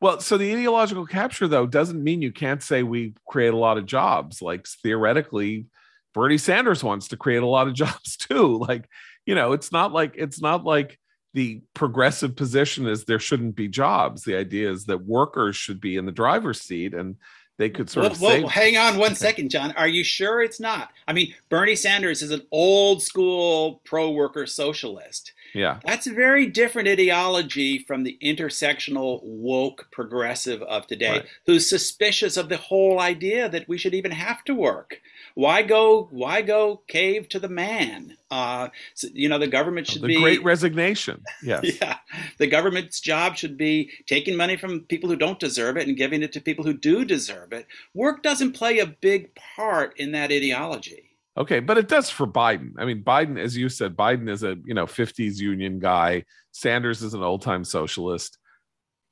Well, 0.00 0.20
so 0.20 0.38
the 0.38 0.52
ideological 0.52 1.06
capture, 1.06 1.48
though, 1.48 1.66
doesn't 1.66 2.02
mean 2.02 2.22
you 2.22 2.32
can't 2.32 2.62
say 2.62 2.82
we 2.82 3.14
create 3.26 3.52
a 3.52 3.56
lot 3.56 3.78
of 3.78 3.86
jobs. 3.86 4.40
Like 4.40 4.66
theoretically, 4.82 5.66
Bernie 6.14 6.38
Sanders 6.38 6.84
wants 6.84 7.08
to 7.08 7.16
create 7.16 7.42
a 7.42 7.46
lot 7.46 7.68
of 7.68 7.74
jobs 7.84 8.16
too. 8.16 8.58
Like, 8.58 8.88
you 9.26 9.34
know, 9.34 9.52
it's 9.52 9.72
not 9.72 9.92
like 9.92 10.14
it's 10.16 10.40
not 10.40 10.64
like 10.64 10.98
the 11.34 11.60
progressive 11.74 12.36
position 12.36 12.86
is 12.86 13.04
there 13.04 13.18
shouldn't 13.18 13.56
be 13.56 13.68
jobs. 13.68 14.22
The 14.22 14.36
idea 14.36 14.70
is 14.70 14.86
that 14.86 15.04
workers 15.04 15.56
should 15.56 15.80
be 15.80 15.96
in 15.96 16.06
the 16.06 16.12
driver's 16.12 16.60
seat 16.60 16.94
and 16.94 17.16
they 17.58 17.68
could 17.68 17.90
sort 17.90 18.04
Well, 18.04 18.12
of 18.12 18.20
well, 18.20 18.48
hang 18.48 18.76
on 18.76 18.98
one 18.98 19.16
second, 19.16 19.50
John. 19.50 19.72
Are 19.72 19.88
you 19.88 20.04
sure 20.04 20.40
it's 20.40 20.60
not? 20.60 20.90
I 21.06 21.12
mean, 21.12 21.34
Bernie 21.48 21.74
Sanders 21.74 22.22
is 22.22 22.30
an 22.30 22.42
old 22.52 23.02
school 23.02 23.82
pro 23.84 24.10
worker 24.10 24.46
socialist. 24.46 25.32
Yeah, 25.54 25.80
That's 25.84 26.06
a 26.06 26.12
very 26.12 26.46
different 26.46 26.88
ideology 26.88 27.78
from 27.78 28.02
the 28.04 28.18
intersectional 28.22 29.20
woke 29.22 29.88
progressive 29.90 30.62
of 30.62 30.86
today, 30.86 31.10
Right. 31.10 31.26
who's 31.46 31.68
suspicious 31.68 32.36
of 32.36 32.48
the 32.48 32.56
whole 32.56 33.00
idea 33.00 33.48
that 33.48 33.68
we 33.68 33.78
should 33.78 33.94
even 33.94 34.10
have 34.12 34.44
to 34.44 34.54
work. 34.54 35.00
Why 35.34 35.62
go? 35.62 36.08
Why 36.10 36.42
go 36.42 36.82
cave 36.88 37.28
to 37.28 37.38
the 37.38 37.48
man? 37.48 38.16
Uh, 38.30 38.68
so, 38.94 39.08
you 39.12 39.28
know, 39.28 39.38
the 39.38 39.46
government 39.46 39.86
should 39.86 40.02
the 40.02 40.08
be 40.08 40.20
great 40.20 40.42
resignation. 40.42 41.22
Yes. 41.42 41.78
yeah, 41.80 41.98
the 42.38 42.46
government's 42.48 43.00
job 43.00 43.36
should 43.36 43.56
be 43.56 43.90
taking 44.06 44.36
money 44.36 44.56
from 44.56 44.80
people 44.80 45.08
who 45.08 45.16
don't 45.16 45.38
deserve 45.38 45.76
it 45.76 45.86
and 45.86 45.96
giving 45.96 46.22
it 46.22 46.32
to 46.32 46.40
people 46.40 46.64
who 46.64 46.72
do 46.74 47.04
deserve 47.04 47.52
it. 47.52 47.66
Work 47.94 48.22
doesn't 48.22 48.52
play 48.52 48.78
a 48.80 48.86
big 48.86 49.34
part 49.34 49.96
in 49.96 50.12
that 50.12 50.32
ideology. 50.32 51.07
Okay, 51.38 51.60
but 51.60 51.78
it 51.78 51.86
does 51.86 52.10
for 52.10 52.26
Biden. 52.26 52.72
I 52.78 52.84
mean, 52.84 53.04
Biden, 53.04 53.38
as 53.38 53.56
you 53.56 53.68
said, 53.68 53.96
Biden 53.96 54.28
is 54.28 54.42
a 54.42 54.56
you 54.64 54.74
know 54.74 54.86
50s 54.86 55.38
union 55.38 55.78
guy. 55.78 56.24
Sanders 56.50 57.00
is 57.00 57.14
an 57.14 57.22
old 57.22 57.42
time 57.42 57.62
socialist. 57.62 58.38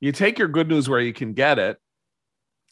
You 0.00 0.10
take 0.10 0.36
your 0.36 0.48
good 0.48 0.68
news 0.68 0.88
where 0.88 1.00
you 1.00 1.12
can 1.12 1.34
get 1.34 1.60
it. 1.60 1.78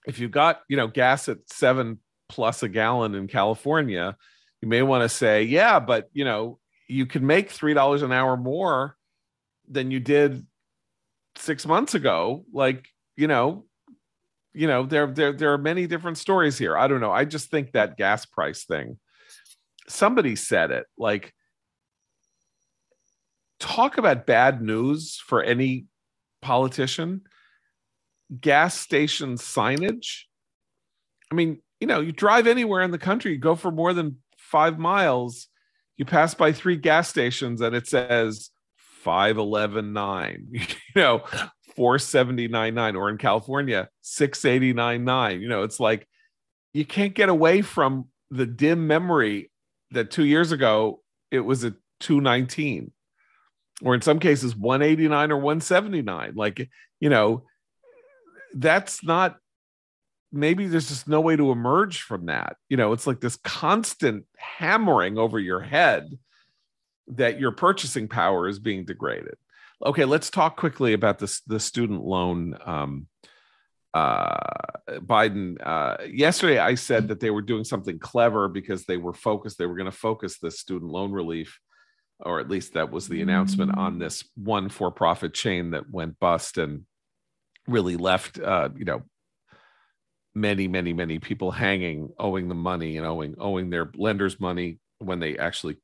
If 0.09 0.19
you've 0.19 0.33
got 0.33 0.63
you 0.69 0.77
know 0.77 0.89
gas 0.89 1.29
at 1.29 1.39
seven 1.47 2.01
plus 2.29 2.65
a 2.65 2.69
gallon 2.69 3.15
in 3.15 3.29
California, 3.29 4.17
you 4.61 4.67
may 4.67 4.83
want 4.83 5.03
to 5.03 5.09
say, 5.09 5.45
yeah, 5.45 5.79
but 5.79 6.11
you 6.13 6.25
know 6.25 6.59
you 6.89 7.07
can 7.07 7.25
make 7.25 7.49
three 7.49 7.75
dollars 7.75 8.03
an 8.03 8.11
hour 8.11 8.37
more 8.37 8.97
than 9.69 9.93
you 9.93 10.01
did 10.01 10.45
six 11.37 11.65
months 11.65 11.95
ago. 11.95 12.45
Like 12.53 12.89
you 13.17 13.29
know, 13.29 13.67
you 14.53 14.67
know 14.67 14.83
there 14.83 15.07
there 15.07 15.33
there 15.33 15.53
are 15.53 15.59
many 15.59 15.87
different 15.87 16.19
stories 16.19 16.59
here. 16.59 16.77
I 16.77 16.89
don't 16.89 17.01
know. 17.01 17.13
I 17.13 17.25
just 17.25 17.53
think 17.53 17.71
that 17.73 17.97
gas 17.97 18.27
price 18.27 18.65
thing 18.65 18.99
somebody 19.89 20.37
said 20.37 20.71
it 20.71 20.87
like 20.99 21.33
talk 23.61 23.99
about 23.99 24.27
bad 24.27 24.63
news 24.63 25.21
for 25.27 25.43
any 25.43 25.87
politician. 26.43 27.23
Gas 28.41 28.79
station 28.79 29.37
signage. 29.37 30.23
I 31.31 31.35
mean 31.35 31.61
you 31.85 31.87
know 31.87 32.01
you 32.01 32.13
drive 32.13 32.47
anywhere 32.47 32.81
in 32.81 32.91
the 32.91 32.99
country 32.99 33.33
you 33.33 33.39
go 33.39 33.55
for 33.55 33.71
more 33.71 33.93
than 33.93 34.17
five 34.39 34.79
miles 34.79 35.49
you 35.99 36.05
pass 36.07 36.33
by 36.33 36.51
three 36.51 36.77
gas 36.77 37.11
stations 37.11 37.61
and 37.61 37.77
it 37.77 37.87
says 37.87 38.49
5119 39.03 40.49
you 40.53 40.67
know 40.97 41.19
4799 41.77 42.97
or 42.97 43.11
in 43.11 43.19
california 43.19 43.89
6899 44.01 45.43
you 45.43 45.49
know 45.49 45.63
it's 45.63 45.79
like 45.79 46.09
you 46.73 46.87
can't 46.87 47.15
get 47.15 47.29
away 47.29 47.61
from 47.61 48.07
the 48.31 48.47
dim 48.47 48.87
memory 48.87 49.51
that 49.95 50.11
two 50.11 50.25
years 50.25 50.53
ago 50.53 51.01
it 51.31 51.41
was 51.41 51.65
a 51.65 51.75
219 52.01 52.93
or 53.83 53.95
in 53.95 54.03
some 54.03 54.19
cases 54.19 54.55
189 54.55 55.33
or 55.33 55.37
179 55.37 56.35
like 56.37 56.69
you 57.01 57.09
know 57.09 57.45
that's 58.55 59.05
not 59.05 59.37
maybe 60.35 60.67
there's 60.67 60.89
just 60.89 61.09
no 61.09 61.21
way 61.21 61.37
to 61.37 61.53
emerge 61.53 62.03
from 62.03 62.27
that. 62.27 62.57
You 62.69 62.77
know 62.77 62.93
it's 62.93 63.07
like 63.07 63.21
this 63.21 63.37
constant 63.37 64.25
hammering 64.37 65.17
over 65.17 65.39
your 65.39 65.61
head 65.61 66.19
that 67.09 67.39
your 67.39 67.53
purchasing 67.53 68.09
power 68.09 68.49
is 68.49 68.59
being 68.59 68.85
degraded. 68.85 69.37
Okay 69.85 70.05
let's 70.05 70.31
talk 70.31 70.57
quickly 70.57 70.93
about 70.93 71.19
this 71.19 71.41
the 71.43 71.61
student 71.61 72.03
loan 72.03 72.57
um 72.65 73.07
uh, 73.95 74.37
Biden. 74.89 75.57
Uh, 75.65 75.97
yesterday, 76.07 76.59
I 76.59 76.75
said 76.75 77.09
that 77.09 77.21
they 77.21 77.31
were 77.31 77.43
doing 77.43 77.65
something 77.65 77.99
clever 77.99 78.49
because 78.49 78.85
they 78.85 78.97
were 78.97 79.15
focused. 79.15 79.57
They 79.57 79.67
were 79.67 79.77
going 79.77 79.91
to 79.91 79.97
focus 79.97 80.39
the 80.39 80.51
student 80.51 80.91
loan 80.91 81.13
relief, 81.13 81.59
or 82.19 82.41
at 82.41 82.51
least 82.51 82.75
that 82.75 82.91
was 82.91 83.07
the 83.09 83.23
announcement 83.23 83.79
on 83.79 83.99
this 83.99 84.25
one 84.35 84.69
for-profit 84.69 85.33
chain 85.33 85.71
that 85.71 85.89
went 85.89 86.19
bust 86.19 86.59
and 86.59 86.83
really 87.69 87.97
left, 87.97 88.41
uh, 88.41 88.69
you 88.77 88.85
know, 88.85 89.03
many, 90.35 90.67
many, 90.67 90.93
many 90.93 91.21
people 91.21 91.53
hanging, 91.53 92.11
owing 92.19 92.49
the 92.49 92.55
money 92.55 92.97
and 92.97 93.07
owing 93.07 93.37
owing 93.39 93.71
their 93.71 93.91
lenders 93.95 94.41
money 94.41 94.81
when 94.99 95.21
they 95.21 95.39
actually 95.39 95.77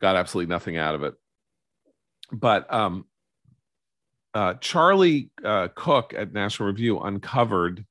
got 0.00 0.16
absolutely 0.16 0.50
nothing 0.50 0.78
out 0.78 0.94
of 0.94 1.02
it. 1.02 1.14
But 2.32 2.72
um, 2.72 3.04
uh, 4.34 4.54
Charlie 4.54 5.30
uh, 5.44 5.68
Cooke 5.74 6.14
at 6.16 6.32
National 6.32 6.68
Review 6.68 7.00
uncovered 7.00 7.84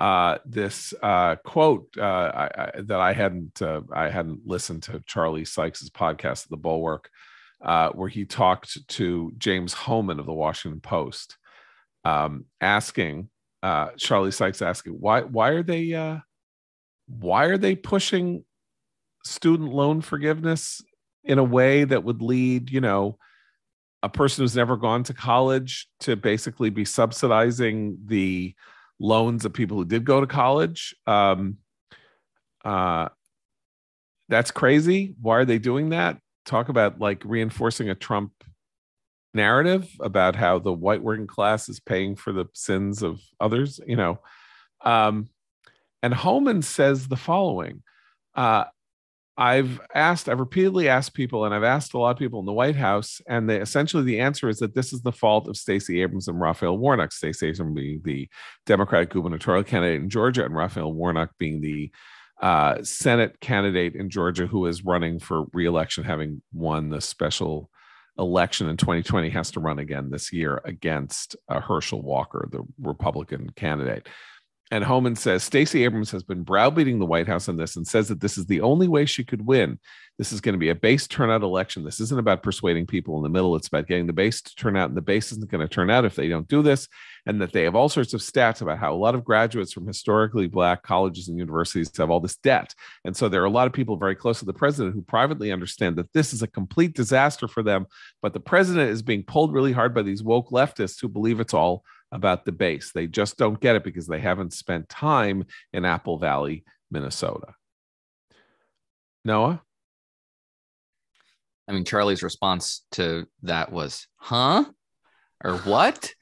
uh, 0.00 0.38
this 0.46 0.94
uh, 1.02 1.36
quote 1.44 1.88
uh, 1.98 2.02
I, 2.02 2.50
I, 2.56 2.70
that 2.82 3.00
I 3.00 3.12
hadn't 3.12 3.60
uh, 3.60 3.80
I 3.92 4.08
hadn't 4.08 4.46
listened 4.46 4.84
to 4.84 5.02
Charlie 5.06 5.44
Sykes's 5.44 5.90
podcast, 5.90 6.48
The 6.48 6.56
Bulwark, 6.56 7.10
where 7.94 8.08
he 8.08 8.24
talked 8.24 8.86
to 8.88 9.32
James 9.38 9.72
Hohmann 9.72 10.20
of 10.20 10.26
the 10.26 10.32
Washington 10.32 10.80
Post, 10.80 11.36
um, 12.04 12.44
asking 12.60 13.28
Charlie 13.96 14.30
Sykes 14.30 14.62
asking 14.62 14.94
why 14.94 15.22
why 15.22 15.50
are 15.50 15.64
they 15.64 16.20
why 17.08 17.46
are 17.46 17.58
they 17.58 17.74
pushing 17.74 18.44
student 19.24 19.72
loan 19.72 20.00
forgiveness 20.00 20.80
in 21.24 21.38
a 21.38 21.44
way 21.44 21.84
that 21.84 22.04
would 22.04 22.22
lead 22.22 22.70
you 22.70 22.80
know 22.80 23.18
a 24.02 24.08
person 24.08 24.42
who's 24.42 24.56
never 24.56 24.76
gone 24.76 25.02
to 25.04 25.14
college 25.14 25.88
to 26.00 26.16
basically 26.16 26.70
be 26.70 26.84
subsidizing 26.84 27.98
the 28.06 28.54
loans 29.00 29.44
of 29.44 29.52
people 29.52 29.76
who 29.76 29.84
did 29.84 30.04
go 30.04 30.20
to 30.20 30.26
college. 30.26 30.94
Um, 31.06 31.58
uh, 32.64 33.08
that's 34.28 34.50
crazy. 34.50 35.14
Why 35.20 35.38
are 35.38 35.44
they 35.44 35.58
doing 35.58 35.90
that? 35.90 36.18
Talk 36.44 36.68
about 36.68 37.00
like 37.00 37.22
reinforcing 37.24 37.90
a 37.90 37.94
Trump 37.94 38.32
narrative 39.34 39.88
about 40.00 40.36
how 40.36 40.58
the 40.58 40.72
white 40.72 41.02
working 41.02 41.26
class 41.26 41.68
is 41.68 41.80
paying 41.80 42.16
for 42.16 42.32
the 42.32 42.46
sins 42.54 43.02
of 43.02 43.20
others, 43.40 43.80
you 43.86 43.96
know. 43.96 44.20
Um, 44.84 45.28
and 46.02 46.14
Hohmann 46.14 46.62
says 46.62 47.08
the 47.08 47.16
following 47.16 47.82
uh, 48.34 48.64
I've 49.38 49.80
asked, 49.94 50.28
I've 50.28 50.40
repeatedly 50.40 50.88
asked 50.88 51.14
people, 51.14 51.44
and 51.44 51.54
I've 51.54 51.62
asked 51.62 51.94
a 51.94 51.98
lot 51.98 52.10
of 52.10 52.18
people 52.18 52.40
in 52.40 52.46
the 52.46 52.52
White 52.52 52.74
House, 52.74 53.20
and 53.28 53.48
they, 53.48 53.60
essentially 53.60 54.02
the 54.02 54.18
answer 54.18 54.48
is 54.48 54.58
that 54.58 54.74
this 54.74 54.92
is 54.92 55.00
the 55.02 55.12
fault 55.12 55.46
of 55.46 55.56
Stacey 55.56 56.02
Abrams 56.02 56.26
and 56.26 56.40
Raphael 56.40 56.76
Warnock. 56.76 57.12
Stacey 57.12 57.46
Abrams 57.46 57.76
being 57.76 58.00
the 58.04 58.28
Democratic 58.66 59.10
gubernatorial 59.10 59.62
candidate 59.62 60.02
in 60.02 60.10
Georgia, 60.10 60.44
and 60.44 60.56
Raphael 60.56 60.92
Warnock 60.92 61.30
being 61.38 61.60
the 61.60 61.92
uh, 62.42 62.82
Senate 62.82 63.38
candidate 63.40 63.94
in 63.94 64.10
Georgia 64.10 64.48
who 64.48 64.66
is 64.66 64.84
running 64.84 65.20
for 65.20 65.44
reelection, 65.52 66.02
having 66.02 66.42
won 66.52 66.88
the 66.88 67.00
special 67.00 67.70
election 68.18 68.68
in 68.68 68.76
2020, 68.76 69.30
has 69.30 69.52
to 69.52 69.60
run 69.60 69.78
again 69.78 70.10
this 70.10 70.32
year 70.32 70.60
against 70.64 71.36
uh, 71.48 71.60
Herschel 71.60 72.02
Walker, 72.02 72.48
the 72.50 72.62
Republican 72.80 73.50
candidate. 73.50 74.08
And 74.70 74.84
Hohmann 74.84 75.16
says 75.16 75.42
Stacey 75.42 75.84
Abrams 75.84 76.10
has 76.10 76.22
been 76.22 76.42
browbeating 76.42 76.98
the 76.98 77.06
White 77.06 77.26
House 77.26 77.48
on 77.48 77.56
this 77.56 77.76
and 77.76 77.86
says 77.86 78.08
that 78.08 78.20
this 78.20 78.36
is 78.36 78.46
the 78.46 78.60
only 78.60 78.86
way 78.86 79.06
she 79.06 79.24
could 79.24 79.46
win. 79.46 79.78
This 80.18 80.32
is 80.32 80.40
going 80.40 80.54
to 80.54 80.58
be 80.58 80.68
a 80.68 80.74
base 80.74 81.06
turnout 81.06 81.42
election. 81.42 81.84
This 81.84 82.00
isn't 82.00 82.18
about 82.18 82.42
persuading 82.42 82.86
people 82.86 83.16
in 83.16 83.22
the 83.22 83.28
middle. 83.28 83.54
It's 83.54 83.68
about 83.68 83.86
getting 83.86 84.06
the 84.06 84.12
base 84.12 84.42
to 84.42 84.54
turn 84.56 84.76
out, 84.76 84.88
and 84.88 84.96
the 84.96 85.00
base 85.00 85.30
isn't 85.30 85.48
going 85.48 85.66
to 85.66 85.72
turn 85.72 85.90
out 85.90 86.04
if 86.04 86.16
they 86.16 86.28
don't 86.28 86.48
do 86.48 86.60
this. 86.60 86.88
And 87.24 87.40
that 87.40 87.52
they 87.52 87.62
have 87.62 87.76
all 87.76 87.88
sorts 87.88 88.14
of 88.14 88.20
stats 88.20 88.60
about 88.60 88.78
how 88.78 88.92
a 88.92 88.96
lot 88.96 89.14
of 89.14 89.24
graduates 89.24 89.72
from 89.72 89.86
historically 89.86 90.48
black 90.48 90.82
colleges 90.82 91.28
and 91.28 91.38
universities 91.38 91.90
have 91.96 92.10
all 92.10 92.20
this 92.20 92.36
debt. 92.36 92.74
And 93.04 93.16
so 93.16 93.28
there 93.28 93.42
are 93.42 93.46
a 93.46 93.50
lot 93.50 93.68
of 93.68 93.72
people 93.72 93.96
very 93.96 94.16
close 94.16 94.40
to 94.40 94.44
the 94.44 94.52
president 94.52 94.94
who 94.94 95.02
privately 95.02 95.52
understand 95.52 95.96
that 95.96 96.12
this 96.12 96.32
is 96.32 96.42
a 96.42 96.48
complete 96.48 96.94
disaster 96.94 97.46
for 97.46 97.62
them. 97.62 97.86
But 98.20 98.32
the 98.32 98.40
president 98.40 98.90
is 98.90 99.02
being 99.02 99.22
pulled 99.22 99.54
really 99.54 99.72
hard 99.72 99.94
by 99.94 100.02
these 100.02 100.22
woke 100.22 100.50
leftists 100.50 101.00
who 101.00 101.08
believe 101.08 101.38
it's 101.38 101.54
all 101.54 101.84
about 102.12 102.44
the 102.44 102.52
base. 102.52 102.92
They 102.92 103.06
just 103.06 103.36
don't 103.36 103.60
get 103.60 103.76
it 103.76 103.84
because 103.84 104.06
they 104.06 104.20
haven't 104.20 104.52
spent 104.52 104.88
time 104.88 105.44
in 105.72 105.84
Apple 105.84 106.18
Valley, 106.18 106.64
Minnesota. 106.90 107.54
Noah? 109.24 109.62
I 111.68 111.72
mean, 111.72 111.84
Charlie's 111.84 112.22
response 112.22 112.84
to 112.92 113.26
that 113.42 113.70
was, 113.70 114.06
huh? 114.16 114.64
Or 115.44 115.58
what? 115.58 116.12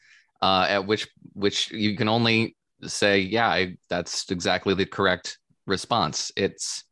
Uh, 0.43 0.67
at 0.69 0.87
which 0.87 1.09
which 1.33 1.71
you 1.71 1.97
can 1.97 2.09
only 2.09 2.57
say, 2.83 3.21
yeah, 3.21 3.49
I, 3.49 3.77
that's 3.89 4.31
exactly 4.31 4.75
the 4.75 4.87
correct 4.87 5.39
response. 5.67 6.33
It's 6.37 6.85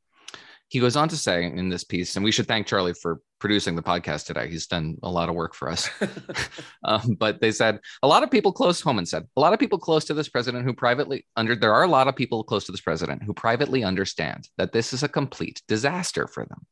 he 0.68 0.80
goes 0.80 0.97
on 0.97 1.09
to 1.09 1.16
say 1.16 1.45
in 1.45 1.68
this 1.68 1.84
piece, 1.84 2.16
and 2.16 2.24
we 2.24 2.32
should 2.32 2.49
thank 2.49 2.66
Charlie 2.66 2.95
for 2.95 3.20
producing 3.45 3.76
the 3.76 3.82
podcast 3.82 4.24
today. 4.24 4.49
He's 4.49 4.66
done 4.66 4.97
a 5.03 5.11
lot 5.11 5.28
of 5.28 5.34
work 5.34 5.55
for 5.55 5.68
us. 5.68 5.90
um, 6.84 7.14
but 7.18 7.42
they 7.42 7.53
said 7.53 7.78
a 8.03 8.09
lot 8.09 8.22
of 8.22 8.30
people 8.30 8.53
close. 8.53 8.80
Hohmann 8.80 9.05
said 9.05 9.28
a 9.36 9.40
lot 9.40 9.53
of 9.53 9.59
people 9.59 9.78
close 9.78 10.07
to 10.07 10.14
this 10.14 10.30
president 10.30 10.64
who 10.64 10.72
privately 10.72 11.26
under. 11.36 11.55
There 11.55 11.74
are 11.74 11.82
a 11.82 11.88
lot 11.88 12.09
of 12.09 12.16
people 12.16 12.42
close 12.42 12.64
to 12.64 12.72
this 12.72 12.80
president 12.80 13.22
who 13.22 13.34
privately 13.34 13.84
understand 13.84 14.49
that 14.57 14.72
this 14.72 14.95
is 14.95 15.03
a 15.03 15.11
complete 15.11 15.61
disaster 15.68 16.26
for 16.26 16.47
them. 16.47 16.64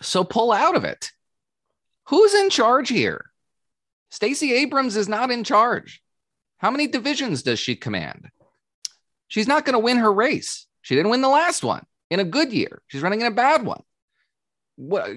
So 0.00 0.24
pull 0.24 0.52
out 0.52 0.74
of 0.74 0.84
it. 0.84 1.10
Who's 2.08 2.32
in 2.32 2.48
charge 2.48 2.88
here? 2.88 3.26
Stacey 4.10 4.54
Abrams 4.54 4.96
is 4.96 5.06
not 5.06 5.30
in 5.30 5.44
charge. 5.44 6.02
How 6.56 6.70
many 6.70 6.86
divisions 6.86 7.42
does 7.42 7.58
she 7.58 7.76
command? 7.76 8.30
She's 9.28 9.48
not 9.48 9.66
going 9.66 9.74
to 9.74 9.78
win 9.80 9.98
her 9.98 10.12
race. 10.12 10.66
She 10.80 10.94
didn't 10.94 11.10
win 11.10 11.20
the 11.20 11.28
last 11.28 11.62
one 11.62 11.84
in 12.10 12.20
a 12.20 12.24
good 12.24 12.54
year. 12.54 12.80
She's 12.86 13.02
running 13.02 13.20
in 13.20 13.26
a 13.26 13.30
bad 13.30 13.66
one. 13.66 13.82
What 14.76 15.10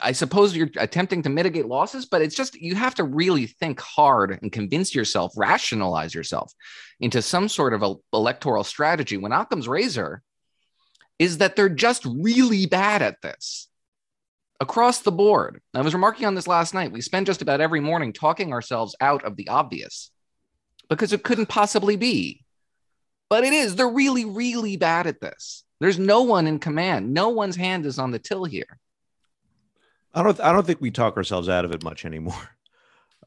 I 0.00 0.12
suppose 0.12 0.56
you're 0.56 0.70
attempting 0.76 1.22
to 1.22 1.28
mitigate 1.28 1.66
losses, 1.66 2.06
but 2.06 2.22
it's 2.22 2.36
just 2.36 2.54
you 2.54 2.76
have 2.76 2.94
to 2.96 3.04
really 3.04 3.46
think 3.46 3.80
hard 3.80 4.38
and 4.40 4.52
convince 4.52 4.94
yourself, 4.94 5.32
rationalize 5.36 6.14
yourself 6.14 6.52
into 7.00 7.20
some 7.20 7.48
sort 7.48 7.74
of 7.74 7.82
a 7.82 7.94
electoral 8.12 8.62
strategy. 8.62 9.16
When 9.16 9.32
Occam's 9.32 9.66
razor 9.66 10.22
is 11.18 11.38
that 11.38 11.56
they're 11.56 11.68
just 11.68 12.04
really 12.04 12.66
bad 12.66 13.02
at 13.02 13.20
this 13.22 13.68
across 14.60 15.00
the 15.00 15.12
board. 15.12 15.60
I 15.74 15.82
was 15.82 15.94
remarking 15.94 16.26
on 16.26 16.34
this 16.34 16.46
last 16.46 16.72
night. 16.72 16.92
We 16.92 17.00
spend 17.00 17.26
just 17.26 17.42
about 17.42 17.60
every 17.60 17.80
morning 17.80 18.12
talking 18.12 18.52
ourselves 18.52 18.94
out 19.00 19.24
of 19.24 19.36
the 19.36 19.48
obvious 19.48 20.10
because 20.88 21.12
it 21.12 21.24
couldn't 21.24 21.46
possibly 21.46 21.96
be. 21.96 22.44
But 23.28 23.44
it 23.44 23.52
is. 23.52 23.74
They're 23.74 23.88
really, 23.88 24.24
really 24.24 24.76
bad 24.76 25.06
at 25.06 25.20
this. 25.20 25.64
There's 25.80 25.98
no 25.98 26.22
one 26.22 26.46
in 26.46 26.58
command. 26.58 27.12
No 27.12 27.30
one's 27.30 27.56
hand 27.56 27.84
is 27.84 27.98
on 27.98 28.12
the 28.12 28.18
till 28.18 28.44
here. 28.44 28.78
I 30.16 30.22
don't. 30.22 30.40
I 30.40 30.52
don't 30.52 30.66
think 30.66 30.80
we 30.80 30.90
talk 30.90 31.16
ourselves 31.16 31.48
out 31.48 31.64
of 31.64 31.72
it 31.72 31.84
much 31.84 32.04
anymore. 32.04 32.34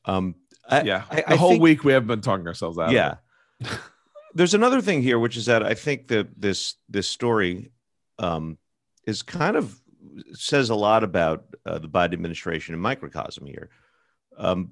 Um, 0.05 0.35
I, 0.67 0.83
yeah, 0.83 1.03
I, 1.11 1.15
the 1.17 1.33
I 1.33 1.35
whole 1.35 1.49
think- 1.51 1.61
week 1.61 1.83
we 1.83 1.91
have 1.91 2.07
been 2.07 2.21
talking 2.21 2.47
ourselves 2.47 2.79
out. 2.79 2.91
yeah. 2.91 3.15
of 3.61 3.71
it. 3.71 3.79
There's 4.33 4.53
another 4.53 4.81
thing 4.81 5.01
here, 5.03 5.19
which 5.19 5.35
is 5.35 5.47
that 5.47 5.61
I 5.61 5.73
think 5.73 6.07
that 6.07 6.39
this 6.39 6.75
this 6.87 7.07
story 7.07 7.71
um, 8.17 8.57
is 9.05 9.21
kind 9.23 9.57
of 9.57 9.77
says 10.33 10.69
a 10.69 10.75
lot 10.75 11.03
about 11.03 11.43
uh, 11.65 11.79
the 11.79 11.89
Biden 11.89 12.13
administration 12.13 12.73
in 12.73 12.79
microcosm 12.79 13.45
here. 13.45 13.69
Um, 14.37 14.71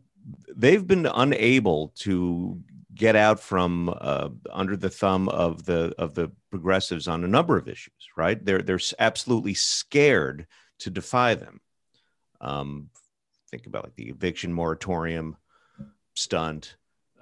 they've 0.55 0.87
been 0.87 1.05
unable 1.05 1.89
to 1.99 2.61
get 2.95 3.15
out 3.17 3.39
from 3.39 3.93
uh, 3.99 4.29
under 4.51 4.77
the 4.77 4.89
thumb 4.89 5.27
of 5.27 5.65
the 5.65 5.93
of 5.97 6.15
the 6.15 6.31
progressives 6.51 7.07
on 7.09 7.25
a 7.25 7.27
number 7.27 7.57
of 7.57 7.67
issues. 7.67 8.07
Right? 8.15 8.43
They're 8.43 8.61
they're 8.61 8.79
absolutely 8.97 9.55
scared 9.55 10.47
to 10.79 10.89
defy 10.89 11.35
them. 11.35 11.59
Um, 12.41 12.89
think 13.49 13.65
about 13.67 13.83
like 13.83 13.95
the 13.95 14.09
eviction 14.09 14.53
moratorium 14.53 15.37
stunt. 16.15 16.75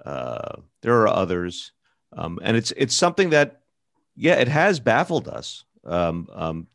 Uh, 0.04 0.60
there 0.82 1.00
are 1.00 1.08
others, 1.08 1.72
um, 2.16 2.38
and 2.42 2.56
it's 2.56 2.72
it's 2.76 2.94
something 2.94 3.30
that, 3.30 3.62
yeah, 4.14 4.34
it 4.34 4.48
has 4.48 4.78
baffled 4.80 5.28
us 5.28 5.64
um, 5.84 6.28
um, 6.32 6.66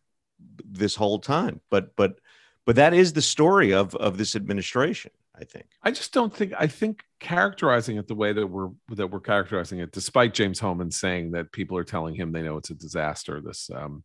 this 0.66 0.96
whole 0.96 1.20
time. 1.20 1.62
But 1.70 1.96
but 1.96 2.20
but 2.66 2.76
that 2.76 2.94
is 2.94 3.14
the 3.14 3.22
story 3.22 3.74
of 3.74 3.96
of 3.96 4.18
this 4.18 4.36
administration. 4.36 5.12
I 5.34 5.44
think. 5.44 5.66
I 5.82 5.92
just 5.92 6.14
don't 6.14 6.34
think. 6.34 6.54
I 6.58 6.68
think 6.68 7.04
characterizing 7.20 7.98
it 7.98 8.08
the 8.08 8.16
way 8.16 8.34
that 8.34 8.46
we're 8.46 8.70
that 8.90 9.08
we're 9.08 9.20
characterizing 9.20 9.80
it, 9.80 9.92
despite 9.92 10.34
James 10.34 10.60
Hohmann 10.60 10.92
saying 10.92 11.32
that 11.32 11.52
people 11.52 11.78
are 11.78 11.84
telling 11.84 12.14
him 12.14 12.32
they 12.32 12.44
know 12.44 12.58
it's 12.58 12.70
a 12.70 12.76
disaster. 12.76 13.42
This 13.42 13.70
um, 13.74 14.04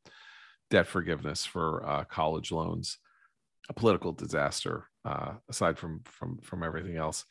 debt 0.70 0.86
forgiveness 0.86 1.44
for 1.44 1.86
uh, 1.86 2.04
college 2.04 2.52
loans, 2.52 2.98
a 3.68 3.74
political 3.74 4.12
disaster. 4.12 4.88
Uh, 5.04 5.34
aside 5.48 5.78
from 5.78 6.00
from 6.04 6.38
from 6.38 6.62
everything 6.62 6.96
else, 6.96 7.24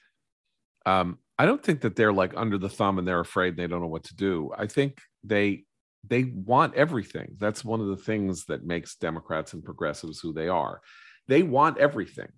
um, 0.86 1.18
I 1.38 1.46
don't 1.46 1.62
think 1.62 1.82
that 1.82 1.96
they're 1.96 2.14
like 2.14 2.34
under 2.36 2.58
the 2.58 2.70
thumb 2.70 2.98
and 3.00 3.08
they're 3.08 3.20
afraid 3.20 3.50
and 3.50 3.58
they 3.58 3.68
don't 3.68 3.82
know 3.82 3.88
what 3.88 4.06
to 4.06 4.16
do. 4.16 4.52
I 4.58 4.68
think 4.68 5.02
they 5.24 5.66
they 6.08 6.24
want 6.24 6.76
everything. 6.76 7.36
That's 7.38 7.66
one 7.66 7.82
of 7.82 7.88
the 7.88 7.98
things 7.98 8.46
that 8.46 8.66
makes 8.66 8.96
Democrats 8.96 9.54
and 9.54 9.64
progressives 9.64 10.20
who 10.20 10.34
they 10.34 10.48
are. 10.48 10.82
They 11.28 11.44
want 11.44 11.80
everything. 11.80 12.30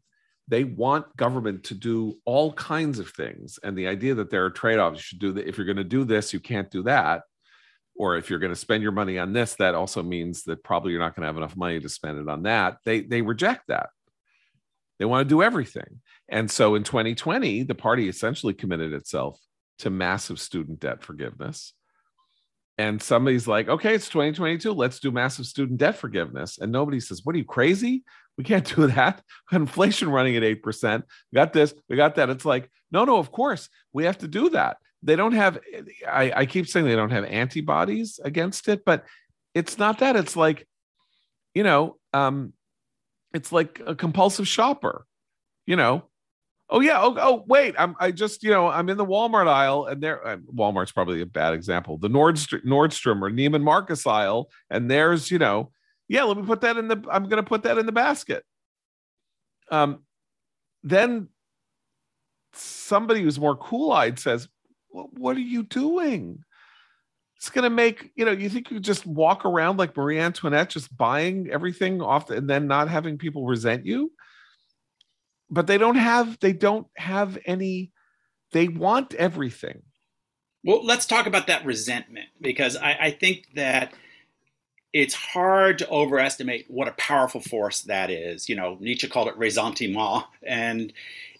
They 0.48 0.64
want 0.64 1.16
government 1.18 1.66
to 1.66 1.76
do 1.76 2.16
all 2.24 2.54
kinds 2.54 3.00
of 3.00 3.10
things. 3.10 3.60
And 3.64 3.78
the 3.78 3.88
idea 3.88 4.16
that 4.16 4.30
there 4.30 4.46
are 4.46 4.50
trade-offs, 4.50 4.98
you 4.98 5.02
should 5.02 5.20
do 5.20 5.34
that. 5.34 5.48
If 5.48 5.58
you're 5.58 5.66
going 5.66 5.76
to 5.76 5.84
do 5.84 6.06
this, 6.06 6.34
you 6.34 6.40
can't 6.40 6.72
do 6.72 6.84
that. 6.84 7.24
Or 7.98 8.16
if 8.16 8.30
you're 8.30 8.40
going 8.40 8.54
to 8.54 8.60
spend 8.60 8.84
your 8.84 8.92
money 8.92 9.18
on 9.18 9.34
this, 9.34 9.56
that 9.56 9.76
also 9.76 10.04
means 10.04 10.44
that 10.44 10.64
probably 10.64 10.92
you're 10.92 11.02
not 11.02 11.16
going 11.16 11.24
to 11.24 11.28
have 11.28 11.38
enough 11.38 11.58
money 11.58 11.80
to 11.80 11.90
spend 11.90 12.20
it 12.20 12.30
on 12.30 12.44
that. 12.44 12.78
They 12.86 13.02
they 13.02 13.22
reject 13.22 13.68
that. 13.68 13.90
They 15.00 15.06
want 15.06 15.28
to 15.28 15.34
do 15.34 15.44
everything. 15.44 16.02
And 16.30 16.50
so 16.50 16.76
in 16.76 16.84
2020, 16.84 17.64
the 17.64 17.76
party 17.76 18.10
essentially 18.10 18.54
committed 18.54 18.94
itself 18.94 19.40
to 19.80 19.90
massive 19.90 20.40
student 20.40 20.80
debt 20.80 21.04
forgiveness. 21.04 21.74
And 22.80 23.02
somebody's 23.02 23.48
like, 23.48 23.70
okay, 23.70 23.96
it's 23.96 24.10
2022. 24.10 24.72
Let's 24.72 25.00
do 25.00 25.12
massive 25.12 25.48
student 25.48 25.80
debt 25.80 25.96
forgiveness. 25.96 26.60
And 26.60 26.72
nobody 26.72 27.00
says, 27.00 27.22
what 27.24 27.36
are 27.36 27.40
you 27.40 27.46
crazy? 27.46 28.04
We 28.38 28.44
can't 28.44 28.76
do 28.76 28.88
that. 28.88 29.22
Inflation 29.52 30.10
running 30.10 30.36
at 30.36 30.44
8%. 30.44 31.04
We 31.32 31.36
got 31.36 31.54
this, 31.54 31.74
we 31.90 31.96
got 31.96 32.16
that. 32.16 32.30
It's 32.30 32.46
like, 32.46 32.70
no, 32.92 33.04
no, 33.06 33.18
of 33.18 33.32
course, 33.32 33.68
we 33.94 34.06
have 34.06 34.20
to 34.20 34.28
do 34.28 34.50
that. 34.52 34.78
They 35.04 35.16
don't 35.16 35.34
have, 35.34 35.60
I, 36.08 36.32
I 36.36 36.46
keep 36.46 36.68
saying 36.68 36.86
they 36.86 36.96
don't 36.96 37.12
have 37.12 37.26
antibodies 37.26 38.20
against 38.24 38.68
it, 38.68 38.84
but 38.84 39.06
it's 39.54 39.78
not 39.78 40.00
that. 40.00 40.16
It's 40.16 40.36
like, 40.36 40.68
you 41.54 41.64
know, 41.64 41.98
um, 42.14 42.54
it's 43.34 43.52
like 43.52 43.82
a 43.86 43.96
compulsive 43.96 44.48
shopper, 44.48 45.06
you 45.66 45.76
know. 45.76 46.04
Oh 46.70 46.82
yeah. 46.82 47.00
Oh, 47.02 47.16
oh 47.18 47.44
wait. 47.48 47.76
I'm. 47.78 47.96
I 48.00 48.12
just 48.12 48.44
you 48.44 48.52
know 48.52 48.68
I'm 48.68 48.90
in 48.90 48.98
the 48.98 49.06
Walmart 49.06 49.48
aisle 49.48 49.86
and 49.86 50.04
there. 50.04 50.26
Uh, 50.26 50.38
Walmart's 50.54 50.92
probably 50.92 51.22
a 51.22 51.26
bad 51.26 51.54
example. 51.54 51.98
The 51.98 52.10
Nordstrom, 52.10 52.66
Nordstrom 52.66 53.22
or 53.22 53.30
Neiman 53.30 53.64
Marcus 53.64 54.06
aisle, 54.06 54.50
and 54.70 54.92
there's 54.92 55.32
you 55.32 55.40
know, 55.40 55.72
yeah. 56.10 56.24
Let 56.24 56.36
me 56.38 56.44
put 56.44 56.62
that 56.62 56.76
in 56.76 56.90
the. 56.90 57.02
I'm 57.10 57.24
going 57.30 57.42
to 57.42 57.48
put 57.48 57.64
that 57.64 57.78
in 57.78 57.86
the 57.86 57.94
basket. 57.94 58.44
Um, 59.72 60.04
then 60.84 61.30
somebody 62.54 63.22
who's 63.22 63.40
more 63.40 63.56
cool-eyed 63.56 64.20
says, 64.20 64.48
"What 65.12 65.38
are 65.38 65.42
you 65.42 65.64
doing?" 65.64 66.44
It's 67.38 67.52
going 67.52 67.64
to 67.64 67.70
make 67.70 68.12
you 68.16 68.26
know. 68.26 68.32
You 68.32 68.50
think 68.50 68.72
you 68.72 68.80
just 68.80 69.06
walk 69.06 69.46
around 69.46 69.78
like 69.78 69.96
Marie 69.96 70.20
Antoinette, 70.20 70.72
just 70.72 70.96
buying 70.96 71.50
everything 71.52 72.02
off, 72.02 72.28
the, 72.28 72.38
and 72.38 72.50
then 72.50 72.68
not 72.68 72.90
having 72.90 73.18
people 73.18 73.46
resent 73.46 73.86
you? 73.86 74.12
But 75.50 75.68
they 75.68 75.78
don't 75.78 75.98
have. 75.98 76.40
They 76.40 76.54
don't 76.54 76.88
have 76.98 77.38
any. 77.46 77.92
They 78.54 78.68
want 78.68 79.14
everything. 79.14 79.84
Well, 80.64 80.84
let's 80.84 81.06
talk 81.06 81.28
about 81.28 81.48
that 81.48 81.64
resentment 81.64 82.28
because 82.42 82.76
I, 82.76 82.98
I 83.00 83.12
think 83.12 83.48
that 83.54 83.94
it's 84.92 85.14
hard 85.14 85.78
to 85.78 85.90
overestimate 85.90 86.66
what 86.70 86.88
a 86.88 86.94
powerful 86.94 87.40
force 87.40 87.82
that 87.82 88.10
is. 88.10 88.50
You 88.50 88.56
know, 88.56 88.78
Nietzsche 88.80 89.08
called 89.08 89.28
it 89.28 89.38
ressentiment, 89.38 90.24
and 90.42 90.92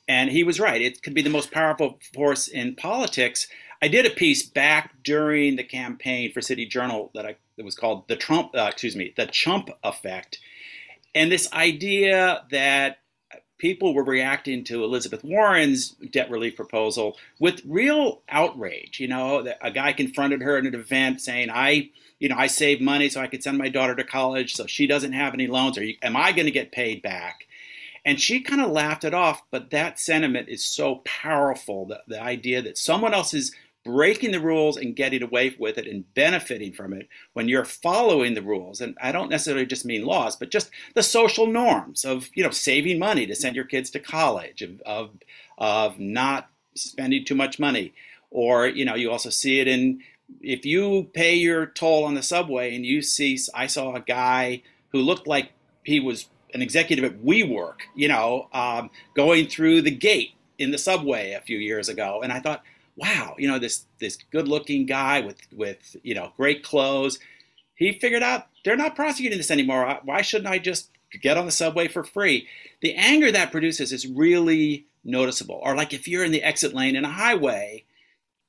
and 0.08 0.30
he 0.30 0.44
was 0.44 0.60
right. 0.60 0.82
It 0.82 1.02
could 1.04 1.14
be 1.14 1.22
the 1.22 1.30
most 1.30 1.52
powerful 1.52 2.00
force 2.14 2.48
in 2.48 2.76
politics. 2.76 3.48
I 3.82 3.88
did 3.88 4.06
a 4.06 4.12
piece 4.12 4.44
back 4.44 5.04
during 5.04 5.56
the 5.56 5.64
campaign 5.64 6.32
for 6.32 6.42
City 6.42 6.66
Journal 6.66 7.12
that 7.14 7.26
I 7.26 7.36
that 7.58 7.66
was 7.66 7.76
called 7.76 8.08
the 8.08 8.16
Trump, 8.16 8.52
uh, 8.56 8.70
excuse 8.72 8.96
me, 8.96 9.14
the 9.18 9.26
Chump 9.26 9.70
effect, 9.84 10.40
and 11.14 11.32
this 11.32 11.52
idea 11.54 12.46
that 12.52 13.00
people 13.58 13.94
were 13.94 14.04
reacting 14.04 14.64
to 14.64 14.84
Elizabeth 14.84 15.24
Warren's 15.24 15.96
debt 16.12 16.30
relief 16.30 16.56
proposal 16.56 17.18
with 17.40 17.62
real 17.66 18.22
outrage. 18.30 19.00
You 19.00 19.08
know, 19.08 19.48
a 19.62 19.72
guy 19.72 19.94
confronted 19.94 20.42
her 20.42 20.58
at 20.58 20.66
an 20.66 20.76
event 20.76 21.22
saying, 21.22 21.50
"I, 21.52 21.90
you 22.20 22.30
know, 22.30 22.38
I 22.38 22.48
saved 22.48 22.82
money 22.82 23.10
so 23.10 23.22
I 23.22 23.28
could 23.28 23.44
send 23.44 23.58
my 23.58 23.70
daughter 23.70 23.96
to 23.96 24.04
college, 24.04 24.56
so 24.56 24.66
she 24.68 24.88
doesn't 24.88 25.14
have 25.14 25.34
any 25.34 25.48
loans. 25.48 25.78
Or 25.78 25.86
am 26.02 26.16
I 26.16 26.32
going 26.32 26.46
to 26.46 26.52
get 26.52 26.72
paid 26.72 27.02
back?" 27.02 27.47
And 28.08 28.22
she 28.22 28.40
kind 28.40 28.62
of 28.62 28.72
laughed 28.72 29.04
it 29.04 29.14
off. 29.14 29.44
But 29.52 29.70
that 29.72 30.00
sentiment 30.00 30.48
is 30.48 30.64
so 30.64 31.02
powerful. 31.04 31.86
The, 31.86 32.02
the 32.08 32.22
idea 32.22 32.62
that 32.62 32.78
someone 32.78 33.14
else 33.14 33.34
is 33.34 33.54
breaking 33.84 34.32
the 34.32 34.40
rules 34.40 34.78
and 34.78 34.96
getting 34.96 35.22
away 35.22 35.54
with 35.60 35.78
it 35.78 35.88
and 35.88 36.14
benefiting 36.14 36.72
from 36.72 36.94
it 36.94 37.08
when 37.34 37.48
you're 37.48 37.64
following 37.64 38.34
the 38.34 38.42
rules 38.42 38.82
and 38.82 38.98
i 39.02 39.14
don't 39.14 39.30
necessarily 39.30 39.66
just 39.66 39.86
mean 39.86 40.04
laws 40.04 40.36
but 40.36 40.52
just 40.52 40.70
the 40.94 41.02
social 41.02 41.48
norms 41.48 42.04
of 42.04 42.28
you 42.34 42.44
know 42.44 42.50
saving 42.50 43.00
money 43.00 43.26
to 43.26 43.34
send 43.34 43.56
your 43.56 43.64
kids 43.64 43.90
to 43.90 43.98
college 43.98 44.62
of 44.62 44.82
of, 44.82 45.12
of 45.58 45.98
not 46.00 46.50
spending 46.76 47.24
too 47.24 47.36
much 47.36 47.60
money 47.60 47.94
or 48.30 48.68
you 48.68 48.84
know 48.84 48.96
you 48.96 49.10
also 49.10 49.30
see 49.30 49.62
it 49.62 49.70
in 49.70 50.02
if 50.42 50.66
you 50.66 51.10
pay 51.14 51.36
your 51.36 51.66
toll 51.66 52.04
on 52.04 52.14
the 52.14 52.22
subway 52.22 52.76
and 52.76 52.86
you 52.86 53.02
see 53.02 53.40
i 53.54 53.68
saw 53.68 53.96
a 53.96 54.02
guy 54.02 54.62
who 54.90 55.00
looked 55.00 55.28
like 55.28 55.54
he 55.86 56.02
was 56.02 56.28
an 56.54 56.62
executive 56.62 57.06
at 57.06 57.22
WeWork, 57.24 57.82
you 57.96 58.08
know, 58.08 58.48
um, 58.54 58.90
going 59.16 59.48
through 59.48 59.82
the 59.82 59.92
gate 59.92 60.34
in 60.58 60.72
the 60.72 60.78
subway 60.78 61.34
a 61.34 61.42
few 61.42 61.58
years 61.58 61.90
ago, 61.90 62.22
and 62.24 62.32
I 62.32 62.40
thought, 62.40 62.64
wow, 62.96 63.36
you 63.38 63.48
know, 63.48 63.60
this 63.60 63.86
this 64.00 64.18
good 64.32 64.48
looking 64.48 64.86
guy 64.86 65.22
with 65.22 65.38
with 65.56 65.96
you 66.04 66.16
know 66.16 66.32
great 66.36 66.64
clothes. 66.64 67.20
He 67.76 67.94
figured 67.94 68.24
out 68.24 68.48
they're 68.66 68.76
not 68.76 68.96
prosecuting 68.96 69.38
this 69.38 69.52
anymore. 69.52 70.00
Why 70.04 70.22
shouldn't 70.22 70.50
I 70.50 70.58
just 70.58 70.90
get 71.22 71.38
on 71.38 71.46
the 71.46 71.52
subway 71.52 71.88
for 71.88 72.04
free? 72.04 72.48
The 72.82 72.96
anger 72.96 73.32
that 73.32 73.52
produces 73.52 73.92
is 73.94 74.08
really 74.08 74.88
noticeable. 75.04 75.60
Or 75.64 75.76
like 75.76 75.94
if 75.94 76.08
you're 76.08 76.24
in 76.24 76.32
the 76.32 76.44
exit 76.44 76.74
lane 76.74 76.96
in 76.96 77.06
a 77.06 77.10
highway, 77.10 77.86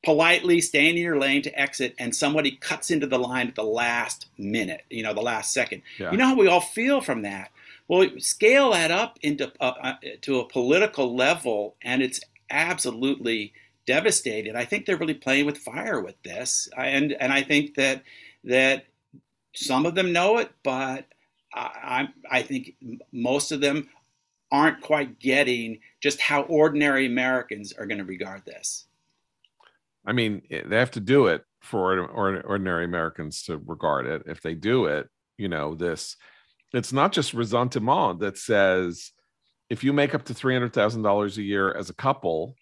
politely 0.05 0.61
staying 0.61 0.96
in 0.96 1.03
your 1.03 1.18
lane 1.18 1.42
to 1.42 1.61
exit, 1.61 1.94
and 1.99 2.14
somebody 2.14 2.53
cuts 2.53 2.90
into 2.90 3.07
the 3.07 3.18
line 3.18 3.49
at 3.49 3.55
the 3.55 3.64
last 3.64 4.26
minute, 4.38 4.84
you 4.90 5.03
know, 5.03 5.12
the 5.12 5.20
last 5.20 5.53
second. 5.53 5.82
Yeah. 5.99 6.11
You 6.11 6.16
know 6.16 6.26
how 6.28 6.36
we 6.36 6.49
all 6.49 6.61
feel 6.61 7.01
from 7.01 7.22
that. 7.22 7.51
Well, 7.89 8.09
scale 8.18 8.72
that 8.72 8.91
up 8.91 9.18
into 9.22 9.51
uh, 9.61 9.72
uh, 9.82 9.95
to 10.22 10.41
a 10.41 10.49
political 10.49 11.16
level, 11.16 11.76
and 11.82 12.03
it's 12.03 12.20
absolutely 12.51 13.55
devastated. 13.86 14.55
I 14.55 14.66
think 14.66 14.84
they're 14.84 14.99
really 14.99 15.14
playing 15.14 15.47
with 15.47 15.59
fire 15.59 16.01
with 16.01 16.22
this, 16.22 16.68
and 16.76 17.12
and 17.14 17.32
I 17.32 17.43
think 17.43 17.74
that 17.76 18.03
that 18.45 18.84
some 19.55 19.86
of 19.86 19.95
them 19.95 20.12
know 20.12 20.39
it, 20.39 20.53
but 20.62 21.07
I, 21.55 22.09
I 22.30 22.43
think 22.43 22.74
most 23.11 23.53
of 23.53 23.61
them 23.61 23.89
aren't 24.53 24.80
quite 24.80 25.18
getting 25.18 25.80
just 26.01 26.20
how 26.20 26.43
ordinary 26.43 27.07
Americans 27.07 27.72
are 27.72 27.86
going 27.86 27.99
to 27.99 28.05
regard 28.05 28.45
this. 28.45 28.86
I 30.07 30.12
mean, 30.12 30.43
they 30.51 30.76
have 30.76 30.93
to 30.93 31.01
do 31.01 31.26
it 31.26 31.45
for 31.61 32.07
ordinary 32.07 32.84
Americans 32.84 33.43
to 33.45 33.59
regard 33.59 34.07
it. 34.07 34.22
If 34.26 34.41
they 34.41 34.55
do 34.55 34.86
it, 34.86 35.09
you 35.36 35.49
know, 35.49 35.74
this 35.74 36.16
it's 36.73 36.93
not 36.93 37.12
just 37.12 37.35
ressentiment 37.35 38.21
that 38.21 38.39
says 38.39 39.12
if 39.71 39.85
you 39.85 39.93
make 39.93 40.14
up 40.14 40.25
to 40.27 40.35
three 40.35 40.55
hundred 40.55 40.73
thousand 40.73 41.03
dollars 41.03 41.39
a 41.39 41.43
year 41.43 41.73
as 41.73 41.91
a 41.91 41.95
couple, 41.95 42.55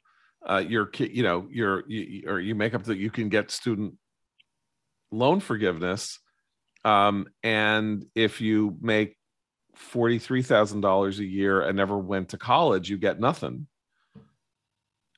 uh, 0.48 0.62
you're 0.66 0.90
you 0.98 1.22
know 1.22 1.46
you're 1.50 1.88
you, 1.88 2.24
or 2.28 2.40
you 2.40 2.54
make 2.54 2.74
up 2.74 2.84
that 2.84 2.98
you 2.98 3.10
can 3.10 3.28
get 3.28 3.50
student 3.50 3.94
loan 5.12 5.40
forgiveness 5.40 6.18
um, 6.86 7.26
and 7.42 8.06
if 8.14 8.40
you 8.40 8.78
make 8.80 9.16
forty 9.74 10.20
three 10.20 10.42
thousand 10.42 10.82
dollars 10.82 11.18
a 11.18 11.24
year 11.24 11.60
and 11.60 11.76
never 11.76 11.98
went 11.98 12.28
to 12.28 12.38
college, 12.38 12.88
you 12.88 12.96
get 12.96 13.18
nothing. 13.18 13.66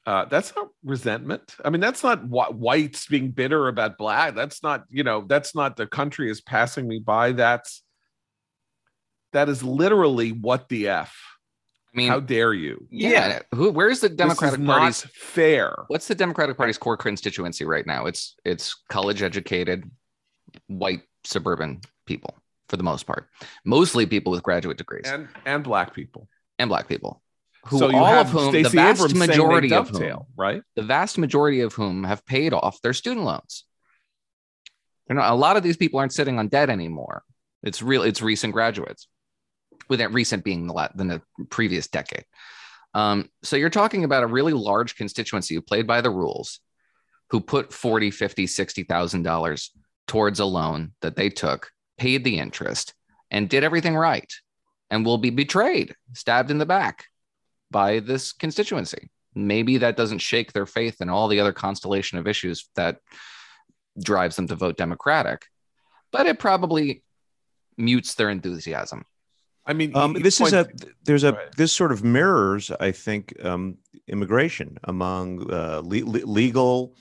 Uh, 0.07 0.24
that's 0.24 0.57
not 0.57 0.68
resentment. 0.82 1.57
I 1.62 1.68
mean, 1.68 1.82
that's 1.82 2.03
not 2.03 2.20
wh- 2.20 2.59
whites 2.59 3.07
being 3.07 3.32
bitter 3.32 3.68
about 3.68 3.99
black. 3.99 4.34
That's 4.34 4.62
not 4.62 4.84
you 4.89 5.05
know 5.05 5.26
that's 5.28 5.55
not 5.55 5.76
the 5.76 5.86
country 5.86 6.30
is 6.30 6.41
passing 6.41 6.89
me 6.89 7.01
by. 7.01 7.32
That's 7.32 7.82
that 9.33 9.49
is 9.49 9.62
literally 9.62 10.33
what 10.33 10.68
the 10.68 10.89
f 10.89 11.14
I 11.95 11.97
mean, 11.97 12.09
how 12.09 12.20
dare 12.20 12.53
you? 12.53 12.87
Yeah. 12.91 13.11
yeah. 13.11 13.39
Who? 13.55 13.70
Where's 13.70 14.01
the 14.01 14.09
Democratic 14.09 14.64
Party's 14.64 15.07
fair? 15.14 15.74
What's 15.89 16.07
the 16.07 16.14
Democratic 16.14 16.57
Party's 16.57 16.79
core 16.79 16.97
constituency 16.97 17.64
right 17.64 17.87
now? 17.87 18.07
It's 18.07 18.37
it's 18.45 18.76
college 18.91 19.22
educated 19.22 19.91
white 20.66 21.03
suburban 21.24 21.81
people 22.07 22.35
for 22.68 22.76
the 22.76 22.83
most 22.83 23.07
part, 23.07 23.29
mostly 23.64 24.05
people 24.05 24.33
with 24.33 24.43
graduate 24.43 24.76
degrees 24.76 25.05
and 25.07 25.29
and 25.47 25.64
black 25.64 25.95
people 25.95 26.29
and 26.59 26.68
black 26.68 26.89
people. 26.89 27.22
Who 27.66 27.79
so 27.79 27.97
all 27.97 28.05
of 28.05 28.29
whom 28.29 28.51
Stacey 28.51 28.62
the 28.64 28.68
vast 28.70 29.01
Abrams 29.01 29.14
majority 29.14 29.72
of 29.72 29.89
whom, 29.89 30.24
right? 30.37 30.62
The 30.76 30.83
vast 30.83 31.16
majority 31.16 31.62
of 31.62 31.72
whom 31.72 32.05
have 32.05 32.24
paid 32.26 32.53
off 32.53 32.81
their 32.83 32.93
student 32.93 33.24
loans. 33.24 33.64
You 35.09 35.14
know, 35.14 35.22
a 35.24 35.35
lot 35.35 35.57
of 35.57 35.62
these 35.62 35.79
people 35.79 36.01
aren't 36.01 36.12
sitting 36.12 36.39
on 36.39 36.49
debt 36.49 36.68
anymore. 36.68 37.22
It's 37.62 37.83
real. 37.83 38.03
It's 38.03 38.20
recent 38.20 38.53
graduates 38.53 39.09
with 39.89 40.01
that 40.01 40.12
recent 40.12 40.45
being 40.45 40.66
the, 40.66 40.91
than 40.95 41.09
the 41.09 41.22
previous 41.51 41.89
decade. 41.89 42.24
Um, 42.95 43.28
so 43.43 43.57
you're 43.57 43.70
talking 43.70 44.05
about 44.05 44.22
a 44.22 44.28
really 44.28 44.53
large 44.53 44.97
constituency 44.97 45.55
who 45.55 45.61
played 45.61 45.86
by 45.86 46.01
the 46.01 46.11
rules, 46.11 46.61
who 47.30 47.41
put 47.41 47.72
40, 47.72 48.11
50, 48.11 48.47
60,000 48.47 49.22
dollars 49.22 49.70
towards 50.07 50.41
a 50.41 50.45
loan 50.45 50.93
that 51.03 51.16
they 51.16 51.28
took, 51.28 51.70
paid 51.99 52.24
the 52.24 52.39
interest, 52.39 52.95
and 53.30 53.49
did 53.49 53.62
everything 53.62 53.95
right, 53.95 54.32
and 54.91 55.05
will 55.05 55.18
be 55.18 55.30
betrayed, 55.30 55.95
stabbed 56.14 56.51
in 56.51 56.59
the 56.59 56.66
back 56.66 57.07
by 57.70 58.01
this 58.01 58.32
constituency. 58.32 59.11
Maybe 59.34 59.78
that 59.78 59.97
doesn't 59.97 60.20
shake 60.20 60.53
their 60.53 60.66
faith 60.66 61.01
in 61.01 61.11
all 61.11 61.28
the 61.28 61.41
other 61.41 61.53
constellation 61.53 62.18
of 62.18 62.26
issues 62.26 62.68
that 62.74 62.97
drives 64.03 64.36
them 64.36 64.49
to 64.49 64.57
vote 64.57 64.76
Democratic, 64.76 65.45
but 66.11 66.26
it 66.26 66.39
probably 66.39 67.03
mutes 67.76 68.14
their 68.14 68.30
enthusiasm. 68.30 69.05
I 69.68 69.74
mean, 69.74 69.94
um, 69.94 70.14
this 70.14 70.40
is 70.40 70.54
a 70.54 70.66
there's 71.04 71.24
a 71.24 71.38
this 71.56 71.72
sort 71.72 71.92
of 71.92 72.02
mirrors, 72.02 72.70
I 72.80 72.90
think, 72.90 73.34
um, 73.44 73.76
immigration 74.06 74.78
among 74.84 75.52
uh, 75.52 75.82
le- 75.84 76.26
legal 76.26 76.96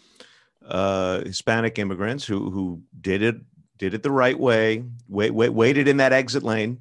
uh, 0.68 1.22
Hispanic 1.22 1.80
immigrants 1.80 2.26
who 2.26 2.51
who 2.51 2.82
did 2.99 3.22
it 3.22 3.38
did 3.78 3.93
it 3.93 4.03
the 4.03 4.11
right 4.11 4.38
way, 4.38 4.84
wait, 5.07 5.32
wait, 5.32 5.49
waited 5.49 5.88
in 5.88 5.97
that 5.97 6.11
exit 6.11 6.43
lane, 6.43 6.80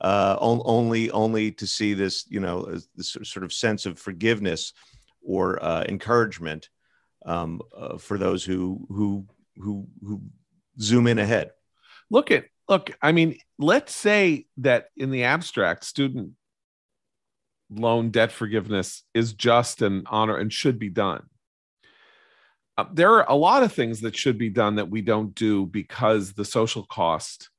uh, 0.00 0.36
only 0.40 1.10
only 1.10 1.52
to 1.52 1.66
see 1.66 1.92
this, 1.92 2.24
you 2.28 2.40
know, 2.40 2.78
this 2.96 3.16
sort 3.22 3.44
of 3.44 3.52
sense 3.52 3.84
of 3.84 3.98
forgiveness 3.98 4.72
or 5.22 5.62
uh, 5.62 5.84
encouragement 5.88 6.70
um, 7.26 7.60
uh, 7.76 7.98
for 7.98 8.16
those 8.16 8.44
who 8.44 8.86
who 8.88 9.26
who 9.58 9.86
who 10.02 10.22
zoom 10.80 11.06
in 11.06 11.18
ahead. 11.18 11.50
Look 12.10 12.30
at 12.30 12.46
look, 12.68 12.96
I 13.00 13.12
mean, 13.12 13.38
let's 13.58 13.94
say 13.94 14.46
that 14.58 14.86
in 14.96 15.10
the 15.10 15.24
abstract, 15.24 15.84
student 15.84 16.32
loan 17.70 18.10
debt 18.10 18.32
forgiveness 18.32 19.02
is 19.14 19.32
just 19.32 19.82
an 19.82 20.04
honor 20.06 20.36
and 20.36 20.52
should 20.52 20.78
be 20.78 20.88
done. 20.88 21.24
Uh, 22.76 22.84
there 22.92 23.12
are 23.14 23.26
a 23.28 23.34
lot 23.34 23.62
of 23.62 23.72
things 23.72 24.00
that 24.02 24.16
should 24.16 24.38
be 24.38 24.48
done 24.50 24.76
that 24.76 24.88
we 24.88 25.02
don't 25.02 25.34
do 25.34 25.66
because 25.66 26.32
the 26.32 26.44
social 26.44 26.84
cost 26.84 27.50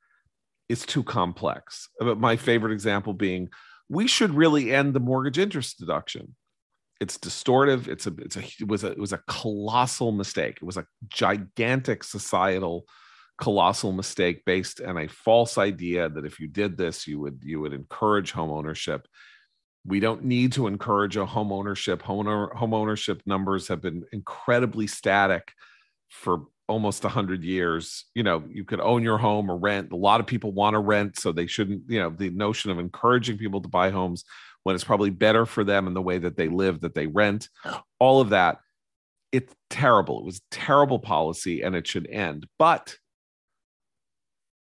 is 0.69 0.85
too 0.85 1.03
complex. 1.03 1.89
But 1.99 2.19
my 2.19 2.37
favorite 2.37 2.71
example 2.71 3.13
being 3.13 3.49
we 3.89 4.07
should 4.07 4.35
really 4.35 4.71
end 4.71 4.93
the 4.93 4.99
mortgage 4.99 5.39
interest 5.39 5.79
deduction. 5.79 6.35
It's 7.01 7.17
distortive. 7.17 7.87
It's 7.87 8.07
a 8.07 8.13
it's 8.19 8.37
a 8.37 8.43
it 8.59 8.67
was 8.67 8.83
a 8.83 8.91
it 8.91 8.99
was 8.99 9.13
a 9.13 9.21
colossal 9.27 10.11
mistake. 10.11 10.57
It 10.57 10.65
was 10.65 10.77
a 10.77 10.85
gigantic 11.07 12.03
societal 12.03 12.85
colossal 13.39 13.91
mistake 13.91 14.43
based 14.45 14.81
on 14.81 14.97
a 14.97 15.07
false 15.07 15.57
idea 15.57 16.09
that 16.09 16.25
if 16.25 16.39
you 16.39 16.47
did 16.47 16.77
this 16.77 17.07
you 17.07 17.19
would 17.19 17.39
you 17.43 17.59
would 17.59 17.73
encourage 17.73 18.31
home 18.31 18.51
ownership. 18.51 19.07
We 19.85 19.99
don't 19.99 20.25
need 20.25 20.53
to 20.53 20.67
encourage 20.67 21.15
a 21.15 21.25
home 21.25 21.53
ownership. 21.53 22.01
Home, 22.01 22.25
home 22.53 22.73
ownership 22.73 23.21
numbers 23.25 23.69
have 23.69 23.81
been 23.81 24.03
incredibly 24.11 24.87
static 24.87 25.53
for 26.09 26.43
almost 26.67 27.03
100 27.03 27.43
years. 27.43 28.05
You 28.13 28.23
know 28.23 28.43
you 28.49 28.65
could 28.65 28.81
own 28.81 29.03
your 29.03 29.17
home 29.17 29.49
or 29.49 29.57
rent. 29.57 29.91
A 29.91 29.95
lot 29.95 30.19
of 30.19 30.27
people 30.27 30.51
want 30.51 30.73
to 30.73 30.79
rent 30.79 31.17
so 31.17 31.31
they 31.31 31.47
shouldn't 31.47 31.83
you 31.87 31.99
know 31.99 32.09
the 32.09 32.29
notion 32.29 32.71
of 32.71 32.79
encouraging 32.79 33.37
people 33.37 33.61
to 33.61 33.69
buy 33.69 33.89
homes 33.89 34.25
when 34.63 34.75
it's 34.75 34.83
probably 34.83 35.09
better 35.09 35.45
for 35.45 35.63
them 35.63 35.87
in 35.87 35.93
the 35.93 36.01
way 36.01 36.17
that 36.17 36.35
they 36.35 36.49
live 36.49 36.81
that 36.81 36.93
they 36.93 37.07
rent 37.07 37.47
all 37.99 38.19
of 38.19 38.29
that 38.29 38.59
it's 39.31 39.53
terrible. 39.69 40.19
It 40.19 40.25
was 40.25 40.41
terrible 40.51 40.99
policy 40.99 41.61
and 41.61 41.75
it 41.75 41.87
should 41.87 42.07
end. 42.07 42.47
But 42.57 42.95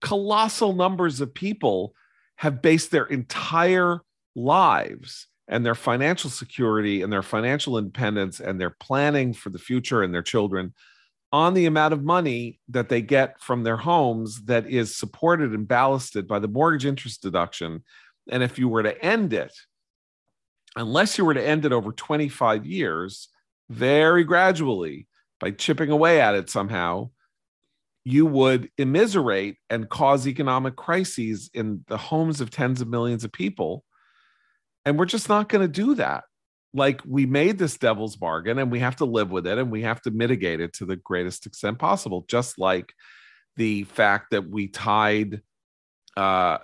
colossal 0.01 0.73
numbers 0.73 1.21
of 1.21 1.33
people 1.33 1.93
have 2.35 2.61
based 2.61 2.91
their 2.91 3.05
entire 3.05 4.01
lives 4.35 5.27
and 5.47 5.65
their 5.65 5.75
financial 5.75 6.29
security 6.29 7.01
and 7.01 7.11
their 7.11 7.23
financial 7.23 7.77
independence 7.77 8.39
and 8.39 8.59
their 8.59 8.69
planning 8.69 9.33
for 9.33 9.49
the 9.49 9.59
future 9.59 10.03
and 10.03 10.13
their 10.13 10.21
children 10.21 10.73
on 11.31 11.53
the 11.53 11.65
amount 11.65 11.93
of 11.93 12.03
money 12.03 12.59
that 12.69 12.89
they 12.89 13.01
get 13.01 13.41
from 13.41 13.63
their 13.63 13.77
homes 13.77 14.45
that 14.45 14.67
is 14.67 14.95
supported 14.95 15.51
and 15.51 15.67
ballasted 15.67 16.27
by 16.27 16.39
the 16.39 16.47
mortgage 16.47 16.85
interest 16.85 17.21
deduction. 17.21 17.83
And 18.29 18.43
if 18.43 18.57
you 18.57 18.69
were 18.69 18.83
to 18.83 19.03
end 19.03 19.33
it, 19.33 19.53
unless 20.75 21.17
you 21.17 21.25
were 21.25 21.33
to 21.33 21.45
end 21.45 21.65
it 21.65 21.73
over 21.73 21.91
25 21.91 22.65
years, 22.65 23.29
very 23.69 24.23
gradually 24.23 25.07
by 25.39 25.51
chipping 25.51 25.89
away 25.89 26.21
at 26.21 26.35
it 26.35 26.49
somehow, 26.49 27.09
you 28.07 28.25
would 28.25 28.71
immiserate 28.77 29.57
and 29.69 29.89
cause 29.89 30.29
economic 30.29 30.77
crises 30.77 31.49
in 31.53 31.83
the 31.89 31.97
homes 31.97 32.39
of 32.39 32.49
tens 32.49 32.79
of 32.79 32.87
millions 32.87 33.25
of 33.25 33.33
people. 33.33 33.83
And 34.85 34.97
we're 34.97 35.03
just 35.03 35.27
not 35.27 35.49
going 35.49 35.61
to 35.61 35.67
do 35.67 35.93
that. 35.95 36.23
Like 36.73 37.01
we 37.05 37.25
made 37.25 37.57
this 37.57 37.77
devil's 37.77 38.15
bargain 38.15 38.59
and 38.59 38.71
we 38.71 38.79
have 38.79 38.95
to 38.97 39.05
live 39.05 39.29
with 39.29 39.45
it 39.45 39.57
and 39.57 39.69
we 39.69 39.81
have 39.81 40.01
to 40.03 40.11
mitigate 40.11 40.61
it 40.61 40.71
to 40.75 40.85
the 40.85 40.95
greatest 40.95 41.45
extent 41.45 41.79
possible. 41.79 42.23
Just 42.29 42.57
like 42.57 42.93
the 43.57 43.83
fact 43.83 44.31
that 44.31 44.49
we 44.49 44.69
tied 44.69 45.41
uh, 46.15 46.59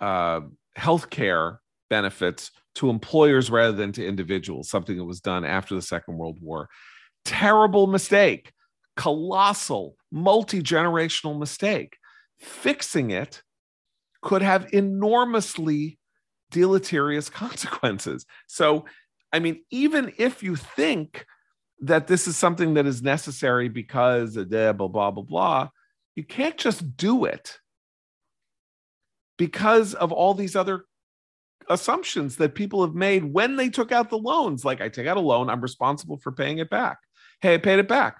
uh, 0.00 0.40
healthcare 0.78 1.58
benefits 1.90 2.52
to 2.76 2.88
employers 2.88 3.50
rather 3.50 3.76
than 3.76 3.92
to 3.92 4.06
individuals, 4.06 4.70
something 4.70 4.96
that 4.96 5.04
was 5.04 5.20
done 5.20 5.44
after 5.44 5.74
the 5.74 5.82
Second 5.82 6.16
World 6.16 6.38
War. 6.40 6.70
Terrible 7.26 7.86
mistake 7.86 8.50
colossal, 8.96 9.96
multi 10.10 10.62
generational 10.62 11.38
mistake. 11.38 11.96
Fixing 12.38 13.10
it 13.10 13.42
could 14.22 14.42
have 14.42 14.72
enormously 14.72 15.98
deleterious 16.50 17.30
consequences. 17.30 18.26
So, 18.46 18.86
I 19.32 19.38
mean, 19.38 19.62
even 19.70 20.12
if 20.18 20.42
you 20.42 20.56
think 20.56 21.26
that 21.80 22.06
this 22.06 22.26
is 22.26 22.36
something 22.36 22.74
that 22.74 22.86
is 22.86 23.02
necessary 23.02 23.68
because 23.68 24.36
blah 24.36 24.72
blah 24.72 24.88
blah 24.88 25.10
blah. 25.10 25.68
You 26.14 26.24
can't 26.24 26.56
just 26.56 26.96
do 26.96 27.26
it 27.26 27.58
because 29.36 29.94
of 29.94 30.12
all 30.12 30.32
these 30.32 30.56
other 30.56 30.84
assumptions 31.68 32.36
that 32.36 32.54
people 32.54 32.82
have 32.82 32.94
made 32.94 33.24
when 33.24 33.56
they 33.56 33.68
took 33.68 33.92
out 33.92 34.08
the 34.08 34.18
loans. 34.18 34.64
Like, 34.64 34.80
I 34.80 34.88
take 34.88 35.06
out 35.06 35.18
a 35.18 35.20
loan, 35.20 35.50
I'm 35.50 35.60
responsible 35.60 36.16
for 36.16 36.32
paying 36.32 36.58
it 36.58 36.70
back. 36.70 36.98
Hey, 37.42 37.54
I 37.54 37.58
paid 37.58 37.78
it 37.78 37.88
back. 37.88 38.16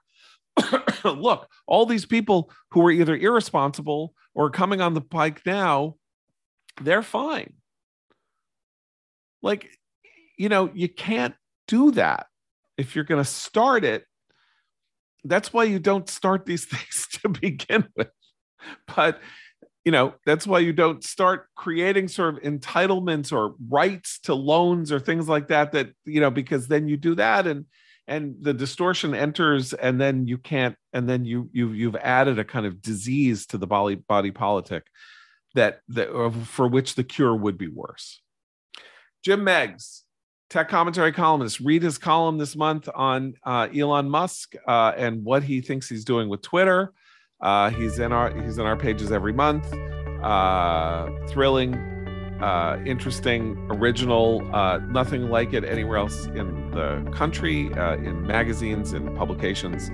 Look, 1.05 1.49
all 1.67 1.87
these 1.87 2.07
people 2.07 2.51
who 2.71 2.87
are 2.87 2.91
either 2.91 3.17
irresponsible 3.17 4.15
or 4.35 4.51
coming 4.51 4.81
on 4.81 4.95
the 4.95 5.01
pike 5.01 5.43
now, 5.47 5.97
they're 6.81 7.03
fine. 7.03 7.55
Like, 9.43 9.71
you 10.39 10.49
know, 10.49 10.71
you 10.75 10.89
can't 10.89 11.35
do 11.69 11.93
that 11.93 12.27
if 12.77 12.95
you're 12.95 13.05
going 13.05 13.23
to 13.23 13.31
start 13.31 13.85
it. 13.85 14.05
That's 15.25 15.53
why 15.53 15.65
you 15.65 15.79
don't 15.79 16.09
start 16.09 16.47
these 16.47 16.65
things 16.71 17.09
to 17.23 17.29
begin 17.29 17.89
with. 17.97 18.11
But 18.95 19.21
you 19.87 19.93
know 19.93 20.15
that's 20.27 20.49
why 20.49 20.59
you 20.59 20.73
don't 20.73 21.05
start 21.05 21.47
creating 21.55 22.09
sort 22.09 22.35
of 22.35 22.43
entitlements 22.43 23.33
or 23.33 23.55
rights 23.71 24.19
to 24.19 24.35
loans 24.35 24.91
or 24.91 24.99
things 24.99 25.29
like 25.29 25.47
that 25.47 25.71
that 25.73 25.91
you 26.05 26.21
know 26.21 26.31
because 26.31 26.67
then 26.67 26.89
you 26.89 26.97
do 26.97 27.15
that 27.15 27.47
and 27.47 27.67
and 28.09 28.37
the 28.41 28.55
distortion 28.55 29.15
enters 29.15 29.73
and 29.73 30.01
then 30.01 30.27
you 30.27 30.39
can't 30.39 30.77
and 30.93 31.09
then 31.09 31.25
you 31.25 31.49
you 31.53 31.71
you've 31.73 31.97
added 31.97 32.39
a 32.39 32.45
kind 32.45 32.67
of 32.67 32.81
disease 32.81 33.47
to 33.47 33.59
the 33.59 33.67
body 33.67 33.97
body 33.97 34.31
politic 34.31 34.87
that 35.55 35.81
that 35.89 36.09
for 36.47 36.69
which 36.69 36.95
the 36.95 37.05
cure 37.05 37.35
would 37.35 37.59
be 37.59 37.69
worse. 37.69 38.21
Jim 39.25 39.45
Meigs 39.45 40.05
tech 40.49 40.69
commentary 40.69 41.13
columnist. 41.13 41.61
Read 41.61 41.83
his 41.83 41.99
column 41.99 42.39
this 42.39 42.55
month 42.55 42.89
on 42.95 43.35
uh, 43.45 43.69
elon 43.75 44.09
musk 44.09 44.55
uh, 44.67 44.93
and 44.97 45.25
what 45.25 45.43
he 45.43 45.61
thinks 45.61 45.89
he's 45.89 46.05
doing 46.05 46.29
with 46.29 46.43
twitter. 46.43 46.93
Uh, 47.41 47.71
he's 47.71 47.99
in 47.99 48.13
our 48.13 48.35
he's 48.43 48.59
in 48.59 48.67
our 48.67 48.77
pages 48.77 49.13
every 49.13 49.33
month. 49.33 49.67
Uh, 50.23 51.11
thrilling, 51.29 51.75
uh, 52.41 52.79
interesting, 52.85 53.57
original. 53.71 54.49
Uh, 54.55 54.79
nothing 54.79 55.31
like 55.31 55.53
it 55.53 55.65
anywhere 55.65 55.97
else 55.97 56.27
in 56.27 56.71
the 56.71 57.09
country, 57.13 57.73
uh, 57.75 57.95
in 57.97 58.27
magazines 58.27 58.93
in 58.93 59.15
publications. 59.17 59.91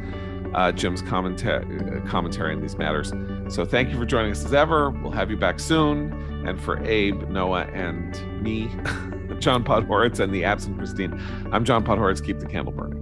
Uh, 0.55 0.71
Jim's 0.71 1.01
commentary 1.03 1.65
commentary 2.03 2.55
on 2.55 2.61
these 2.61 2.77
matters. 2.77 3.13
So 3.49 3.65
thank 3.65 3.91
you 3.91 3.97
for 3.99 4.05
joining 4.05 4.33
us 4.33 4.45
as 4.45 4.53
ever. 4.53 4.91
We'll 4.91 5.13
have 5.13 5.31
you 5.31 5.37
back 5.37 5.59
soon. 5.59 6.13
And 6.47 6.61
for 6.61 6.83
Abe, 6.85 7.29
Noah, 7.29 7.65
and 7.73 8.43
me, 8.43 8.69
John 9.39 9.65
Podhoretz, 9.65 10.21
and 10.21 10.35
the 10.35 10.45
absent 10.45 10.77
Christine, 10.77 11.19
I'm 11.53 11.65
John 11.65 11.85
Podhoretz. 11.85 12.23
Keep 12.23 12.41
the 12.41 12.47
candle 12.47 12.73
burning. 12.73 13.02